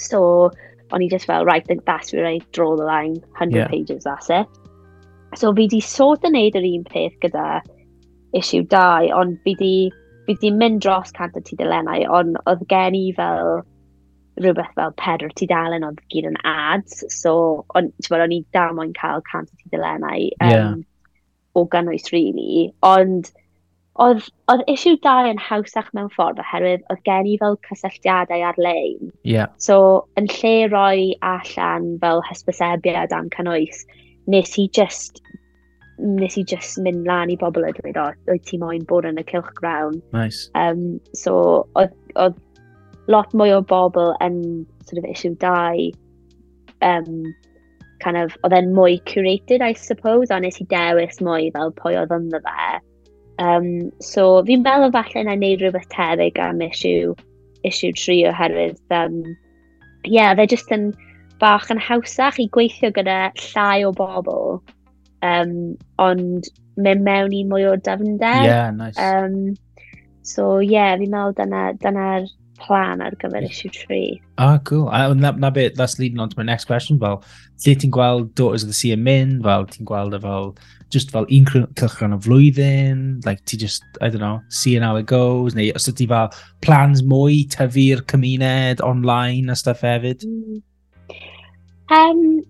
So, 0.00 0.50
o'n 0.92 1.04
i 1.04 1.08
just 1.12 1.28
fel, 1.28 1.44
right, 1.44 1.66
that's 1.86 2.12
where 2.12 2.26
I 2.26 2.40
draw 2.52 2.76
the 2.76 2.84
line, 2.84 3.20
100 3.36 3.56
yeah. 3.56 3.68
pages, 3.68 4.04
that's 4.04 4.30
it. 4.30 4.61
So 5.38 5.52
fi 5.56 5.66
di 5.70 5.80
sort 5.80 6.24
yn 6.28 6.36
neud 6.36 6.56
yr 6.58 6.68
un 6.68 6.86
peth 6.88 7.18
gyda 7.24 7.62
issue 8.36 8.64
2, 8.64 9.12
ond 9.16 9.38
fi 9.44 9.54
di, 9.58 9.74
fi 10.26 10.36
di 10.40 10.50
mynd 10.54 10.82
dros 10.84 11.12
cant 11.16 11.36
y 11.36 11.44
tudalennau, 11.46 12.06
ond 12.20 12.40
oedd 12.46 12.64
gen 12.72 12.96
i 12.96 13.10
fel 13.16 13.62
rhywbeth 14.40 14.72
fel 14.76 14.94
pedwar 14.96 15.32
tudalen 15.36 15.84
oedd 15.84 16.00
gyd 16.12 16.30
yn 16.30 16.38
ads, 16.48 17.04
so 17.12 17.34
on, 17.76 17.92
bod, 18.08 18.24
o'n 18.24 18.34
i 18.38 18.40
dal 18.56 18.74
moyn 18.76 18.94
cael 18.96 19.24
cant 19.28 19.50
y 19.52 19.60
tudalennau 19.64 20.28
um, 20.40 20.50
yeah. 20.50 20.74
o 21.56 21.66
gynnwys 21.74 22.08
really, 22.14 22.70
ond 22.86 23.32
oedd, 24.00 24.24
oedd 24.52 24.64
issue 24.72 24.96
2 25.04 25.32
yn 25.34 25.42
hawsach 25.48 25.90
mewn 25.96 26.10
ffordd 26.14 26.40
oherwydd 26.40 26.86
oedd 26.92 27.02
gen 27.08 27.28
i 27.28 27.36
fel 27.42 27.58
cysylltiadau 27.68 28.46
ar-lein. 28.52 29.12
Yeah. 29.28 29.52
So 29.60 30.08
yn 30.20 30.30
lle 30.32 30.54
roi 30.72 31.12
allan 31.34 31.92
fel 32.04 32.24
hysbysebiad 32.30 33.12
am 33.16 33.28
cynnwys, 33.36 33.84
nes 34.30 34.58
i 34.58 34.68
just 34.72 35.22
nes 35.98 36.36
i 36.38 36.42
just 36.42 36.78
mynd 36.82 37.06
lan 37.06 37.30
i 37.30 37.36
bobl 37.38 37.64
a 37.66 37.72
dweud, 37.76 37.98
o, 38.00 38.06
oedd 38.32 38.44
ti 38.48 38.58
moyn 38.58 38.84
bod 38.88 39.06
yn 39.08 39.20
y 39.20 39.24
cilch 39.28 39.52
grawn. 39.58 40.00
Nice. 40.14 40.48
Um, 40.58 41.00
so, 41.14 41.34
oedd 41.78 42.38
lot 43.10 43.34
mwy 43.36 43.52
o 43.54 43.60
bobl 43.62 44.14
yn 44.24 44.40
sort 44.86 45.02
of 45.02 45.08
issue 45.10 45.34
2, 45.42 45.90
um, 46.82 47.34
kind 48.02 48.18
of, 48.18 48.34
oedd 48.42 48.56
e'n 48.56 48.72
mwy 48.74 48.98
curated, 49.10 49.62
I 49.62 49.74
suppose, 49.78 50.30
a 50.30 50.40
nes 50.40 50.60
i 50.62 50.66
dewis 50.70 51.20
mwy 51.22 51.52
fel 51.54 51.74
pwy 51.78 51.94
oedd 52.00 52.14
ynddo 52.16 52.42
fe. 52.46 52.80
Um, 53.42 53.68
so, 54.02 54.42
fi'n 54.48 54.64
meddwl 54.66 54.94
falle 54.94 55.26
na 55.26 55.36
wneud 55.38 55.62
rhywbeth 55.62 55.88
tebyg 55.94 56.40
am 56.42 56.62
issue, 56.66 57.14
issue 57.68 57.92
3 57.94 58.26
oherwydd, 58.32 58.82
um, 58.90 59.22
yeah, 60.04 60.34
they're 60.34 60.50
just 60.50 60.72
yn, 60.74 60.90
bach 61.42 61.70
yn 61.74 61.80
hawsach 61.82 62.38
i 62.42 62.48
gweithio 62.54 62.92
gyda 62.94 63.18
llai 63.40 63.82
o 63.86 63.92
bobl, 63.98 64.60
um, 65.26 65.56
ond 66.02 66.48
mynd 66.80 67.04
mewn 67.06 67.34
i 67.34 67.42
mwy 67.48 67.66
o 67.68 67.74
dyfnder. 67.76 68.46
Yeah, 68.46 68.70
nice. 68.70 68.98
Um, 68.98 69.56
so, 70.22 70.60
yeah, 70.62 70.94
fi'n 71.00 71.12
meddwl 71.12 71.36
dyna'r 71.40 71.82
dyna, 71.82 72.06
plan 72.62 73.02
ar 73.02 73.14
gyfer 73.18 73.42
issue 73.42 73.70
3. 73.74 74.20
Ah, 74.38 74.58
cool. 74.58 74.88
A 74.88 75.14
na, 75.14 75.32
na 75.32 75.50
bit, 75.50 75.74
that's 75.76 75.98
leading 75.98 76.20
on 76.20 76.28
to 76.28 76.38
my 76.38 76.44
next 76.44 76.66
question, 76.66 76.98
fel, 77.00 77.22
lle 77.64 77.74
ti'n 77.74 77.92
gweld 77.94 78.34
Daughters 78.38 78.62
of 78.62 78.70
the 78.70 78.76
Sea 78.76 78.94
yn 78.96 79.04
mynd, 79.06 79.42
fel, 79.46 79.66
ti'n 79.66 79.88
gweld 79.88 80.14
e 80.14 80.20
fel, 80.22 80.52
just 80.94 81.10
fel 81.10 81.26
un 81.26 81.46
cylchgron 81.48 82.16
o 82.16 82.20
flwyddyn, 82.22 83.24
like, 83.26 83.44
ti 83.44 83.56
just, 83.56 83.84
I 84.00 84.08
don't 84.08 84.22
know, 84.22 84.40
seeing 84.48 84.82
how 84.86 84.96
it 84.96 85.06
goes, 85.10 85.56
neu 85.58 85.72
os 85.78 85.88
ydy 85.90 86.08
fel 86.10 86.30
plans 86.64 87.02
mwy 87.02 87.42
tyfu'r 87.52 88.04
cymuned 88.12 88.84
online 88.86 89.50
a 89.50 89.58
stuff 89.58 89.82
hefyd? 89.86 90.26
Mm. 90.28 90.60
Um, 91.92 92.42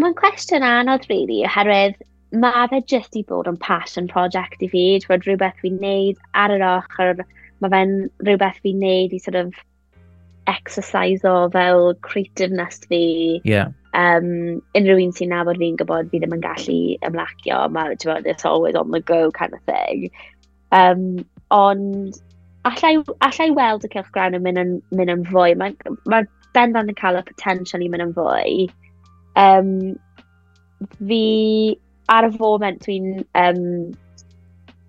Mae'n 0.00 0.14
cwestiwn 0.16 0.64
anodd, 0.64 1.04
really, 1.10 1.42
oherwydd 1.44 1.98
mae 2.40 2.68
fe 2.70 2.80
jyst 2.88 3.16
i 3.18 3.22
bod 3.28 3.48
yn 3.50 3.58
passion 3.60 4.08
project 4.08 4.62
i 4.64 4.68
fi. 4.72 4.84
Dwi'n 5.02 5.24
rhywbeth 5.26 5.60
fi'n 5.60 5.76
neud 5.82 6.22
ar 6.42 6.54
yr 6.54 6.64
ochr, 6.64 7.20
mae 7.60 7.74
fe'n 7.74 7.92
rhywbeth 8.24 8.62
fi'n 8.64 8.80
neud 8.80 9.12
i 9.12 9.20
sort 9.20 9.36
of 9.42 9.52
exercise 10.48 11.28
o 11.28 11.50
fel 11.52 11.92
creativeness 12.08 12.80
fi. 12.88 13.40
Yeah. 13.44 13.76
Um, 13.92 14.62
unrhyw 14.78 15.04
un 15.04 15.12
sy'n 15.12 15.32
nabod 15.34 15.60
fi'n 15.60 15.76
gwybod 15.80 16.08
fi 16.10 16.22
ddim 16.22 16.36
yn 16.38 16.44
gallu 16.44 16.78
ymlacio, 17.04 17.62
mae 17.76 17.92
it's 17.92 18.46
always 18.48 18.78
on 18.80 18.96
the 18.96 19.00
go 19.00 19.30
kind 19.30 19.52
of 19.52 19.60
thing. 19.68 20.08
Um, 20.72 21.26
ond 21.52 22.16
allai, 22.64 22.96
allai 23.20 23.50
weld 23.52 23.84
y 23.84 23.92
cilch 23.92 24.12
grawn 24.16 24.38
yn 24.38 24.46
mynd 24.46 24.62
yn, 24.64 24.78
mynd 24.96 25.12
yn 25.18 25.28
fwy. 25.28 25.52
Mae'r 25.60 25.98
ma 26.08 26.24
bendant 26.56 26.90
yn 26.90 26.98
cael 26.98 27.20
y 27.20 27.24
potential 27.26 27.84
i 27.84 27.88
mynd 27.92 28.06
yn 28.06 28.14
fwy. 28.16 28.66
Um, 29.40 29.70
fi 31.08 31.24
ar 32.12 32.28
y 32.28 32.32
foment 32.36 32.82
dwi'n 32.84 33.24
um, 33.38 33.92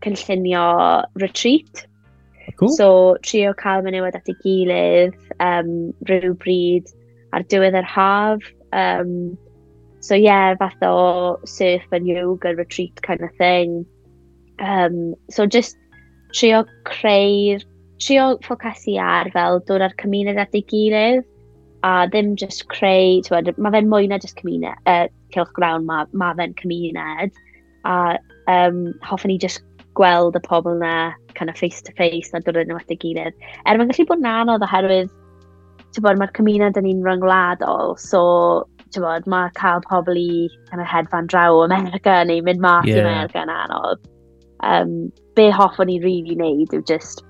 cynllunio 0.03 0.65
retreat. 1.21 1.85
Cool. 2.59 2.73
So 2.75 3.17
trio 3.23 3.53
cael 3.53 3.85
menywod 3.85 4.17
at 4.19 4.29
ei 4.29 4.35
gilydd, 4.43 5.17
um, 5.39 5.93
rhyw 6.09 6.35
bryd 6.43 6.91
ar 7.33 7.45
diwedd 7.49 7.79
yr 7.79 7.89
haf. 7.95 8.45
Um, 8.73 9.37
so 10.03 10.15
ie, 10.15 10.25
yeah, 10.27 10.55
fath 10.59 10.83
o 10.83 11.39
surf 11.47 11.85
and 11.91 12.07
yoga 12.07 12.55
retreat 12.55 13.01
kind 13.01 13.21
of 13.21 13.31
thing. 13.37 13.85
Um, 14.59 15.15
so 15.29 15.45
just 15.45 15.77
trio 16.33 16.65
creu'r, 16.83 17.63
trio 17.99 18.37
ffocasu 18.43 18.97
ar 18.99 19.31
fel 19.31 19.61
dod 19.67 19.85
â'r 19.85 19.95
cymuned 20.01 20.41
at 20.41 20.57
ei 20.57 20.65
gilydd 20.67 21.23
a 21.83 22.07
ddim 22.07 22.35
just 22.39 22.67
creu, 22.71 23.21
tywed, 23.25 23.51
mae 23.57 23.75
fe'n 23.75 23.89
mwy 23.91 24.07
na 24.09 24.19
just 24.23 24.39
cymuned, 24.39 24.71
uh, 24.87 25.07
cilch 25.35 25.51
grawn, 25.57 25.85
mae 25.89 26.07
ma 26.13 26.31
fe'n 26.37 26.55
cymuned, 26.59 27.41
a 27.85 28.17
um, 28.47 28.93
hoffwn 29.03 29.33
ni 29.33 29.37
just 29.37 29.63
gweld 29.97 30.37
y 30.39 30.41
pobl 30.45 30.79
na 30.79 31.13
kind 31.35 31.49
of 31.49 31.57
face 31.57 31.81
to 31.81 31.91
face 31.99 32.31
na 32.33 32.39
dod 32.39 32.57
yn 32.61 32.71
at 32.75 32.93
y 32.93 32.97
gilydd. 33.01 33.35
Er 33.67 33.77
mae'n 33.77 33.91
gallu 33.91 34.07
bod 34.09 34.23
yn 34.23 34.31
anodd 34.31 34.65
oherwydd 34.65 35.11
bod, 36.01 36.17
mae'r 36.17 36.33
cymuned 36.37 36.79
yn 36.79 36.89
un 36.89 37.03
ryngwladol, 37.05 37.97
so 38.01 38.23
bod, 38.95 39.27
mae 39.29 39.51
cael 39.57 39.83
pobl 39.89 40.17
i 40.17 40.47
kind 40.69 40.81
of 40.81 40.87
hedfan 40.87 41.27
draw 41.27 41.61
America 41.65 42.23
neu 42.29 42.41
mynd 42.45 42.61
mas 42.61 42.87
yeah. 42.87 43.01
i 43.01 43.05
America 43.05 43.43
yn 43.43 43.53
anodd. 43.53 44.09
Um, 44.63 45.11
be 45.35 45.49
hoffwn 45.51 45.89
ni 45.89 45.99
rili 45.99 46.33
really 46.33 46.35
wneud 46.37 46.75
yw 46.77 46.83
just 46.87 47.23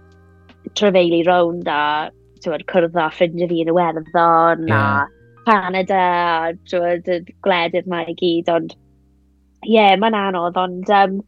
trefeili 0.78 1.24
rownd 1.28 1.68
a 1.68 2.12
tywed, 2.44 2.66
cwrdd 2.72 2.98
â 3.00 3.10
ffrindiau 3.14 3.50
fi 3.52 3.62
yn 3.64 3.72
y 3.72 3.76
werddon 3.78 4.68
yeah. 4.70 5.04
a 5.04 5.44
Canada 5.50 6.00
a 6.00 6.54
tywed, 6.70 7.10
y 7.10 7.36
gledydd 7.46 7.90
mae 7.92 8.10
i 8.12 8.18
gyd, 8.20 8.52
ond 8.54 8.76
ie, 8.76 9.78
yeah, 9.78 9.96
mae'n 10.00 10.18
anodd, 10.18 10.60
ond 10.60 10.92
ie, 10.92 11.00
um, 11.00 11.22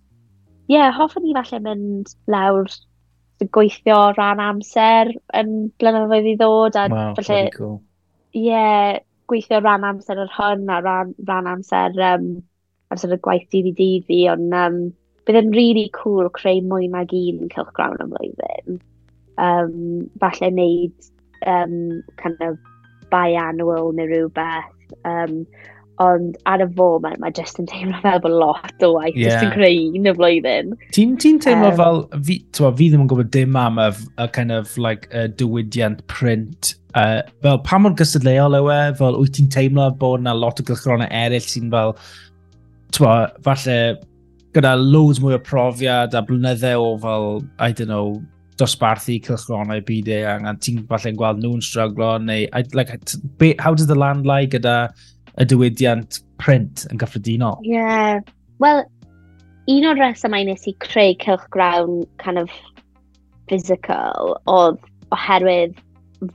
yeah, 0.72 0.92
hoffwn 0.96 1.26
ni 1.26 1.36
falle 1.38 1.62
mynd 1.64 2.14
lawr 2.32 2.70
gweithio 3.56 3.98
rhan 4.16 4.40
amser 4.40 5.12
yn 5.36 5.52
blynyddoedd 5.82 6.30
i 6.32 6.36
ddod 6.40 6.80
a 6.80 6.86
wow, 6.92 7.14
falle, 7.18 7.42
ie, 7.44 7.52
cool. 7.56 7.78
yeah, 8.38 9.00
gweithio 9.30 9.62
ran 9.64 9.88
amser 9.88 10.22
yr 10.24 10.32
hwn 10.38 10.70
a 10.72 10.82
ran, 10.86 11.16
ran 11.28 11.50
amser 11.52 11.96
um, 12.12 12.30
ar 12.90 12.98
amser 12.98 13.16
y 13.16 13.20
gwaith 13.28 13.50
dydd 13.52 13.72
i 13.72 13.76
dydd 13.80 14.08
fi, 14.10 14.22
ond 14.32 14.56
um, 14.56 14.82
bydd 15.28 15.42
yn 15.42 15.56
really 15.58 15.90
cool 15.96 16.30
creu 16.34 16.62
mwy 16.64 16.90
nag 16.92 17.14
un 17.18 17.50
cilch 17.54 17.74
grawn 17.78 18.02
am 18.04 18.14
flwyddyn 18.14 18.80
um, 19.42 20.10
falle 20.22 20.52
wneud 20.52 21.12
um, 21.46 22.04
kind 22.22 22.42
of 22.42 22.58
biannual 23.12 23.94
neu 23.96 24.10
rhywbeth. 24.10 24.74
Um, 25.06 25.46
ond 26.04 26.36
ar 26.52 26.60
y 26.60 26.68
foment 26.76 27.22
mae 27.24 27.32
jyst 27.36 27.60
yn 27.62 27.68
teimlo 27.72 28.00
fel 28.04 28.20
bod 28.24 28.34
lot 28.36 28.84
o 28.84 28.90
waith 28.98 29.16
yeah. 29.16 29.30
jyst 29.30 29.46
yn 29.46 29.54
creu 29.54 29.78
un 30.00 30.10
y 30.10 30.14
flwyddyn. 30.18 30.74
Ti'n 30.96 31.14
ti 31.22 31.32
teimlo 31.44 31.70
um, 31.72 31.78
fel, 31.80 32.02
fi, 32.28 32.40
twa, 32.58 32.72
fi 32.76 32.90
ddim 32.92 33.06
yn 33.06 33.12
gwybod 33.12 33.32
dim 33.36 33.56
am 33.60 33.80
y, 33.80 33.88
y 34.20 34.28
kind 34.36 34.56
of 34.56 34.74
like, 34.82 35.08
y 35.16 35.30
diwydiant 35.40 36.04
print. 36.12 36.74
Uh, 36.96 37.22
fel, 37.46 37.62
pa 37.64 37.80
mor 37.80 37.96
gysadleol 38.00 38.60
yw 38.60 38.72
e? 38.74 38.82
Fel, 39.00 39.20
wyt 39.22 39.38
ti'n 39.40 39.48
teimlo 39.56 39.88
bod 40.02 40.26
na 40.26 40.36
lot 40.36 40.60
o 40.60 40.68
gylchronau 40.68 41.08
eraill 41.24 41.48
sy'n 41.48 41.72
fel, 41.72 41.96
twa, 42.96 43.16
falle, 43.48 43.80
gyda 44.56 44.76
loads 44.80 45.24
mwy 45.24 45.36
o 45.36 45.42
profiad 45.44 46.16
a 46.16 46.24
blynyddau 46.28 46.90
o 46.92 46.96
fel, 47.04 47.30
I 47.60 47.72
don't 47.72 47.92
know, 47.92 48.20
dosbarthu 48.60 49.18
cylchronau 49.26 49.84
byd 49.88 50.10
e 50.12 50.22
a 50.28 50.38
ti'n 50.64 50.84
falle'n 50.90 51.20
gweld 51.20 51.42
nhw'n 51.44 51.64
struglo, 51.66 52.16
neu, 52.24 52.48
I, 52.56 52.64
like, 52.74 52.96
be, 53.40 53.56
how 53.60 53.74
does 53.74 53.88
the 53.88 53.98
land 54.00 54.26
lie 54.26 54.46
gyda 54.48 54.78
y 55.36 55.48
diwydiant 55.52 56.22
print 56.40 56.86
yn 56.92 57.02
gyffredinol? 57.02 57.60
Ie, 57.66 57.76
yeah. 57.76 58.22
wel, 58.64 58.84
un 59.72 59.90
o'r 59.90 60.00
resymau 60.00 60.48
nes 60.48 60.68
i 60.70 60.76
creu 60.84 61.16
cylch 61.24 61.46
grawn 61.56 62.04
kind 62.24 62.40
of 62.40 62.54
physical 63.50 64.38
oedd 64.52 64.80
oherwydd 65.14 65.76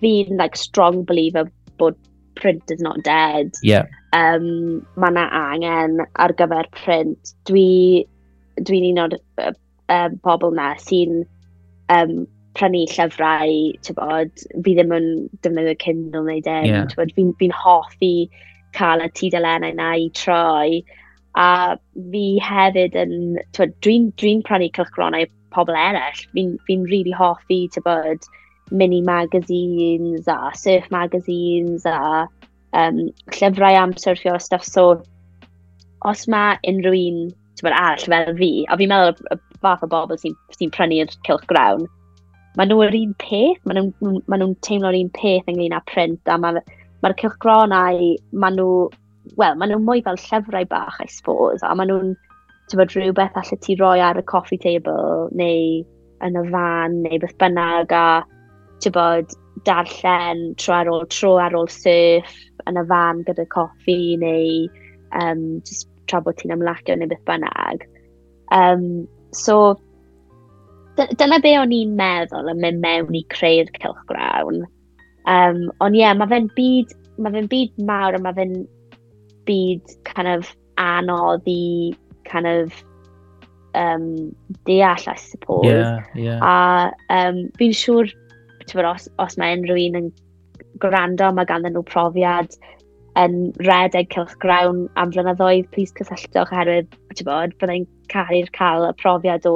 fi'n 0.03 0.37
like 0.39 0.57
strong 0.57 1.03
believer 1.05 1.47
bod 1.81 1.97
print 2.37 2.71
is 2.71 2.81
not 2.81 3.03
dead. 3.03 3.53
Yeah. 3.63 3.87
Um, 4.13 4.81
mae 4.99 5.13
yna 5.13 5.27
angen 5.37 6.01
ar 6.19 6.35
gyfer 6.39 6.69
print. 6.77 7.35
Dwi, 7.49 8.05
dwi'n 8.61 8.89
un 8.93 9.05
o'r 9.07 9.19
uh, 9.43 9.53
uh, 9.93 10.09
bobl 10.25 10.55
na 10.57 10.73
sy'n 10.83 11.23
um, 11.93 12.15
prynu 12.59 12.85
llyfrau, 12.91 13.59
bod, 13.97 14.47
fi 14.65 14.75
ddim 14.77 14.95
yn 14.95 15.11
defnyddio 15.45 15.77
Kindle 15.83 16.25
neu 16.27 16.41
dim, 16.47 16.71
yeah. 16.71 16.89
tybod, 16.91 17.13
fi'n 17.17 17.35
fi, 17.41 17.51
hoffi 17.55 18.15
cael 18.77 19.05
y 19.05 19.11
tudalennau 19.19 19.77
na 19.79 19.93
i 19.99 20.09
troi, 20.19 20.81
a 21.39 21.77
fi 22.13 22.25
hefyd 22.43 22.99
yn, 22.99 23.15
tybod, 23.55 23.77
dwi'n 23.87 24.11
dwi, 24.21 24.35
prynu 24.47 24.71
cylchgronau 24.77 25.31
pobl 25.55 25.79
eraill, 25.79 26.25
fi'n 26.35 26.57
fi 26.67 26.79
really 26.91 27.15
hoffi, 27.17 27.63
tybod, 27.77 28.27
mini 28.71 29.01
magazines 29.03 30.29
a 30.31 30.53
surf 30.55 30.91
magazines 30.91 31.87
a 31.87 32.29
um, 32.73 33.01
llyfrau 33.35 33.75
am 33.75 33.95
surfio 33.95 34.37
a 34.37 34.41
stuff, 34.41 34.65
so 34.65 35.03
os 36.07 36.27
mae 36.31 36.59
unrhyw 36.71 36.99
un, 37.13 37.23
bod, 37.61 37.75
arall 37.75 38.07
fel 38.11 38.35
fi, 38.39 38.53
a 38.71 38.79
fi'n 38.81 38.93
meddwl 38.95 39.35
y 39.35 39.41
fath 39.65 39.85
o 39.87 39.91
bobl 39.91 40.21
sy'n 40.21 40.37
sy 40.57 40.71
prynu'r 40.75 41.13
cilch 41.27 41.47
grawn, 41.51 41.87
maen 42.59 42.73
nhw 42.73 42.81
yr 42.87 42.97
un 43.01 43.13
peth, 43.23 43.61
maen 43.65 43.81
nhw'n 43.81 44.23
ma 44.31 44.41
nhw 44.41 44.55
teimlo'r 44.67 44.99
un 44.99 45.13
peth 45.17 45.51
ynglyn 45.53 45.77
â 45.77 45.83
print, 45.91 46.21
a 46.27 46.39
mae'r 46.41 46.63
ma 47.03 47.13
cylch 47.21 47.39
gronau, 47.45 48.01
maen 48.33 48.59
nhw, 48.59 48.73
wel, 49.41 49.61
maen 49.61 49.75
nhw 49.75 49.81
mwy 49.85 50.03
fel 50.07 50.19
llyfrau 50.25 50.67
bach, 50.73 50.99
I 51.05 51.09
suppose, 51.13 51.63
a 51.63 51.75
maen 51.75 51.93
nhw'n, 51.93 52.17
ti'n 52.71 52.83
rhywbeth 52.95 53.39
allai 53.39 53.61
ti 53.65 53.77
roi 53.79 53.99
ar 54.05 54.19
y 54.19 54.27
coffee 54.27 54.61
table, 54.61 55.29
neu 55.37 55.85
yn 56.27 56.37
y 56.37 56.45
fan, 56.51 57.01
neu 57.05 57.23
beth 57.23 57.39
bynnag, 57.41 57.95
a 57.95 58.23
ti'n 58.83 58.95
bod, 58.97 59.39
darllen 59.67 60.55
tro 60.57 60.75
ar 60.75 60.89
ôl 60.89 61.07
tro 61.13 61.35
ar 61.43 61.57
ôl 61.59 61.69
surf 61.71 62.31
yn 62.69 62.81
y 62.81 62.85
fan 62.89 63.23
gyda 63.27 63.47
coffi 63.53 64.17
neu 64.21 64.69
um, 65.21 65.61
just 65.67 65.89
tra 66.09 66.21
bod 66.25 66.39
ti'n 66.41 66.55
ymlacio 66.57 66.97
neu 66.97 67.11
beth 67.11 67.25
bynnag. 67.29 67.85
Um, 68.57 69.07
so, 69.33 69.79
dyna 70.97 71.41
be 71.43 71.55
o'n 71.59 71.73
i'n 71.75 71.97
meddwl 71.99 72.51
yn 72.53 72.61
mynd 72.63 72.83
mewn 72.83 73.17
i 73.17 73.25
creu'r 73.33 73.71
cilchgrawn. 73.79 74.65
Um, 75.31 75.67
ond 75.81 75.97
ie, 75.97 76.03
yeah, 76.03 76.15
mae 76.17 76.31
fe'n 76.31 76.51
byd, 76.57 76.95
ma 77.21 77.33
fe 77.33 77.45
byd 77.51 77.83
mawr 77.89 78.17
a 78.17 78.23
mae 78.23 78.37
fe'n 78.37 78.55
byd 79.49 79.97
kind 80.09 80.31
of 80.31 80.49
anodd 80.81 81.47
i 81.51 81.93
kind 82.29 82.49
of 82.49 82.73
um, 83.75 84.35
deall, 84.67 85.05
I 85.07 85.17
suppose. 85.17 85.67
Yeah, 85.67 86.05
yeah. 86.15 86.41
A 86.43 86.93
um, 87.15 87.47
fi'n 87.59 87.77
siŵr, 87.77 88.13
os, 88.87 89.09
os 89.19 89.39
mae 89.41 89.57
unrhyw 89.59 89.89
un 89.91 90.03
yn 90.03 90.11
gwrando, 90.83 91.31
mae 91.35 91.49
ganddyn 91.49 91.77
nhw 91.77 91.85
profiad 91.89 92.55
yn 93.19 93.37
redeg 93.67 94.11
cylchgrawn 94.15 94.85
am 95.01 95.13
flynyddoedd, 95.15 95.71
please 95.75 95.95
cysylltwch 95.99 96.53
oherwydd, 96.55 96.95
ti'n 97.17 97.27
bod, 97.27 97.57
byddai'n 97.61 97.87
caru'r 98.13 98.51
cael 98.55 98.87
y 98.87 98.93
profiad 99.01 99.49
o 99.51 99.55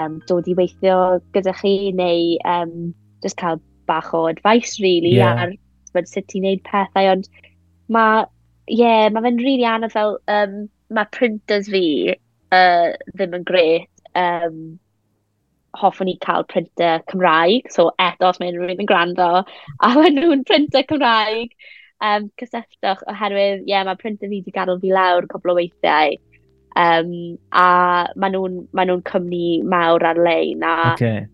um, 0.00 0.18
dod 0.28 0.48
i 0.50 0.56
weithio 0.58 0.96
gyda 1.36 1.54
chi, 1.60 1.92
neu 1.94 2.36
um, 2.48 2.92
just 3.22 3.38
cael 3.38 3.60
bach 3.86 4.12
o 4.14 4.26
advice, 4.26 4.80
really, 4.82 5.16
yeah. 5.16 5.46
ar 5.46 5.54
bod, 5.94 6.08
sut 6.10 6.26
ti'n 6.30 6.46
neud 6.46 6.62
pethau, 6.66 7.10
ond 7.14 7.28
mae, 7.92 8.24
ie, 8.66 8.80
yeah, 8.82 9.08
mae 9.12 9.26
fe'n 9.26 9.40
rili 9.40 9.48
really 9.50 9.68
anodd 9.70 9.94
fel, 9.94 10.16
um, 10.32 10.62
mae 10.92 11.10
printers 11.14 11.70
fi 11.72 11.84
uh, 12.12 12.92
ddim 13.14 13.36
yn 13.38 13.46
gret, 13.48 13.90
um, 14.18 14.56
hoffwn 15.78 16.10
i 16.12 16.16
cael 16.20 16.44
printer 16.48 17.00
Cymraeg, 17.08 17.70
so 17.72 17.90
eto 18.02 18.28
os 18.28 18.40
mae'n 18.40 18.58
rhywun 18.58 18.82
yn 18.82 18.90
gwrando, 18.90 19.30
a 19.80 19.92
maen 19.96 20.18
nhw'n 20.18 20.44
printer 20.48 20.84
Cymraeg, 20.90 21.54
um, 22.02 22.28
cysylltwch 22.40 23.04
oherwydd, 23.10 23.62
ie, 23.62 23.72
yeah, 23.72 23.86
mae 23.86 23.98
printer 24.00 24.28
fi 24.28 24.40
wedi 24.40 24.54
gadael 24.54 24.80
fi 24.82 24.92
lawr 24.94 25.28
cwbl 25.30 25.54
o 25.54 25.58
weithiau. 25.60 26.18
Um, 26.72 27.36
a 27.52 28.08
maen 28.16 28.32
nhw'n 28.32 28.58
ma 28.72 28.86
nhw 28.88 29.02
cymni 29.08 29.60
mawr 29.68 30.04
ar-lein 30.08 30.64
a 30.64 30.94
okay. 30.94 31.26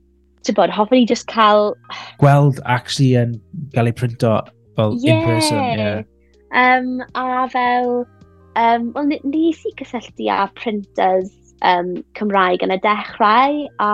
ti'n 0.42 0.56
bod, 0.58 0.74
hoffwn 0.74 1.04
i 1.04 1.06
just 1.06 1.28
cael... 1.30 1.76
Gweld 2.18 2.58
actually 2.66 3.12
yn 3.20 3.36
gael 3.74 3.90
ei 3.90 3.94
printo 3.94 4.40
fel 4.76 4.96
yeah. 4.98 5.20
in 5.20 5.26
person. 5.26 5.64
Yeah. 5.78 6.02
Um, 6.50 7.02
a 7.14 7.48
fel, 7.52 8.06
um, 8.56 8.90
well, 8.94 9.06
nes 9.06 9.62
i 9.68 9.76
cysylltu 9.78 10.26
â 10.32 10.48
printers 10.58 11.30
um, 11.62 11.94
Cymraeg 12.18 12.64
yn 12.66 12.74
y 12.74 12.80
dechrau 12.82 13.62
a 13.78 13.92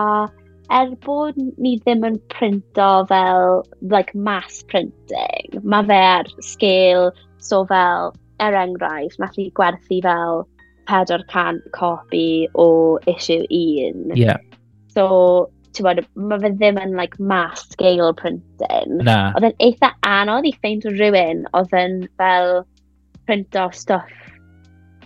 er 0.72 0.94
bod 1.04 1.36
ni 1.36 1.76
ddim 1.80 2.04
yn 2.08 2.18
printo 2.32 2.88
fel, 3.10 3.62
like, 3.82 4.14
mass 4.14 4.62
printing, 4.70 5.60
mae 5.62 5.86
fe 5.88 6.00
ar 6.10 6.30
sgil, 6.42 7.10
so 7.38 7.64
fel, 7.70 8.14
er 8.42 8.56
enghraifft, 8.58 9.20
nath 9.22 9.38
i 9.38 9.50
gwerthu 9.58 10.00
fel 10.04 10.44
400 10.90 11.60
copi 11.76 12.48
o 12.54 12.98
issue 13.10 13.44
1. 13.50 14.16
Yeah. 14.16 14.38
So, 14.94 15.50
ti'n 15.74 15.88
bod, 15.88 16.02
mae 16.14 16.40
fe 16.42 16.52
ddim 16.56 16.80
yn 16.80 16.96
like, 16.98 17.18
mass 17.20 17.68
scale 17.74 18.12
printing. 18.16 19.00
Na. 19.06 19.32
Oedd 19.34 19.50
yn 19.50 19.58
eitha 19.68 19.94
anodd 20.08 20.48
i 20.48 20.54
ffeind 20.58 20.86
rhywun 20.88 21.46
oedd 21.52 21.74
yn 21.78 22.04
fel 22.20 22.62
printo 23.24 23.70
stuff 23.72 24.12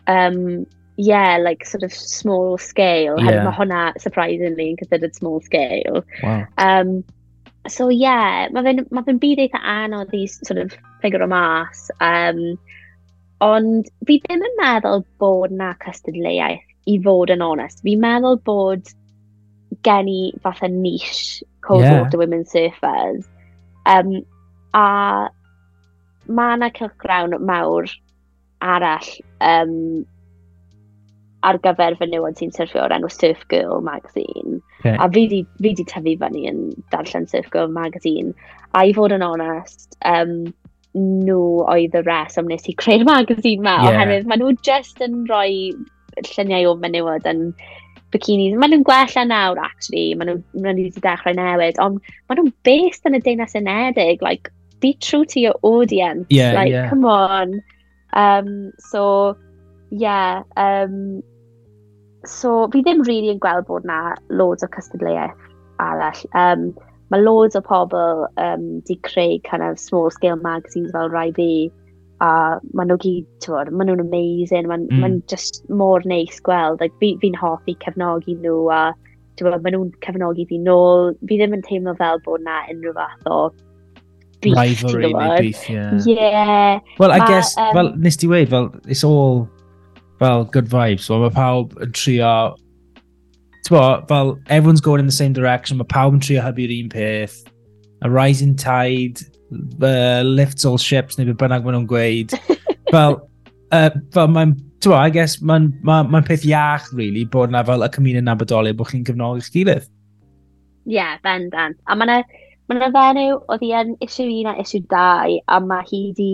um, 0.09 0.67
yeah, 0.99 1.39
like 1.39 1.65
sort 1.65 1.85
of 1.85 1.93
small 1.93 2.59
scale. 2.59 3.15
Yeah. 3.23 3.45
Mae 3.47 3.55
hwnna, 3.55 3.83
surprisingly, 4.03 4.73
yn 4.73 4.77
considered 4.77 5.15
small 5.15 5.41
scale. 5.41 6.03
Wow. 6.25 6.47
Um, 6.59 7.05
so 7.71 7.89
yeah, 7.89 8.49
mae 8.51 8.67
fe'n 8.67 8.83
ma 8.91 9.05
fe 9.07 9.15
byd 9.23 9.45
eitha 9.45 9.61
anodd 9.63 10.17
i 10.19 10.25
sort 10.33 10.59
of 10.65 10.75
figure 11.05 11.23
o 11.23 11.31
mas. 11.31 11.85
Um, 12.03 12.59
ond 13.47 13.93
fi 14.11 14.19
ddim 14.25 14.43
yn 14.51 14.59
meddwl 14.59 15.07
bod 15.23 15.55
na 15.55 15.71
cystadleuaeth 15.87 16.67
i 16.91 16.99
fod 17.07 17.31
yn 17.37 17.47
onest. 17.47 17.85
Fi'n 17.87 18.03
meddwl 18.03 18.43
bod 18.51 18.91
gen 19.87 20.11
i 20.11 20.21
fatha 20.43 20.67
niche 20.67 21.45
called 21.63 21.87
yeah. 21.87 22.03
Water 22.03 22.19
women 22.19 22.43
surfers. 22.43 23.23
Um, 23.87 24.25
a 24.75 25.31
mae 26.27 26.59
yna 26.59 26.75
cilchgrawn 26.75 27.39
mawr 27.39 27.87
arall 28.59 29.13
um, 29.39 29.77
ar 31.47 31.59
gyfer 31.63 31.97
fy 31.99 32.09
newan 32.11 32.37
sy'n 32.39 32.55
syrffio 32.55 32.83
o'r 32.85 32.95
enw 32.97 33.11
Surf 33.13 33.45
Girl 33.53 33.83
magazine. 33.85 34.61
Okay. 34.81 34.97
A 34.99 35.09
fi 35.15 35.27
di, 35.31 35.43
fi 35.63 35.75
di 35.79 35.85
tyfu 35.87 36.17
fyny 36.23 36.49
yn 36.51 36.63
darllen 36.95 37.29
Surf 37.31 37.51
Girl 37.55 37.71
magazine. 37.71 38.35
A 38.75 38.87
i 38.89 38.95
fod 38.97 39.15
yn 39.15 39.25
onest, 39.27 39.95
um, 40.09 40.41
nhw 40.99 41.41
oedd 41.69 41.95
y 41.95 42.03
reswm 42.07 42.49
nes 42.51 42.67
i 42.69 42.75
creu'r 42.81 43.07
magazine 43.07 43.63
ma, 43.63 43.77
yeah. 43.85 43.93
oherwydd 43.93 44.29
maen 44.29 44.43
nhw 44.43 44.55
just 44.67 45.03
yn 45.05 45.21
rhoi 45.31 45.75
lluniau 46.27 46.73
o 46.73 46.77
menywod 46.83 47.27
yn 47.31 47.49
bikinis. 48.15 48.57
Maen 48.59 48.75
nhw'n 48.75 48.87
gwella 48.89 49.25
nawr, 49.29 49.61
actually. 49.63 50.13
Maen 50.19 50.33
nhw, 50.33 50.39
maen 50.59 50.79
nhw 50.79 50.89
wedi 50.89 51.05
dechrau 51.05 51.37
newid, 51.39 51.81
ond 51.85 52.01
maen 52.29 52.41
nhw'n 52.41 52.55
based 52.67 53.09
yn 53.09 53.19
y 53.19 53.23
deunas 53.25 53.57
Unedig. 53.59 54.25
Like, 54.25 54.51
be 54.81 54.95
true 54.95 55.25
to 55.27 55.41
your 55.41 55.55
audience. 55.63 56.27
Yeah, 56.31 56.55
like, 56.55 56.73
yeah. 56.73 56.89
come 56.89 57.05
on. 57.05 57.61
Um, 58.13 58.73
so, 58.79 59.37
yeah, 59.91 60.43
um, 60.57 61.23
so 62.27 62.69
fi 62.73 62.83
ddim 62.83 63.07
really 63.07 63.33
yn 63.33 63.41
gweld 63.43 63.67
bod 63.69 63.87
na 63.89 64.15
loads 64.29 64.67
o 64.67 64.71
cystadleuaeth 64.75 65.49
arall. 65.83 66.23
Um, 66.35 66.71
mae 67.13 67.23
loads 67.23 67.57
o 67.57 67.63
pobl 67.65 68.27
um, 68.37 68.81
di 68.89 68.99
creu 69.09 69.39
kind 69.49 69.63
of 69.63 69.79
small 69.81 70.11
scale 70.11 70.37
magazines 70.37 70.93
fel 70.93 71.09
rai 71.09 71.31
fi 71.37 71.71
a 72.21 72.59
maen 72.75 72.91
nhw 72.91 72.99
gyd, 73.03 73.27
ti'n 73.45 73.77
maen 73.79 73.93
nhw'n 73.93 74.03
amazing, 74.03 74.67
maen, 74.71 74.89
mm. 74.91 75.03
maen 75.05 75.21
just 75.31 75.63
mor 75.71 76.03
neis 76.05 76.41
gweld, 76.43 76.83
like, 76.83 76.95
fi'n 76.99 77.21
fi, 77.23 77.31
hoffi 77.39 77.77
cefnogi 77.85 78.35
nhw 78.43 78.57
a 78.75 78.83
maen 79.39 79.77
nhw'n 79.77 79.93
cefnogi 80.05 80.49
fi 80.51 80.59
nôl, 80.59 81.15
fi 81.31 81.39
ddim 81.39 81.55
yn 81.55 81.65
teimlo 81.69 81.95
fel 82.01 82.19
bod 82.25 82.43
na 82.43 82.65
unrhyw 82.73 82.97
fath 82.97 83.31
o 83.31 83.39
beef, 84.43 84.59
rivalry 84.59 85.13
neu 85.13 85.37
beef, 85.39 85.63
yeah. 85.71 85.95
Yeah. 86.07 86.81
Well, 86.99 87.15
I 87.15 87.23
ma, 87.23 87.29
guess, 87.31 87.57
um, 87.57 87.71
well, 87.75 87.93
nes 87.97 88.19
ti 88.19 88.27
weid, 88.27 88.51
well, 88.51 88.75
it's 88.87 89.05
all 89.05 89.47
fel 90.19 90.45
good 90.45 90.69
vibes. 90.69 91.07
So 91.07 91.19
mae 91.23 91.35
pawb 91.35 91.77
yn 91.83 91.93
trio... 91.93 92.57
Bo, 93.69 94.03
fel, 94.09 94.39
everyone's 94.47 94.81
going 94.81 95.01
in 95.01 95.07
the 95.07 95.13
same 95.13 95.35
direction. 95.35 95.79
Mae 95.79 95.89
pawb 95.89 96.17
yn 96.17 96.23
trio 96.25 96.43
hybu'r 96.45 96.73
un 96.79 96.89
peth. 96.93 97.43
A 98.03 98.11
rising 98.11 98.55
tide 98.57 99.21
uh, 99.83 100.23
lifts 100.25 100.65
all 100.65 100.79
ships, 100.79 101.19
neu 101.19 101.29
beth 101.29 101.41
bynnag 101.43 101.67
maen 101.67 101.79
nhw'n 101.79 101.91
gweud. 101.91 102.35
fel, 102.95 103.21
uh, 103.73 103.91
fel 104.15 104.35
mae'n... 104.35 104.57
Bo, 104.85 104.95
I 104.95 105.11
guess, 105.11 105.41
mae'n 105.43 105.73
ma, 105.85 106.01
ma 106.07 106.23
peth 106.25 106.47
iach, 106.49 106.93
really, 106.97 107.25
bod 107.29 107.51
na 107.53 107.65
fel 107.67 107.83
y 107.85 107.89
cymuned 107.93 108.25
nabydolig 108.25 108.77
bod 108.79 108.93
chi'n 108.93 109.03
cefnogi'ch 109.05 109.51
gilydd. 109.53 109.89
Ie, 110.87 110.95
yeah, 110.95 111.19
bendant. 111.27 111.77
A 111.91 111.97
mae 111.99 112.07
yna 112.07 112.21
ma, 112.71 112.77
na, 112.79 112.89
fenyw 112.95 113.41
oedd 113.51 113.65
hi 113.67 113.73
yn 113.77 113.97
issue 114.07 114.29
un 114.31 114.49
a 114.49 114.55
issue 114.63 114.81
dau, 114.89 115.35
a 115.51 115.59
mae 115.61 115.85
hi 115.91 116.01
wedi 116.07 116.31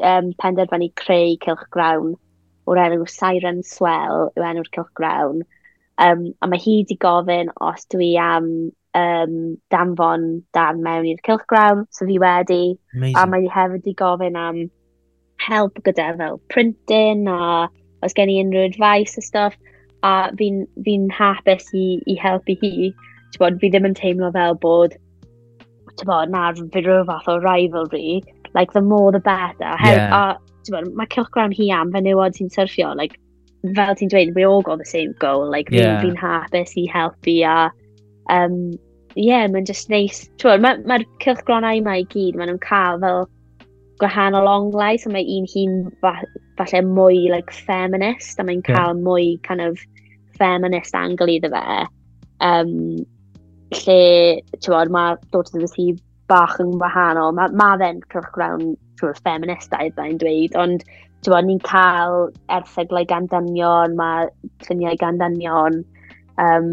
um, 0.00 0.32
penderfynu 0.40 0.88
creu 0.98 1.36
cilch 1.44 1.66
grawn 1.76 2.16
o'r 2.66 2.80
enw 2.82 3.06
Siren 3.10 3.62
Swell 3.66 4.30
yw 4.36 4.46
enw'r 4.50 4.72
cilchgrawn. 4.74 5.44
Um, 6.02 6.26
a 6.42 6.48
mae 6.50 6.60
hi 6.60 6.80
wedi 6.80 6.98
gofyn 7.00 7.52
os 7.64 7.86
dwi 7.92 8.10
am 8.20 8.50
um, 8.96 9.36
danfon 9.72 10.26
dan 10.56 10.82
mewn 10.84 11.08
i'r 11.12 11.22
cilchgrawn, 11.28 11.86
so 11.90 12.08
fi 12.08 12.18
wedi. 12.22 12.76
Amazing. 12.96 13.16
A 13.22 13.26
mae 13.30 13.46
hi 13.46 13.54
hefyd 13.54 13.78
wedi 13.80 13.96
gofyn 14.02 14.38
am 14.40 14.66
help 15.46 15.80
gyda 15.86 16.12
fel 16.18 16.40
printing 16.52 17.26
a 17.28 17.68
os 18.04 18.14
gen 18.16 18.32
i 18.32 18.38
unrhyw 18.42 18.68
advice 18.68 19.16
a 19.16 19.24
stuff. 19.24 19.56
A 20.04 20.30
fi'n 20.38 20.64
fi, 20.84 20.98
hapus 21.16 21.72
i, 21.74 21.88
i 22.06 22.18
helpu 22.20 22.58
hi. 22.62 22.92
Bod, 23.40 23.58
fi 23.60 23.68
ddim 23.68 23.84
yn 23.88 23.96
teimlo 23.96 24.30
fel 24.32 24.54
bod 24.60 24.94
bod, 26.04 26.30
na, 26.30 26.50
fi 26.72 26.82
rhyw 26.82 27.04
fath 27.06 27.28
o 27.28 27.38
rivalry. 27.38 28.22
Like, 28.54 28.72
the 28.72 28.80
more 28.80 29.12
the 29.12 29.20
better. 29.20 29.76
Yeah. 29.84 30.14
A 30.14 30.38
bod, 30.74 30.90
mae 30.98 31.08
Cylchgrawn 31.12 31.54
hi 31.56 31.70
am 31.74 31.92
fenywod 31.94 32.36
sy'n 32.36 32.52
surfio, 32.52 32.92
like, 32.96 33.18
fel 33.76 33.94
ti'n 33.98 34.10
dweud, 34.12 34.34
we 34.36 34.44
all 34.46 34.62
got 34.62 34.78
the 34.78 34.88
same 34.88 35.14
goal, 35.22 35.48
like, 35.50 35.70
yeah. 35.70 36.00
fi'n 36.02 36.18
hapus 36.18 36.76
i 36.78 36.86
helpu 36.92 37.38
a, 37.46 37.70
um, 38.32 38.76
yeah, 39.14 39.46
mae'n 39.48 39.66
just 39.66 39.90
neis. 39.90 40.26
Mae'r 40.42 40.62
ma, 40.62 40.76
ma 40.86 41.00
cylchgronau 41.24 41.82
mae 41.84 42.04
i 42.04 42.08
gyd, 42.12 42.38
maen 42.38 42.52
nhw'n 42.52 42.62
cael 42.64 43.00
fel 43.02 43.26
gwahanol 44.02 44.50
onglau, 44.52 45.00
so 45.00 45.10
mae 45.12 45.24
un 45.38 45.48
hi'n 45.48 45.76
falle 46.02 46.82
mwy 46.84 47.26
like, 47.32 47.54
feminist, 47.66 48.40
a 48.40 48.46
mae'n 48.46 48.64
cael 48.66 48.94
yeah. 48.94 49.04
mwy 49.08 49.28
kind 49.46 49.64
of 49.64 49.80
feminist 50.36 50.94
angle 50.94 51.32
iddo 51.32 51.52
fe. 51.54 51.84
Um, 52.44 52.74
lle, 53.72 54.00
ti'n 54.60 54.74
bod, 54.74 54.92
mae 54.92 55.16
Daughter 55.32 55.56
of 55.56 55.64
the 55.64 55.72
Sea 55.72 55.96
bach 56.28 56.58
yn 56.62 56.76
wahanol. 56.82 57.34
Mae 57.36 57.54
ma 57.56 57.72
fe'n 57.80 58.02
cylchgrawn 58.12 58.74
siwr 59.00 59.16
ffeministau 59.18 59.90
byddai'n 59.90 60.18
dweud, 60.22 60.56
ond 60.62 60.86
bod, 61.26 61.46
ni'n 61.46 61.62
cael 61.66 62.28
erthyglau 62.54 63.06
gan 63.10 63.28
dynion, 63.32 63.96
mae 63.98 64.28
lluniau 64.66 64.98
gan 65.00 65.18
dynion, 65.22 65.80
um, 66.42 66.68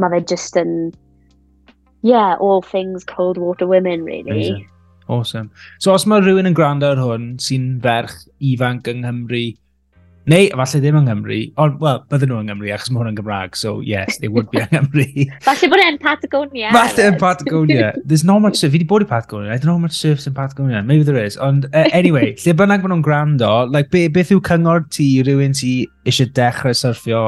mae 0.00 0.14
fe 0.14 0.20
just 0.34 0.56
yn, 0.60 0.92
yeah, 2.02 2.36
all 2.40 2.62
things 2.62 3.04
cold 3.04 3.38
water 3.38 3.66
women, 3.66 4.04
really. 4.04 4.30
Amazing. 4.30 4.70
Awesome. 5.08 5.50
So 5.78 5.92
os 5.92 6.06
mae 6.08 6.22
rhywun 6.24 6.48
yn 6.48 6.56
gwrando 6.56 6.94
ar 6.94 7.00
hwn 7.02 7.34
sy'n 7.44 7.74
ferch 7.84 8.14
ifanc 8.40 8.88
yng 8.88 9.02
Nghymru 9.04 9.42
Neu, 10.24 10.46
falle 10.56 10.78
ddim 10.80 10.96
yng 10.96 11.04
Nghymru, 11.04 11.38
ond, 11.60 11.74
wel, 11.84 11.98
bydden 12.08 12.30
nhw 12.32 12.38
yng 12.40 12.46
Nghymru, 12.48 12.68
achos 12.72 12.88
mae 12.88 13.02
hwn 13.02 13.10
yn 13.10 13.16
Gymraeg, 13.18 13.56
so 13.60 13.74
yes, 13.84 14.16
they 14.22 14.30
would 14.32 14.46
be 14.48 14.62
yng 14.62 14.70
Nghymru. 14.72 15.26
falle 15.44 15.68
bod 15.68 15.82
e'n 15.84 15.98
Patagonia. 16.00 16.70
Falle 16.72 17.08
yn 17.10 17.18
Patagonia. 17.20 17.90
There's 18.08 18.24
not 18.24 18.40
much 18.40 18.56
surf. 18.56 18.72
Fi 18.72 18.78
wedi 18.78 18.88
bod 18.88 19.04
i 19.04 19.08
Patagonia. 19.10 19.52
I 19.52 19.58
don't 19.58 19.68
know 19.68 19.74
how 19.76 19.82
much 19.82 19.98
surf's 19.98 20.24
in 20.26 20.32
Patagonia. 20.32 20.80
Maybe 20.82 21.04
there 21.04 21.20
is. 21.20 21.36
Ond, 21.36 21.66
uh, 21.74 21.90
anyway, 21.92 22.30
lle 22.44 22.54
bynnag 22.56 22.80
maen 22.80 22.94
nhw'n 22.94 23.04
gwrando, 23.04 23.50
like, 23.68 23.90
be, 23.92 24.06
beth 24.08 24.32
yw 24.32 24.40
cyngor 24.48 24.86
ti 24.96 25.08
rhywun 25.26 25.52
ti 25.58 25.74
eisiau 26.08 26.32
dechrau 26.38 26.72
surfio 26.72 27.20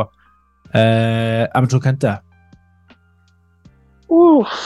uh, 0.73 1.45
am 1.53 1.69
y 1.69 1.73
tro 1.75 1.83
cynta? 1.85 2.15
Oof. 4.09 4.57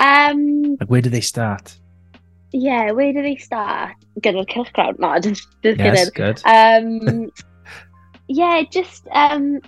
Um, 0.00 0.74
like, 0.80 0.90
where 0.90 1.06
do 1.06 1.10
they 1.14 1.22
start? 1.22 1.76
Yeah, 2.50 2.90
where 2.90 3.12
do 3.12 3.22
they 3.22 3.36
start? 3.36 3.94
Gyda'r 4.18 4.50
cylch 4.50 4.74
crowd, 4.74 4.98
no, 4.98 5.14
just, 5.22 5.46
just 5.62 5.78
yes, 5.78 6.10
kidding. 6.10 6.34
good. 6.34 6.42
Um, 6.50 7.30
yeah, 8.30 8.62
just, 8.70 9.08
um, 9.10 9.60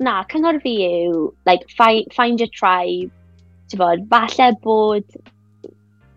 na, 0.00 0.24
cyngor 0.24 0.60
fi 0.62 0.74
yw, 0.86 1.32
like, 1.44 1.68
fi 1.76 2.06
find 2.16 2.40
your 2.40 2.48
tribe, 2.48 3.12
ti'n 3.68 3.82
bod, 3.82 4.06
falle 4.08 4.54
bod 4.64 5.04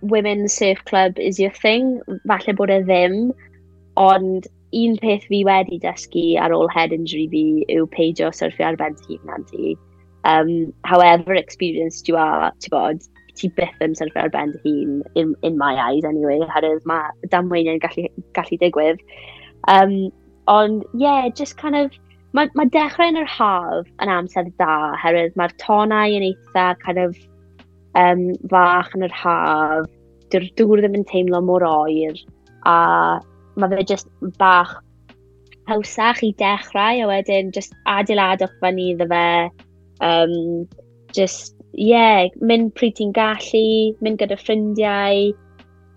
women's 0.01 0.53
surf 0.53 0.79
club 0.85 1.19
is 1.19 1.39
your 1.39 1.51
thing, 1.51 1.99
falle 2.31 2.55
bod 2.55 2.71
e 2.71 2.79
ddim, 2.87 3.19
ond 3.99 4.47
un 4.75 4.95
peth 5.03 5.27
fi 5.27 5.43
wedi 5.47 5.81
dysgu 5.83 6.25
ar 6.45 6.55
ôl 6.55 6.71
head 6.71 6.95
injury 6.95 7.27
fi 7.35 7.43
yw 7.75 7.91
peidio 7.91 8.31
syrffio 8.39 8.71
ar 8.71 8.79
ben 8.79 8.95
hyn 9.03 9.27
na 9.27 9.43
ti. 9.51 9.75
Um, 10.23 10.73
however 10.85 11.35
experienced 11.35 12.07
you 12.07 12.15
are, 12.15 12.53
ti'n 12.63 12.71
bod, 12.71 13.07
ti 13.35 13.51
byth 13.59 13.83
yn 13.83 13.99
syrffio 13.99 14.23
ar 14.23 14.31
bent 14.31 14.55
hun 14.63 15.01
in, 15.19 15.35
in 15.43 15.57
my 15.59 15.75
eyes 15.89 16.07
anyway, 16.07 16.39
herwydd 16.55 16.87
mae 16.87 17.31
damweiniau'n 17.35 17.83
gallu, 17.83 18.07
gallu 18.37 18.63
digwydd. 18.63 19.03
Um, 19.67 20.13
Ond 20.51 20.83
ie, 20.93 21.01
yeah, 21.01 21.29
just 21.29 21.57
kind 21.57 21.75
of, 21.75 21.91
mae 22.37 22.49
ma 22.57 22.65
dechrau 22.69 23.09
yn 23.09 23.21
yr 23.21 23.29
haf 23.31 23.87
yn 24.03 24.11
amser 24.11 24.49
da, 24.61 24.93
herwydd 25.01 25.37
mae'r 25.39 25.55
tonau 25.61 26.17
yn 26.17 26.25
eitha 26.27 26.65
kind 26.83 27.01
of 27.01 27.15
um, 27.97 28.27
fach 28.51 28.91
yn 28.97 29.07
yr 29.07 29.15
haf, 29.15 29.87
dyw'r 30.33 30.49
dŵr 30.59 30.83
ddim 30.83 30.99
yn 30.99 31.07
teimlo 31.09 31.41
mor 31.45 31.65
oer, 31.65 32.19
a 32.67 32.75
mae 33.55 33.71
fe 33.71 33.85
just 33.93 34.09
bach 34.41 34.75
hawsach 35.69 36.21
i 36.27 36.33
dechrau, 36.41 37.01
a 37.01 37.07
wedyn 37.09 37.53
just 37.55 37.73
adeiladwch 37.89 38.53
fyny 38.61 38.91
iddo 38.93 39.07
fe, 39.09 39.25
um, 40.05 40.35
just, 41.15 41.55
ie, 41.73 41.89
yeah, 41.93 42.27
mynd 42.41 42.73
pryd 42.77 42.99
ti'n 42.99 43.15
gallu, 43.15 43.95
mynd 44.05 44.21
gyda 44.21 44.37
ffrindiau, 44.41 45.31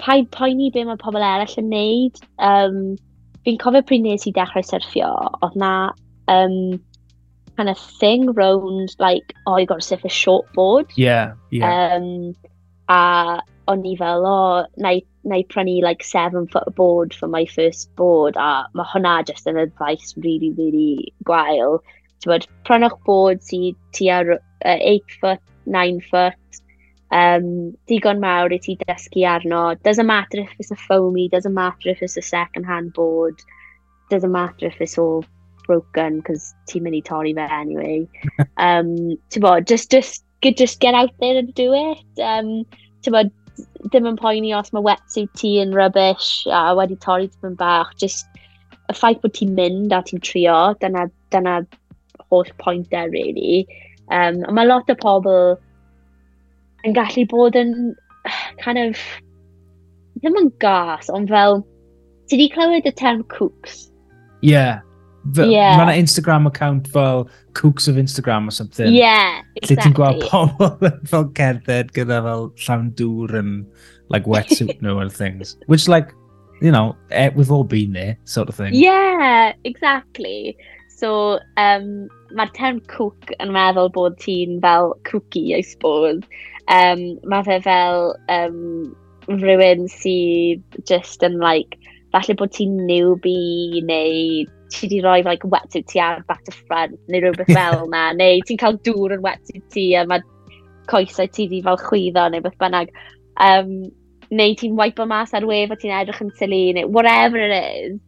paid 0.00 0.30
poeni 0.32 0.70
be 0.72 0.86
mae 0.86 1.00
pobl 1.02 1.24
eraill 1.24 1.60
yn 1.60 1.70
neud, 1.74 2.22
um, 2.38 2.80
fi'n 3.46 3.58
cofio 3.62 3.82
pryd 3.86 4.04
nes 4.04 4.26
i 4.28 4.34
dechrau 4.34 4.64
syrffio, 4.66 5.10
oedd 5.42 5.56
na 5.60 5.72
um, 6.28 6.78
kind 7.56 7.68
of 7.68 7.78
thing 7.78 8.32
round, 8.32 8.94
like, 8.98 9.34
oh, 9.46 9.56
you 9.56 9.66
got 9.66 9.80
to 9.80 9.86
surf 9.86 10.04
a 10.04 10.08
shortboard. 10.08 10.90
Yeah, 10.96 11.34
yeah. 11.50 11.94
Um, 11.94 12.34
a 12.88 13.42
o'n 13.68 13.84
i 13.84 13.96
fel, 14.00 14.24
o, 14.24 14.34
oh, 14.34 14.66
na 14.76 14.94
i 15.36 15.44
prynu, 15.52 15.82
like, 15.82 16.04
seven 16.04 16.46
foot 16.48 16.74
board 16.74 17.12
for 17.12 17.28
my 17.28 17.44
first 17.46 17.94
board, 17.96 18.36
a 18.36 18.64
mae 18.74 18.86
hwnna 18.94 19.26
just 19.26 19.50
yn 19.50 19.58
advice 19.60 20.14
really, 20.16 20.52
really 20.60 21.12
gwael. 21.28 21.80
Ti'n 22.22 22.32
bod, 22.32 22.46
prynwch 22.68 22.96
board 23.04 23.42
sydd 23.44 23.76
tua 23.98 24.22
uh, 24.38 24.38
8 24.64 25.18
foot, 25.20 25.42
9 25.66 26.00
foot, 26.08 26.62
um, 27.10 27.76
digon 27.88 28.20
mawr 28.20 28.52
i 28.52 28.58
ti 28.58 28.76
dysgu 28.76 29.24
arno. 29.28 29.74
Doesn't 29.84 30.06
matter 30.06 30.40
if 30.40 30.50
it's 30.58 30.70
a 30.70 30.76
foamy, 30.76 31.28
doesn't 31.28 31.54
matter 31.54 31.90
if 31.90 32.02
it's 32.02 32.16
a 32.16 32.22
second-hand 32.22 32.92
board, 32.92 33.40
doesn't 34.10 34.32
matter 34.32 34.66
if 34.66 34.80
it's 34.80 34.98
all 34.98 35.24
broken, 35.66 36.18
because 36.18 36.54
ti'n 36.68 36.84
mynd 36.84 37.00
i 37.00 37.02
torri 37.08 37.34
fe 37.34 37.48
anyway. 37.60 38.08
um, 38.56 39.16
bod, 39.40 39.66
just, 39.66 39.90
just, 39.90 40.24
just 40.42 40.80
get 40.80 40.94
out 40.94 41.12
there 41.20 41.38
and 41.38 41.54
do 41.54 41.72
it. 41.74 42.22
Um, 42.22 42.64
bod, 43.10 43.32
ddim 43.88 44.08
yn 44.10 44.18
poeni 44.18 44.52
os 44.56 44.72
mae 44.74 44.84
wetsuit 44.84 45.30
ti 45.38 45.56
yn 45.62 45.74
rubbish 45.74 46.46
a 46.50 46.74
wedi 46.78 46.96
torri 47.04 47.28
tipyn 47.30 47.56
bach. 47.58 47.94
Just 48.00 48.26
y 48.88 48.96
ffaith 48.96 49.22
bod 49.22 49.34
ti'n 49.36 49.54
mynd 49.56 49.94
a 49.94 50.02
ti'n 50.02 50.22
trio, 50.24 50.58
dyna, 50.82 51.06
dyna 51.34 51.60
holl 52.28 52.50
pwynt 52.62 52.92
e, 52.92 53.06
really. 53.12 53.66
Um, 54.10 54.40
mae 54.56 54.68
lot 54.68 54.90
o 54.92 54.96
pobl 54.98 55.56
yn 56.86 56.94
gallu 56.96 57.26
bod 57.30 57.58
yn 57.58 57.74
kind 58.64 58.78
of, 58.82 59.00
ddim 60.20 60.38
yn 60.42 60.52
gas, 60.62 61.10
ond 61.14 61.30
fel, 61.32 61.62
ti 62.28 62.38
di 62.40 62.50
clywed 62.52 62.86
y 62.86 62.94
term 62.98 63.24
cooks? 63.32 63.88
Yeah. 64.42 64.80
yeah. 65.34 65.76
Mae 65.76 65.88
yna 65.88 65.98
Instagram 65.98 66.46
account 66.46 66.88
fel 66.92 67.26
Cooks 67.58 67.88
of 67.88 67.96
Instagram 67.96 68.46
or 68.46 68.52
something. 68.52 68.92
Yeah, 68.92 69.42
exactly. 69.56 69.74
Lle 69.74 69.82
ti'n 69.82 69.94
gweld 69.96 70.26
pobl 70.30 70.92
fel 71.10 71.26
cerdded 71.34 71.92
gyda 71.96 72.20
fel 72.22 72.48
llawn 72.64 72.92
dŵr 73.00 73.34
yn 73.40 73.52
like 74.14 74.28
wetsuit 74.30 74.78
nhw 74.84 75.00
and 75.02 75.12
things. 75.12 75.56
Which 75.66 75.88
like, 75.88 76.14
you 76.62 76.70
know, 76.70 76.94
e, 77.10 77.28
we've 77.34 77.50
all 77.50 77.64
been 77.64 77.92
there 77.92 78.16
sort 78.24 78.48
of 78.48 78.54
thing. 78.54 78.74
Yeah, 78.74 79.52
exactly. 79.64 80.56
So, 80.98 81.40
um, 81.56 82.08
mae'r 82.34 82.54
term 82.54 82.78
cook 82.90 83.32
yn 83.38 83.50
meddwl 83.54 83.90
bod 83.94 84.18
ti'n 84.22 84.60
fel 84.62 84.94
cookie, 85.10 85.54
I 85.58 85.62
suppose. 85.62 86.22
Um, 86.68 87.02
mae 87.24 87.44
fe 87.46 87.58
fel 87.64 88.12
um, 88.32 88.58
rhywun 89.28 89.86
sydd 89.92 90.80
just 90.88 91.24
yn 91.24 91.38
like, 91.40 91.78
falle 92.12 92.36
bod 92.36 92.52
ti'n 92.56 92.74
newbie 92.88 93.82
neu 93.88 94.46
ti 94.68 94.84
wedi 94.84 94.98
rhoi 95.04 95.22
like 95.24 95.48
wetsuit 95.48 95.86
ti 95.88 96.00
ar 96.00 96.20
back 96.28 96.42
to 96.44 96.52
front 96.52 96.98
neu 97.08 97.22
rhywbeth 97.24 97.52
fel 97.58 97.86
na, 97.92 98.10
neu 98.16 98.42
ti'n 98.44 98.60
cael 98.60 98.76
dŵr 98.88 99.16
yn 99.16 99.24
wetsuit 99.24 99.64
ti 99.72 99.86
a 99.96 100.04
mae 100.08 100.24
coesau 100.88 101.28
ti 101.32 101.46
wedi 101.46 101.62
fel 101.64 101.80
chwyddo 101.84 102.26
neu 102.32 102.44
beth 102.44 102.58
bynnag. 102.60 102.92
Um, 103.48 103.72
neu 104.30 104.56
ti'n 104.58 104.76
wipe 104.76 105.04
o 105.04 105.08
mas 105.08 105.32
ar 105.36 105.46
wef 105.48 105.72
a 105.72 105.80
ti'n 105.80 105.96
edrych 106.02 106.22
yn 106.24 106.34
silly 106.40 106.62
neu 106.76 106.92
whatever 106.92 107.40
it 107.44 107.56
is. 107.56 107.98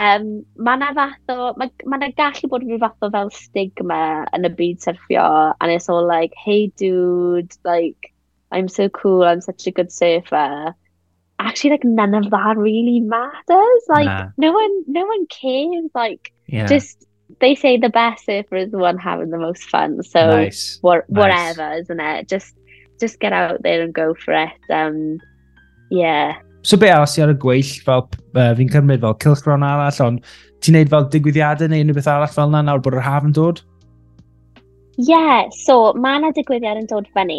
Um, 0.00 0.44
mae 0.58 0.76
yna 0.76 0.88
fath 0.94 1.30
o, 1.32 1.52
mae 1.56 1.70
ma 1.86 1.96
yna 2.00 2.10
gallu 2.18 2.48
bod 2.50 2.64
rhyw 2.66 2.80
fath 2.82 3.06
o 3.06 3.10
fel 3.14 3.30
stigma 3.30 4.00
yn 4.36 4.48
y 4.48 4.50
byd 4.58 4.82
surfio, 4.82 5.26
and 5.60 5.72
it's 5.72 5.88
all 5.88 6.06
like, 6.06 6.34
hey 6.44 6.66
dude, 6.76 7.54
like, 7.64 8.12
I'm 8.52 8.68
so 8.68 8.88
cool, 8.88 9.22
I'm 9.24 9.40
such 9.40 9.66
a 9.66 9.72
good 9.72 9.92
surfer. 9.92 10.74
Actually, 11.38 11.70
like, 11.70 11.84
none 11.84 12.14
of 12.14 12.30
that 12.30 12.56
really 12.56 13.00
matters. 13.00 13.82
Like, 13.88 14.06
Nah. 14.06 14.28
no 14.38 14.52
one, 14.52 14.84
no 14.86 15.04
one 15.04 15.26
cares. 15.26 15.90
Like, 15.94 16.32
Yeah. 16.46 16.66
just, 16.66 17.06
they 17.40 17.54
say 17.54 17.76
the 17.76 17.90
best 17.90 18.24
surfer 18.24 18.56
is 18.56 18.70
the 18.70 18.78
one 18.78 18.96
having 18.98 19.30
the 19.30 19.38
most 19.38 19.64
fun. 19.64 20.02
So, 20.02 20.30
nice. 20.30 20.78
what, 20.80 21.04
Nice. 21.10 21.18
whatever, 21.56 21.74
isn't 21.80 22.00
it? 22.00 22.28
Just, 22.28 22.54
just 23.00 23.20
get 23.20 23.32
out 23.34 23.62
there 23.62 23.82
and 23.82 23.92
go 23.92 24.14
for 24.14 24.32
it. 24.32 24.52
Um, 24.70 25.18
yeah. 25.90 26.36
So 26.66 26.76
be 26.76 26.88
os 26.90 27.12
i 27.14 27.22
ar 27.22 27.30
y 27.30 27.34
gweill, 27.38 27.68
fel 27.86 28.00
uh, 28.02 28.52
fi'n 28.58 28.70
cymryd 28.72 29.04
fel 29.04 29.14
cilchron 29.22 29.62
arall, 29.62 30.00
ond 30.02 30.24
ti'n 30.66 30.74
neud 30.74 30.88
fel 30.90 31.04
digwyddiadau 31.12 31.70
neu 31.70 31.84
unrhyw 31.84 31.94
beth 32.00 32.08
arall 32.10 32.32
fel 32.34 32.50
yna 32.50 32.64
nawr 32.66 32.82
bod 32.82 32.96
yr 32.98 33.04
haf 33.06 33.28
yn 33.28 33.36
dod? 33.36 33.60
Ie, 34.96 35.04
yeah, 35.12 35.44
so 35.54 35.92
mae 35.94 36.18
yna 36.18 36.32
digwyddiad 36.34 36.80
yn 36.82 36.90
dod 36.90 37.06
fyny 37.14 37.38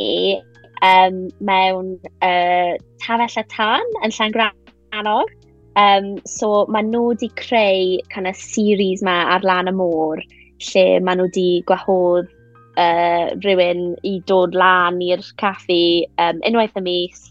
um, 0.88 1.20
mewn 1.44 1.92
uh, 2.24 2.80
tafell 3.04 3.38
a 3.44 3.46
tan 3.52 3.94
yn 4.00 4.16
Llangranog. 4.16 5.36
Um, 5.76 6.14
so 6.24 6.64
mae 6.72 6.88
nhw 6.88 7.10
wedi 7.10 7.28
creu 7.36 8.00
kind 8.16 8.32
of, 8.32 8.40
series 8.40 9.04
ma 9.04 9.20
ar 9.36 9.44
lan 9.44 9.68
y 9.68 9.76
môr 9.76 10.24
lle 10.72 10.90
mae 11.04 11.20
nhw 11.20 11.28
wedi 11.28 11.50
gwahodd 11.68 12.32
uh, 12.80 13.36
rhywun 13.44 13.90
i 14.08 14.22
dod 14.32 14.56
lan 14.56 15.04
i'r 15.04 15.34
caffi 15.44 16.08
um, 16.16 16.40
unwaith 16.48 16.80
y 16.80 16.88
mis 16.88 17.28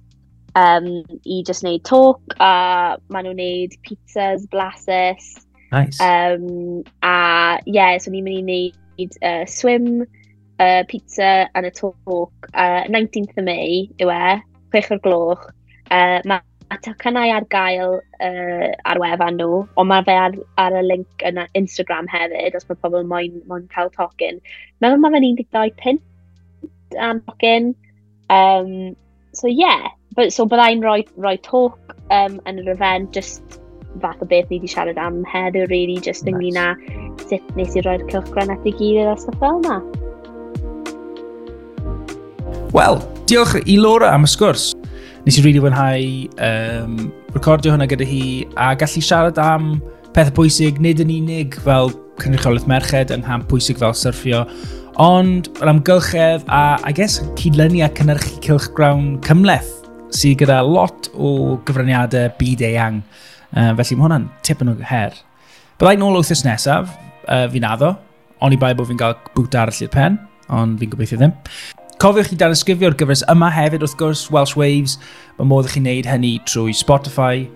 um, 0.57 1.05
i 1.25 1.43
just 1.47 1.65
wneud 1.65 1.85
talk 1.85 2.37
a 2.41 2.97
maen 3.13 3.29
nhw'n 3.29 3.37
wneud 3.37 3.77
pizzas, 3.87 4.47
blasus. 4.53 5.29
Nice. 5.73 6.01
Um, 6.01 6.83
a 7.03 7.59
ie, 7.67 7.75
yeah, 7.77 7.97
so 7.99 8.11
ni'n 8.11 8.25
mynd 8.25 8.41
i 8.41 8.71
wneud 8.97 9.19
uh, 9.21 9.45
swim, 9.51 10.07
uh, 10.59 10.83
pizza 10.89 11.49
and 11.55 11.67
a 11.67 11.71
talk. 11.71 12.51
E, 12.55 12.57
uh, 12.57 12.85
19th 12.89 13.37
of 13.37 13.45
May 13.45 13.89
yw 14.01 14.13
e, 14.13 14.37
6 14.73 14.95
o'r 14.97 15.03
gloch. 15.05 15.49
Uh, 15.91 16.21
mae 16.25 16.41
a 16.73 16.79
tocynnau 16.83 17.31
ar 17.31 17.45
gael 17.53 17.99
uh, 18.01 18.71
ar 18.91 19.01
wefan 19.03 19.37
nhw, 19.39 19.61
ond 19.79 19.91
mae 19.91 20.07
fe 20.07 20.17
ar, 20.19 20.39
ar 20.63 20.79
y 20.81 20.83
link 20.87 21.27
yn 21.29 21.43
Instagram 21.59 22.09
hefyd, 22.11 22.57
os 22.59 22.67
mae 22.71 22.81
pobl 22.83 23.05
moyn, 23.07 23.37
moyn 23.51 23.69
cael 23.75 23.93
tocyn. 23.95 24.41
Meddwl 24.81 25.03
mae 25.03 25.15
fe'n 25.19 25.29
12 25.45 25.77
pint 25.83 26.97
am 26.99 27.21
tocyn. 27.29 27.75
Um, 28.33 28.97
so 29.37 29.47
ie, 29.53 29.61
yeah, 29.61 29.93
but, 30.17 30.33
so 30.33 30.47
byddai'n 30.49 30.83
rhoi, 30.83 31.05
rhoi 31.21 31.37
talk 31.45 31.97
um, 32.11 32.41
yn 32.49 32.61
yr 32.63 32.73
event, 32.73 33.13
just 33.13 33.61
fath 34.01 34.21
o 34.25 34.29
beth 34.29 34.49
ni 34.51 34.59
wedi 34.59 34.71
siarad 34.73 34.99
am 35.01 35.23
heddiw, 35.29 35.69
really, 35.71 36.01
just 36.01 36.25
nice. 36.25 36.35
ynglyn 36.35 36.59
â 36.61 36.69
sut 37.29 37.53
nes 37.57 37.77
i 37.77 37.85
roi'r 37.85 38.05
cylchgren 38.11 38.53
at 38.53 38.67
ei 38.67 38.75
gilydd 38.79 39.13
a 39.13 39.17
stuff 39.21 39.39
fel 39.43 39.61
yna. 39.61 39.79
Wel, 42.77 43.01
diolch 43.29 43.57
i 43.65 43.77
Laura 43.81 44.13
am 44.13 44.27
y 44.27 44.33
sgwrs. 44.33 44.73
Nes 45.27 45.39
i 45.39 45.45
rili 45.45 45.59
really 45.59 45.65
fwynhau 45.65 46.09
um, 46.49 46.99
recordio 47.35 47.75
hwnna 47.75 47.89
gyda 47.91 48.09
hi 48.09 48.25
a 48.57 48.73
gallu 48.79 49.05
siarad 49.05 49.41
am 49.43 49.77
peth 50.17 50.33
pwysig, 50.37 50.81
nid 50.81 51.03
yn 51.05 51.13
unig 51.13 51.57
fel 51.65 51.93
cynrychiolaeth 52.23 52.69
merched 52.71 53.13
yng 53.13 53.25
Nghamp 53.25 53.51
pwysig 53.51 53.81
fel 53.81 53.97
syrffio, 53.97 54.45
ond 55.03 55.51
yr 55.61 55.73
amgylchedd 55.75 56.47
a, 56.49 56.79
I 56.89 56.93
guess, 56.97 57.21
cydlynu 57.41 57.85
a 57.85 57.91
cynnyrchu 57.97 58.39
cylchgrawn 58.45 59.17
cymleth 59.27 59.76
sydd 60.15 60.41
gyda 60.43 60.61
lot 60.67 61.11
o 61.15 61.57
gyfraniadau 61.67 62.35
byd 62.39 62.65
eang. 62.69 63.01
Uh, 63.53 63.73
felly 63.79 63.97
mae 63.97 64.07
hwnna'n 64.07 64.29
tip 64.47 64.63
yn 64.63 64.75
o'r 64.75 64.85
her. 64.91 65.17
Byddai'n 65.81 66.05
ôl 66.05 66.19
wythnos 66.21 66.45
nesaf, 66.47 66.93
uh, 67.29 67.47
fi'n 67.53 67.67
addo, 67.69 67.95
ond 68.43 68.55
i 68.55 68.61
bai 68.61 68.75
bod 68.77 68.91
fi'n 68.91 69.01
cael 69.01 69.17
bwt 69.35 69.59
arall 69.61 69.83
i'r 69.85 69.93
pen, 69.93 70.19
ond 70.53 70.79
fi'n 70.81 70.93
gobeithio 70.93 71.21
ddim. 71.21 71.35
Cofiwch 72.03 72.29
chi 72.29 72.37
dan 72.37 72.53
ysgrifio'r 72.53 72.97
gyfres 73.01 73.25
yma 73.33 73.49
hefyd 73.55 73.85
wrth 73.87 73.97
gwrs, 74.01 74.27
Welsh 74.35 74.57
Waves, 74.61 74.99
mae 75.39 75.49
modd 75.49 75.71
i 75.71 75.73
chi 75.73 75.81
wneud 75.81 76.11
hynny 76.11 76.35
trwy 76.49 76.75
Spotify, 76.77 77.47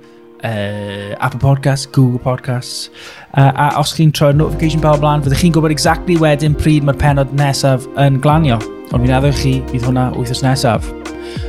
uh, 0.44 1.16
Apple 1.20 1.40
Podcasts, 1.40 1.90
Google 1.90 2.20
Podcasts. 2.20 2.90
Uh, 3.36 3.52
a 3.54 3.70
os 3.80 3.94
chi'n 3.96 4.12
troi'r 4.14 4.36
notification 4.36 4.82
bell 4.84 5.00
blaen, 5.00 5.24
fyddwch 5.24 5.44
chi'n 5.44 5.56
gwybod 5.56 5.74
exactly 5.74 6.18
wedyn 6.20 6.56
pryd 6.58 6.86
mae'r 6.86 7.00
penod 7.00 7.34
nesaf 7.38 7.88
yn 8.00 8.20
glanio. 8.24 8.60
Ond 8.90 9.04
fi'n 9.04 9.16
addo 9.18 9.32
chi 9.42 9.58
bydd 9.72 9.86
hwnna 9.88 10.10
wythnos 10.16 10.44
nesaf. 10.46 10.88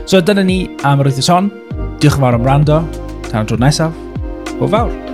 So 0.05 0.21
dyna 0.21 0.45
ni 0.45 0.59
am 0.87 1.01
yr 1.01 1.11
wythnos 1.11 1.31
hon. 1.33 1.53
Diolch 2.01 2.19
yn 2.19 2.27
fawr 2.27 2.37
am 2.39 2.45
rando. 2.47 2.83
Tan 3.31 3.45
y 3.45 3.49
tro 3.49 3.61
nesaf. 3.61 3.97
O 4.61 4.69
fawr. 4.69 5.10